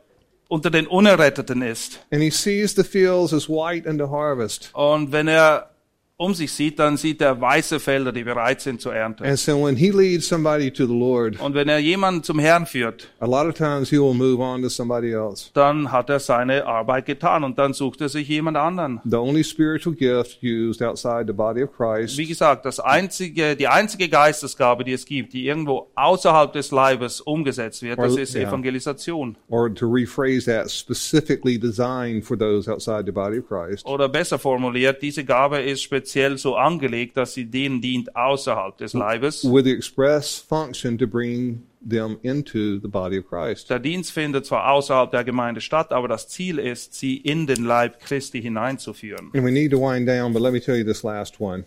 unter 0.47 0.69
den 0.69 0.87
Unerretteten 0.87 1.61
ist. 1.61 1.99
And 2.11 2.21
he 2.21 2.29
sees 2.29 2.75
the 2.75 2.83
fields 2.83 3.33
as 3.33 3.49
white 3.49 3.89
unto 3.89 4.09
harvest. 4.09 4.69
Und 4.73 5.11
wenn 5.11 5.27
er 5.27 5.72
um 6.15 6.35
sich 6.35 6.51
sieht, 6.51 6.77
dann 6.77 6.95
sieht 6.95 7.21
er 7.21 7.41
weiße 7.41 7.79
Felder, 7.79 8.11
die 8.11 8.23
bereit 8.23 8.61
sind 8.61 8.79
zur 8.79 8.93
Ernte. 8.93 9.25
And 9.25 9.37
so 9.37 9.65
when 9.65 9.75
he 9.75 9.89
leads 9.89 10.27
somebody 10.27 10.69
to 10.71 10.85
the 10.85 10.93
Lord, 10.93 11.39
Und 11.41 11.55
wenn 11.55 11.67
er 11.67 11.79
jemanden 11.79 12.21
zum 12.21 12.37
Herrn 12.37 12.67
führt, 12.67 13.09
a 13.19 13.25
lot 13.25 13.47
of 13.47 13.55
times 13.55 13.89
he 13.89 13.97
will 13.97 14.13
move 14.13 14.39
on 14.39 14.61
to 14.61 14.69
somebody 14.69 15.11
else. 15.11 15.49
dann 15.55 15.91
hat 15.91 16.11
er 16.11 16.19
seine 16.19 16.67
Arbeit 16.67 17.07
getan 17.07 17.43
und 17.43 17.57
dann 17.57 17.73
sucht 17.73 17.99
er 18.01 18.09
sich 18.09 18.27
jemand 18.27 18.57
anderen. 18.57 19.01
The 19.05 19.15
only 19.17 19.43
spiritual 19.43 19.95
gift 19.95 20.37
used 20.43 20.83
outside 20.83 21.23
the 21.25 21.33
body 21.33 21.63
of 21.63 21.71
Christ 21.75 22.15
Wie 22.17 22.27
gesagt, 22.27 22.65
das 22.65 22.79
einzige, 22.79 23.55
die 23.55 23.67
einzige 23.67 24.07
Geistesgabe, 24.07 24.83
die 24.83 24.93
es 24.93 25.05
gibt, 25.05 25.33
die 25.33 25.47
irgendwo 25.47 25.89
außerhalb 25.95 26.53
des 26.53 26.69
Leibes 26.69 27.21
umgesetzt 27.21 27.81
wird, 27.81 27.97
das 27.97 28.15
ist. 28.17 28.35
Evangelisation. 28.35 29.35
or 29.49 29.73
to 29.73 29.87
rephrase 29.87 30.45
that, 30.45 30.69
specifically 30.69 31.57
designed 31.57 32.23
for 32.23 32.37
those 32.37 32.71
outside 32.71 33.05
the 33.07 33.11
body 33.11 33.39
of 33.39 33.47
Christ. 33.47 33.85
Oder 33.87 34.07
besser 34.07 34.37
formuliert, 34.37 35.01
diese 35.01 35.25
Gabe 35.25 35.59
ist 35.59 35.81
speziell 35.81 36.02
so 36.07 36.55
angelegt, 36.55 37.17
dass 37.17 37.33
sie 37.33 37.45
denen 37.45 37.81
dient 37.81 38.15
außerhalb 38.15 38.77
des 38.77 38.93
Leibes. 38.93 39.43
With 39.43 39.65
the 39.65 39.71
express 39.71 40.37
function 40.37 40.97
to 40.97 41.07
bring 41.07 41.63
them 41.87 42.17
into 42.21 42.79
the 42.79 42.87
body 42.87 43.19
of 43.19 43.27
Christ. 43.27 43.69
Der 43.69 43.79
Dienst 43.79 44.11
findet 44.11 44.45
zwar 44.45 44.71
außerhalb 44.71 45.11
der 45.11 45.23
Gemeinde 45.23 45.61
statt, 45.61 45.91
aber 45.91 46.07
das 46.07 46.27
Ziel 46.27 46.59
ist, 46.59 46.93
sie 46.93 47.17
in 47.17 47.47
den 47.47 47.65
Leib 47.65 47.99
Christi 47.99 48.41
hineinzuführen. 48.41 49.31
And 49.33 49.43
we 49.43 49.51
need 49.51 49.71
to 49.71 49.79
wind 49.79 50.07
down, 50.07 50.33
but 50.33 50.41
let 50.41 50.53
me 50.53 50.61
tell 50.61 50.75
you 50.75 50.85
this 50.85 51.03
last 51.03 51.39
one. 51.39 51.65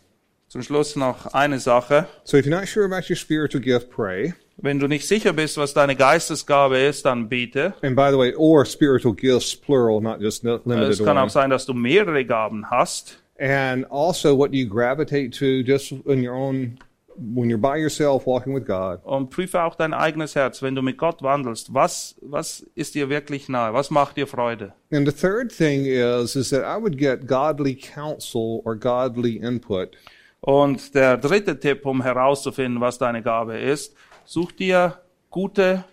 Zum 0.48 0.62
Schluss 0.62 0.96
noch 0.96 1.26
eine 1.34 1.58
Sache. 1.58 2.06
So 2.24 2.36
if 2.36 2.46
you're 2.46 2.56
not 2.56 2.68
sure 2.68 2.84
about 2.84 3.10
your 3.10 3.16
spiritual 3.16 3.60
gift, 3.60 3.90
pray. 3.90 4.34
Wenn 4.58 4.78
du 4.78 4.86
nicht 4.86 5.06
sicher 5.06 5.34
bist, 5.34 5.58
was 5.58 5.74
deine 5.74 5.96
Geistesgabe 5.96 6.78
ist, 6.78 7.04
dann 7.04 7.28
bete. 7.28 7.74
And 7.82 7.94
by 7.94 8.08
the 8.10 8.16
way, 8.16 8.34
or 8.36 8.64
spiritual 8.64 9.14
gifts, 9.14 9.54
plural, 9.54 10.00
not 10.00 10.20
just 10.20 10.44
limited 10.44 10.88
Es 10.88 11.04
kann 11.04 11.18
auch 11.18 11.28
sein, 11.28 11.50
dass 11.50 11.66
du 11.66 11.74
mehrere 11.74 12.24
Gaben 12.24 12.70
hast. 12.70 13.18
And 13.38 13.84
also 13.90 14.34
what 14.34 14.50
do 14.50 14.58
you 14.58 14.66
gravitate 14.66 15.32
to 15.38 15.62
just 15.62 15.92
in 15.92 16.22
your 16.22 16.34
own, 16.34 16.78
when 17.16 17.50
you're 17.50 17.58
by 17.58 17.76
yourself 17.76 18.26
walking 18.26 18.54
with 18.54 18.66
God. 18.66 19.00
Und 19.04 19.30
prüfe 19.30 19.62
auch 19.62 19.74
dein 19.74 19.92
eigenes 19.92 20.34
Herz, 20.34 20.62
wenn 20.62 20.74
du 20.74 20.82
mit 20.82 20.96
Gott 20.98 21.22
wandelst. 21.22 21.74
Was, 21.74 22.16
was 22.22 22.66
ist 22.74 22.94
dir 22.94 23.08
wirklich 23.08 23.48
nahe? 23.48 23.74
Was 23.74 23.90
macht 23.90 24.16
dir 24.16 24.26
Freude? 24.26 24.72
And 24.90 25.06
the 25.06 25.12
third 25.12 25.52
thing 25.52 25.84
is, 25.84 26.36
is 26.36 26.50
that 26.50 26.64
I 26.64 26.80
would 26.80 26.98
get 26.98 27.26
godly 27.26 27.74
counsel 27.74 28.62
or 28.64 28.74
godly 28.76 29.36
input. 29.36 29.96
Und 30.40 30.94
der 30.94 31.16
dritte 31.16 31.58
Tipp, 31.58 31.84
um 31.86 32.02
herauszufinden, 32.02 32.80
was 32.80 32.98
deine 32.98 33.22
Gabe 33.22 33.58
ist, 33.58 33.94
such 34.24 34.52
dir 34.52 35.00
gute, 35.30 35.84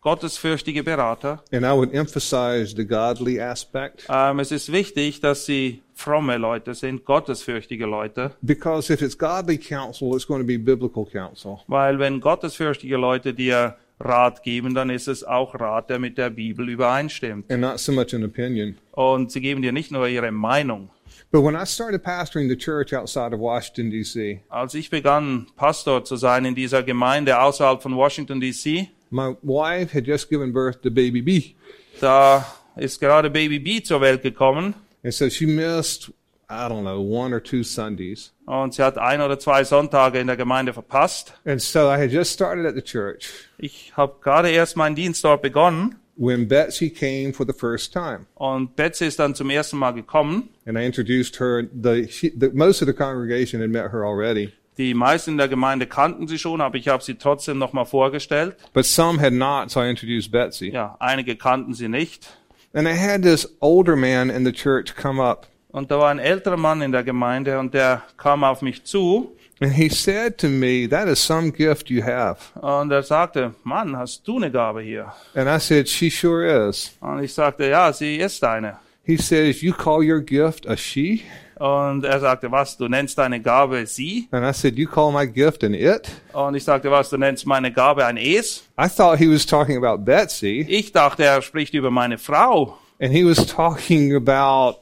gottesfürchtige 0.00 0.82
Berater. 0.84 1.42
And 1.52 1.64
I 1.64 1.72
would 1.72 1.92
emphasize 1.94 2.74
the 2.76 2.86
godly 2.86 3.40
aspect 3.40 4.06
Ähm, 4.08 4.38
es 4.38 4.52
ist 4.52 4.70
wichtig, 4.72 5.20
dass 5.20 5.44
sie 5.46 5.82
fromme 5.94 6.36
Leute 6.38 6.74
sind, 6.74 7.04
gottesfürchtige 7.04 7.86
Leute, 7.86 8.32
because 8.42 8.92
if 8.92 9.02
it's 9.02 9.16
godly 9.18 9.58
counsel, 9.58 10.14
it's 10.14 10.26
going 10.26 10.40
to 10.40 10.46
be 10.46 10.58
biblical 10.58 11.04
counsel. 11.04 11.58
weil 11.66 11.98
wenn 11.98 12.20
gottesfürchtige 12.20 12.96
Leute 12.96 13.34
dir 13.34 13.76
Rat 14.00 14.44
geben, 14.44 14.74
dann 14.74 14.90
ist 14.90 15.08
es 15.08 15.24
auch 15.24 15.56
Rat, 15.58 15.90
der 15.90 15.98
mit 15.98 16.18
der 16.18 16.30
Bibel 16.30 16.68
übereinstimmt. 16.68 17.50
and 17.50 17.60
not 17.60 17.80
so 17.80 17.90
much 17.90 18.14
an 18.14 18.22
opinion. 18.24 18.76
Und 18.92 19.32
sie 19.32 19.40
geben 19.40 19.60
dir 19.62 19.72
nicht 19.72 19.90
nur 19.90 20.06
ihre 20.06 20.30
Meinung. 20.30 20.90
But 21.32 21.42
when 21.44 21.56
I 21.56 21.66
started 21.66 22.02
pastoring 22.04 22.48
the 22.48 22.56
church 22.56 22.94
outside 22.94 23.34
of 23.34 23.40
Washington, 23.40 23.90
D.C., 23.90 24.40
Als 24.48 24.72
ich 24.74 24.88
begann, 24.88 25.48
Pastor 25.56 26.04
zu 26.04 26.14
sein 26.16 26.44
in 26.44 26.54
dieser 26.54 26.82
Gemeinde 26.84 27.38
außerhalb 27.40 27.82
von 27.82 27.96
Washington, 27.96 28.40
D.C., 28.40 28.88
my 29.10 29.34
wife 29.42 29.92
had 29.94 30.06
just 30.06 30.28
given 30.30 30.52
birth 30.52 30.80
to 30.82 30.90
baby 30.90 31.20
B. 31.22 31.54
da 32.00 32.44
ist 32.76 33.00
gerade 33.00 33.28
Baby 33.30 33.58
B 33.58 33.82
zur 33.82 34.00
Welt 34.00 34.22
gekommen 34.22 34.74
And 35.04 35.12
so 35.14 35.28
she 35.28 35.46
missed, 35.46 36.10
I 36.50 36.68
don't 36.68 36.82
know, 36.82 37.00
one 37.00 37.32
or 37.34 37.40
two 37.42 37.62
Sundays. 37.62 38.32
und 38.46 38.74
sie 38.74 38.82
hat 38.82 38.98
ein 38.98 39.20
oder 39.20 39.38
zwei 39.38 39.64
Sonntage 39.64 40.18
in 40.20 40.26
der 40.26 40.36
Gemeinde 40.36 40.72
verpasst. 40.72 41.32
And 41.44 41.60
so 41.60 41.88
I 41.88 41.98
had 41.98 42.10
just 42.10 42.32
started 42.32 42.66
at 42.66 42.74
the 42.74 42.82
church 42.82 43.30
Ich 43.58 43.92
habe 43.96 44.14
gerade 44.22 44.50
erst 44.50 44.76
meinen 44.76 44.94
Dienst 44.96 45.24
dort 45.24 45.42
begonnen 45.42 45.96
when 46.20 46.48
Betsy 46.48 46.90
came 46.90 47.32
for 47.32 47.46
the 47.46 47.52
first 47.52 47.92
time. 47.92 48.26
und 48.34 48.74
Betsy 48.74 49.06
ist 49.06 49.18
dann 49.20 49.34
zum 49.36 49.50
ersten 49.50 49.76
Mal 49.78 49.92
gekommen. 49.92 50.48
And 50.66 50.76
I 50.76 50.84
introduced 50.84 51.38
her. 51.38 51.62
The, 51.80 52.08
she, 52.08 52.30
the 52.36 52.50
most 52.52 52.82
of 52.82 52.88
the 52.88 52.92
congregation 52.94 53.60
had 53.60 53.70
met 53.70 53.92
her 53.92 54.04
already, 54.04 54.52
Die 54.78 54.94
meisten 54.94 55.32
in 55.32 55.38
der 55.38 55.48
Gemeinde 55.48 55.86
kannten 55.86 56.28
sie 56.28 56.38
schon, 56.38 56.60
aber 56.60 56.76
ich 56.76 56.86
habe 56.88 57.02
sie 57.02 57.16
trotzdem 57.16 57.58
nochmal 57.58 57.84
vorgestellt. 57.84 58.56
but 58.72 58.84
some 58.86 59.20
had 59.20 59.32
not. 59.32 59.70
So 59.70 59.82
I 59.82 59.90
introduced 59.90 60.30
Betsy. 60.30 60.70
Ja, 60.70 60.96
einige 61.00 61.36
kannten 61.36 61.74
sie 61.74 61.88
nicht. 61.88 62.28
And 62.72 62.86
I 62.86 62.92
had 62.96 63.22
this 63.22 63.56
older 63.60 63.96
man 63.96 64.30
in 64.30 64.44
the 64.44 64.52
church 64.52 64.94
come 64.94 65.20
up, 65.22 65.46
Und 65.70 65.90
da 65.90 65.98
war 65.98 66.10
ein 66.10 66.18
älterer 66.18 66.56
Mann 66.56 66.80
in 66.80 66.92
der 66.92 67.02
Gemeinde 67.02 67.58
und 67.58 67.74
der 67.74 68.02
kam 68.16 68.44
auf 68.44 68.62
mich 68.62 68.84
zu 68.84 69.34
and 69.60 69.72
he 69.72 69.88
said 69.88 70.38
to 70.38 70.46
me, 70.46 70.86
"That 70.88 71.08
is 71.08 71.18
some 71.26 71.50
gift 71.50 71.90
you 71.90 72.02
have." 72.04 72.38
und 72.60 72.92
er 72.92 73.02
sagte, 73.02 73.54
Mann, 73.64 73.96
hast 73.96 74.26
du 74.28 74.36
eine 74.36 74.50
Gabe 74.52 74.82
hier? 74.82 75.12
And 75.34 75.48
I 75.48 75.58
said, 75.58 75.88
"She 75.88 76.08
sure 76.10 76.68
is." 76.68 76.96
Und 77.00 77.22
ich 77.24 77.34
sagte, 77.34 77.68
ja, 77.68 77.92
sie 77.92 78.16
ist 78.18 78.44
eine. 78.44 78.76
He 79.08 79.16
says, 79.16 79.62
"You 79.62 79.72
call 79.72 80.02
your 80.02 80.20
gift 80.20 80.66
a 80.66 80.76
she?" 80.76 81.22
Und 81.58 82.04
er 82.04 82.20
sagte, 82.20 82.52
was, 82.52 82.76
du 82.76 82.88
nennst 82.88 83.16
deine 83.18 83.40
Gabe 83.40 83.84
sie? 83.86 84.28
And 84.30 84.44
I 84.44 84.52
said, 84.52 84.76
"You 84.78 84.86
call 84.86 85.10
my 85.10 85.26
gift 85.26 85.64
an 85.64 85.72
it?" 85.72 86.08
Und 86.34 86.54
ich 86.54 86.62
sagte, 86.62 86.90
was, 86.90 87.08
du 87.08 87.16
nennst 87.16 87.46
meine 87.46 87.72
Gabe 87.72 88.04
ein 88.04 88.18
Es? 88.18 88.64
I 88.78 88.86
thought 88.86 89.18
he 89.18 89.26
was 89.28 89.46
talking 89.46 89.82
about 89.82 90.04
Betsy, 90.04 90.66
Ich 90.68 90.92
dachte, 90.92 91.24
er 91.24 91.40
spricht 91.40 91.72
über 91.72 91.90
meine 91.90 92.18
Frau. 92.18 92.78
and 93.00 93.10
he 93.10 93.24
was 93.24 93.46
talking 93.46 94.14
about 94.14 94.80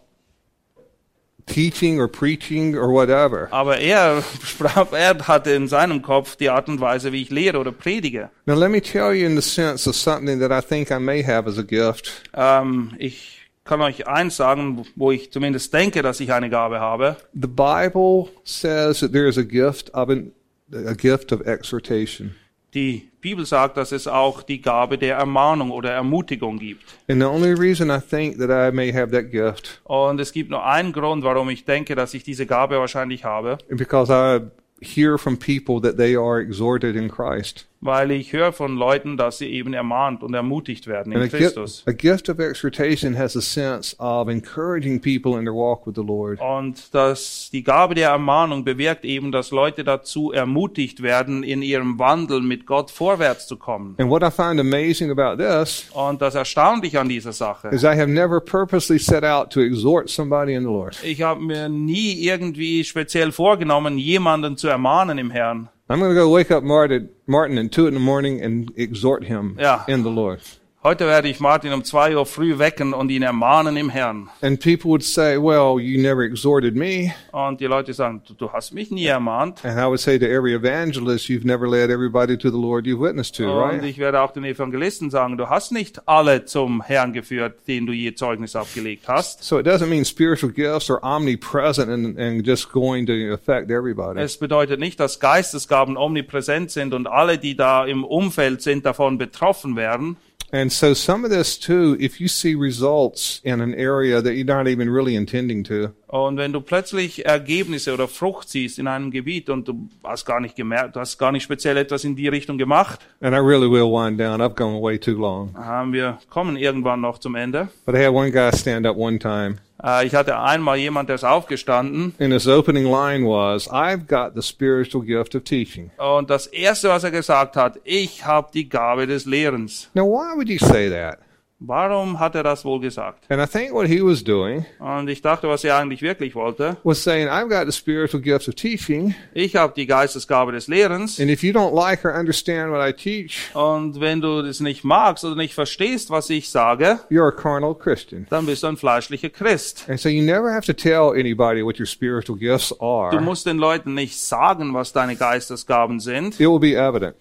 teaching 1.46 2.00
or 2.00 2.08
preaching 2.08 2.76
or 2.76 2.88
whatever. 2.92 3.48
Aber 3.52 3.78
er, 3.78 4.22
sprach, 4.44 4.92
er 4.92 5.16
hatte 5.28 5.52
in 5.52 5.68
seinem 5.68 6.02
Kopf 6.02 6.36
die 6.36 6.50
Art 6.50 6.68
und 6.68 6.80
Weise, 6.80 7.12
wie 7.12 7.22
ich 7.22 7.30
lehre 7.30 7.58
oder 7.58 7.72
predige. 7.72 8.30
Now, 8.46 8.54
let 8.56 8.70
me 8.70 8.82
tell 8.82 9.14
you 9.14 9.26
in 9.26 9.36
the 9.36 9.42
sense 9.48 9.88
of 9.88 9.94
something 9.94 10.40
that 10.40 10.50
I 10.50 10.60
think 10.66 10.90
I 10.90 10.98
may 10.98 11.22
have 11.22 11.48
as 11.48 11.58
a 11.58 11.62
gift. 11.62 12.10
Ähm, 12.34 12.92
ich 12.98 13.45
kann 13.66 13.82
euch 13.82 14.06
eins 14.06 14.36
sagen, 14.36 14.86
wo 14.96 15.10
ich 15.10 15.30
zumindest 15.30 15.74
denke, 15.74 16.02
dass 16.02 16.20
ich 16.20 16.32
eine 16.32 16.48
Gabe 16.48 16.80
habe. 16.80 17.16
The 17.34 17.48
Bible 17.48 18.28
says 18.44 19.00
that 19.00 19.12
there 19.12 19.28
is 19.28 19.36
a 19.36 19.42
gift 19.42 19.92
of 19.94 20.08
an, 20.08 20.32
a 20.72 20.94
gift 20.94 21.32
of 21.32 21.46
exhortation. 21.46 22.34
die 22.74 23.08
Bibel 23.20 23.46
sagt, 23.46 23.76
dass 23.78 23.90
es 23.90 24.06
auch 24.06 24.42
die 24.42 24.60
Gabe 24.60 24.98
der 24.98 25.16
Ermahnung 25.16 25.70
oder 25.70 25.90
Ermutigung 25.90 26.58
gibt. 26.58 26.84
And 27.08 27.20
the 27.20 27.26
only 27.26 27.52
reason 27.52 27.90
I 27.90 28.00
think 28.00 28.38
that 28.38 28.50
I 28.50 28.74
may 28.74 28.92
have 28.92 29.10
that 29.12 29.30
gift 29.30 29.80
Und 29.84 30.20
es 30.20 30.32
gibt 30.32 30.50
nur 30.50 30.64
einen 30.64 30.92
Grund, 30.92 31.24
warum 31.24 31.48
ich 31.48 31.64
denke, 31.64 31.94
dass 31.94 32.14
ich 32.14 32.22
diese 32.22 32.46
Gabe 32.46 32.78
wahrscheinlich 32.78 33.24
habe, 33.24 33.58
because 33.70 34.12
I 34.12 34.40
hear 34.80 35.16
from 35.16 35.38
people 35.38 35.80
that 35.80 35.96
they 35.96 36.16
are 36.16 36.40
exhorted 36.40 36.96
in 36.96 37.08
Christ. 37.08 37.66
Weil 37.86 38.10
ich 38.10 38.32
höre 38.32 38.52
von 38.52 38.76
Leuten, 38.76 39.16
dass 39.16 39.38
sie 39.38 39.46
eben 39.46 39.72
ermahnt 39.72 40.22
und 40.22 40.34
ermutigt 40.34 40.86
werden 40.86 41.12
And 41.12 41.22
in 41.22 41.28
a 41.28 41.38
gift, 41.38 41.54
Christus. 41.54 41.82
a 41.86 41.92
gift 41.92 42.28
of 42.28 42.38
exhortation 42.38 43.16
has 43.16 43.36
a 43.36 43.40
sense 43.40 43.96
of 43.98 44.28
encouraging 44.28 45.00
people 45.00 45.38
in 45.38 45.44
their 45.44 45.54
walk 45.54 45.86
with 45.86 45.94
the 45.96 46.02
Lord. 46.04 46.40
Und 46.40 46.94
dass 46.94 47.48
die 47.52 47.62
Gabe 47.62 47.94
der 47.94 48.10
Ermahnung 48.10 48.64
bewirkt 48.64 49.04
eben, 49.04 49.32
dass 49.32 49.50
Leute 49.50 49.84
dazu 49.84 50.32
ermutigt 50.32 51.02
werden, 51.02 51.42
in 51.42 51.62
ihrem 51.62 51.98
Wandel 51.98 52.40
mit 52.42 52.66
Gott 52.66 52.90
vorwärts 52.90 53.46
zu 53.46 53.56
kommen. 53.56 53.94
And 53.98 54.10
what 54.10 54.22
I 54.22 54.30
find 54.30 54.60
amazing 54.60 55.10
about 55.10 55.42
this 55.42 55.86
Und 55.92 56.20
das 56.20 56.34
Erstaunliche 56.34 57.00
an 57.00 57.08
dieser 57.08 57.32
Sache, 57.32 57.68
is 57.68 57.82
I 57.82 57.88
have 57.98 58.08
never 58.08 58.40
purposely 58.40 58.98
set 58.98 59.24
out 59.24 59.50
to 59.50 59.60
exhort 59.60 60.08
somebody 60.10 60.54
in 60.54 60.62
the 60.64 60.68
Lord. 60.68 60.96
ich 61.04 61.22
habe 61.22 61.40
mir 61.40 61.68
nie 61.68 62.12
irgendwie 62.26 62.84
speziell 62.84 63.32
vorgenommen, 63.32 63.98
jemanden 63.98 64.56
zu 64.56 64.68
ermahnen 64.68 65.18
im 65.18 65.30
Herrn. 65.30 65.68
I'm 65.88 65.98
going 66.00 66.10
to 66.10 66.14
go 66.14 66.28
wake 66.30 66.50
up 66.50 66.62
Martin, 66.64 67.10
Martin 67.26 67.58
at 67.58 67.70
two 67.70 67.86
in 67.86 67.94
the 67.94 68.00
morning 68.00 68.40
and 68.42 68.72
exhort 68.76 69.24
him 69.24 69.56
Yeah. 69.58 69.84
in 69.86 70.02
the 70.02 70.10
Lord. 70.10 70.40
Heute 70.86 71.04
werde 71.08 71.26
ich 71.26 71.40
Martin 71.40 71.72
um 71.72 71.82
zwei 71.82 72.16
Uhr 72.16 72.24
früh 72.26 72.60
wecken 72.60 72.94
und 72.94 73.10
ihn 73.10 73.22
ermahnen 73.22 73.76
im 73.76 73.90
Herrn. 73.90 74.30
And 74.40 74.60
people 74.60 74.88
would 74.88 75.02
say, 75.02 75.36
well, 75.36 75.80
you 75.80 76.00
never 76.00 76.22
exhorted 76.22 76.76
me. 76.76 77.12
Und 77.32 77.60
die 77.60 77.66
Leute 77.66 77.92
sagen, 77.92 78.22
du, 78.24 78.34
du 78.34 78.52
hast 78.52 78.72
mich 78.72 78.92
nie 78.92 79.06
ermahnt. 79.06 79.64
And 79.64 79.80
I 79.80 79.86
would 79.86 79.98
say 79.98 80.16
to 80.16 80.24
every 80.24 80.54
evangelist, 80.54 81.28
you've 81.28 81.44
never 81.44 81.68
led 81.68 81.90
everybody 81.90 82.38
to 82.38 82.50
the 82.50 82.56
Lord 82.56 82.86
you've 82.86 83.00
witnessed 83.00 83.34
to, 83.34 83.50
Und 83.50 83.58
right? 83.58 83.84
ich 83.84 83.98
werde 83.98 84.20
auch 84.20 84.30
den 84.30 84.44
Evangelisten 84.44 85.10
sagen, 85.10 85.36
du 85.36 85.48
hast 85.48 85.72
nicht 85.72 86.06
alle 86.06 86.44
zum 86.44 86.80
Herrn 86.82 87.12
geführt, 87.12 87.66
denen 87.66 87.88
du 87.88 87.92
je 87.92 88.14
Zeugnis 88.14 88.54
abgelegt 88.54 89.08
hast. 89.08 89.42
So 89.42 89.58
it 89.58 89.66
doesn't 89.66 89.88
mean 89.88 90.04
spiritual 90.04 90.52
gifts 90.52 90.88
are 90.88 91.02
omnipresent 91.02 91.90
and, 91.90 92.16
and 92.16 92.46
just 92.46 92.70
going 92.70 93.06
to 93.06 93.34
affect 93.34 93.72
everybody. 93.72 94.20
Es 94.20 94.38
bedeutet 94.38 94.78
nicht, 94.78 95.00
dass 95.00 95.18
Geistesgaben 95.18 95.96
omnipräsent 95.96 96.70
sind 96.70 96.94
und 96.94 97.08
alle, 97.08 97.38
die 97.38 97.56
da 97.56 97.84
im 97.84 98.04
Umfeld 98.04 98.62
sind, 98.62 98.86
davon 98.86 99.18
betroffen 99.18 99.74
werden. 99.74 100.16
And 100.52 100.72
so 100.72 100.94
some 100.94 101.24
of 101.24 101.30
this 101.30 101.58
too, 101.58 101.96
if 101.98 102.20
you 102.20 102.28
see 102.28 102.54
results 102.54 103.40
in 103.44 103.60
an 103.60 103.74
area 103.74 104.22
that 104.22 104.34
you're 104.34 104.44
not 104.44 104.68
even 104.68 104.88
really 104.88 105.16
intending 105.16 105.64
to, 105.64 105.94
Und 106.08 106.36
wenn 106.36 106.52
du 106.52 106.60
plötzlich 106.60 107.26
Ergebnisse 107.26 107.92
oder 107.92 108.06
Frucht 108.06 108.48
siehst 108.48 108.78
in 108.78 108.86
einem 108.86 109.10
Gebiet 109.10 109.50
und 109.50 109.66
du 109.66 109.88
hast 110.04 110.24
gar 110.24 110.38
nicht 110.40 110.54
gemerkt, 110.54 110.94
du 110.94 111.00
hast 111.00 111.18
gar 111.18 111.32
nicht 111.32 111.42
speziell 111.42 111.76
etwas 111.76 112.04
in 112.04 112.14
die 112.14 112.28
Richtung 112.28 112.58
gemacht, 112.58 113.00
and 113.20 113.34
I 113.34 113.38
really 113.38 113.68
will 113.68 113.90
wind 113.90 114.20
down. 114.20 114.40
I've 114.40 114.54
gone 114.54 114.80
way 114.80 114.98
too 114.98 115.18
long. 115.18 115.52
haben 115.56 115.92
wir 115.92 116.18
kommen 116.30 116.56
irgendwann 116.56 117.00
noch 117.00 117.18
zum 117.18 117.34
Ende. 117.34 117.68
But 117.84 117.96
I 117.96 118.04
had 118.04 118.12
one 118.14 118.30
guy 118.30 118.52
stand 118.56 118.86
up 118.86 118.96
one 118.96 119.18
time, 119.18 119.56
Äh, 119.82 120.06
Ich 120.06 120.14
hatte 120.14 120.38
einmal 120.38 120.76
jemand, 120.78 121.08
der 121.08 121.16
ist 121.16 121.24
aufgestanden 121.24 122.14
and 122.20 122.32
his 122.32 122.46
opening 122.46 122.84
line 122.84 123.26
was, 123.26 123.68
"I've 123.68 124.06
got 124.06 124.40
the 124.40 124.42
spiritual 124.46 125.04
gift 125.04 125.34
of 125.34 125.42
teaching." 125.42 125.90
und 125.98 126.30
das 126.30 126.46
erste, 126.46 126.88
was 126.88 127.02
er 127.02 127.10
gesagt 127.10 127.56
hat, 127.56 127.80
ich 127.82 128.24
habe 128.24 128.48
die 128.54 128.68
Gabe 128.68 129.06
des 129.08 129.26
Lehrens. 129.26 129.90
Now, 129.92 130.04
why 130.06 130.36
would 130.36 130.48
you 130.48 130.58
say 130.58 130.88
that? 130.88 131.18
Warum 131.58 132.20
hat 132.20 132.34
er 132.34 132.42
das 132.42 132.66
wohl 132.66 132.80
gesagt? 132.80 133.24
And 133.30 133.40
I 133.42 133.46
think 133.50 133.72
what 133.72 133.86
he 133.86 134.02
was 134.02 134.22
doing 134.22 134.66
Und 134.78 135.08
ich 135.08 135.22
dachte, 135.22 135.48
was 135.48 135.64
er 135.64 135.76
eigentlich 135.78 136.02
wirklich 136.02 136.34
wollte. 136.34 136.76
was 136.84 137.02
saying, 137.02 137.28
"I've 137.28 137.48
got 137.48 137.64
the 137.64 137.72
spiritual 137.76 138.22
gift 138.22 138.46
of 138.46 138.54
teaching, 138.56 139.14
Ich 139.32 139.56
habe 139.56 139.72
die 139.74 139.86
Geistesgabe 139.86 140.52
des 140.52 140.68
Lehrens. 140.68 141.18
and 141.18 141.30
if 141.30 141.42
you 141.42 141.52
don't 141.54 141.74
like 141.74 142.04
or 142.04 142.12
understand 142.14 142.70
what 142.72 142.86
I 142.86 142.92
teach, 142.92 143.50
Und 143.54 143.98
wenn 144.00 144.20
du 144.20 144.42
das 144.42 144.60
nicht 144.60 144.84
magst 144.84 145.24
oder 145.24 145.34
nicht 145.34 145.54
verstehst, 145.54 146.10
was 146.10 146.28
ich 146.28 146.50
sage, 146.50 146.98
you're 147.10 147.28
a 147.28 147.32
carnal 147.32 147.74
Christian." 147.74 148.26
dann 148.28 148.44
bist 148.44 148.62
du 148.62 148.66
ein 148.66 148.76
fleischlicher 148.76 149.30
Christ. 149.30 149.86
And 149.88 149.98
so 149.98 150.10
you 150.10 150.22
never 150.22 150.52
have 150.52 150.66
to 150.66 150.74
tell 150.74 151.18
anybody 151.18 151.64
what 151.64 151.80
your 151.80 151.86
spiritual 151.86 152.38
gifts 152.38 152.68
Du 152.68 152.84
are. 152.84 153.18
musst 153.22 153.46
den 153.46 153.56
Leuten 153.56 153.94
nicht 153.94 154.18
sagen, 154.20 154.74
was 154.74 154.92
deine 154.92 155.16
Geistesgaben 155.16 156.00
sind. 156.00 156.34
It 156.38 156.40
will 156.46 156.58
be 156.58 156.74
evident. 156.76 157.16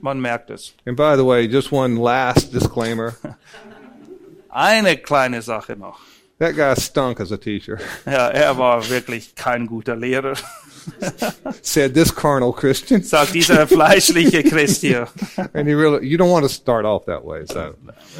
Man 0.00 0.20
merkt 0.20 0.50
es. 0.50 0.74
And 0.86 0.96
by 0.96 1.16
the 1.16 1.24
way, 1.24 1.48
just 1.48 1.72
one 1.72 1.96
last 1.96 2.52
disclaimer. 2.52 3.16
Eine 4.50 4.96
kleine 4.96 5.42
Sache 5.42 5.76
noch. 5.76 6.00
That 6.38 6.54
guy 6.54 6.74
stunk 6.76 7.20
as 7.20 7.32
a 7.32 7.36
teacher. 7.36 7.78
Ja, 8.06 8.28
er 8.28 8.56
war 8.58 8.88
wirklich 8.88 9.34
kein 9.34 9.66
guter 9.66 9.96
Lehrer, 9.96 10.34
Said 11.62 11.94
this 11.94 12.14
carnal 12.14 12.52
Christian. 12.52 13.02
sagt 13.02 13.34
dieser 13.34 13.66
fleischliche 13.66 14.42
Christ 14.42 14.80
hier. 14.82 15.08
And 15.52 15.66
he 15.68 15.74
really, 15.74 16.06
you 16.06 16.16
don't 16.18 16.30
want 16.30 16.44
to 16.44 16.48
start 16.52 16.84
off 16.84 17.04
that 17.06 17.24
way. 17.24 17.44
So, 17.46 17.74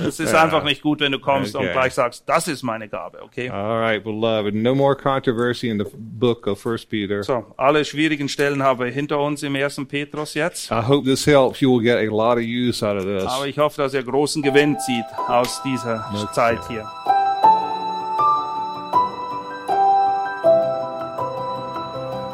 Es 0.06 0.20
ist 0.20 0.34
einfach 0.34 0.64
nicht 0.64 0.82
gut, 0.82 1.00
wenn 1.00 1.12
du 1.12 1.18
kommst 1.18 1.54
und 1.54 1.62
Okay. 1.64 1.72
gleich 1.72 1.94
sagst, 1.94 2.24
das 2.26 2.48
ist 2.48 2.62
meine 2.62 2.88
Gabe, 2.88 3.22
okay? 3.22 3.50
all 3.50 3.78
right, 3.80 4.02
beloved. 4.02 4.54
No 4.54 4.74
more 4.74 4.94
controversy 4.96 5.68
in 5.68 5.78
the 5.78 5.86
book 5.96 6.46
of 6.46 6.60
First 6.60 6.88
Peter. 6.88 7.22
So, 7.22 7.44
alle 7.56 7.84
schwierigen 7.84 8.28
Stellen 8.28 8.62
haben 8.62 8.80
wir 8.80 8.86
hinter 8.90 9.18
uns 9.20 9.42
im 9.42 9.54
ersten 9.54 9.86
Petrus 9.86 10.34
jetzt. 10.34 10.70
I 10.70 10.82
hope 10.86 11.04
this 11.08 11.26
helps. 11.26 11.60
You 11.60 11.72
will 11.72 11.82
get 11.82 11.96
a 11.98 12.10
lot 12.14 12.36
of 12.38 12.44
use 12.44 12.84
out 12.86 12.96
of 12.96 13.04
Aber 13.04 13.44
this. 13.44 13.46
ich 13.50 13.58
hoffe, 13.58 13.82
dass 13.82 13.94
ihr 13.94 14.02
großen 14.02 14.42
Gewinn 14.42 14.78
zieht 14.78 15.04
aus 15.26 15.60
dieser 15.64 16.30
Zeit 16.32 16.60
hier. 16.68 16.86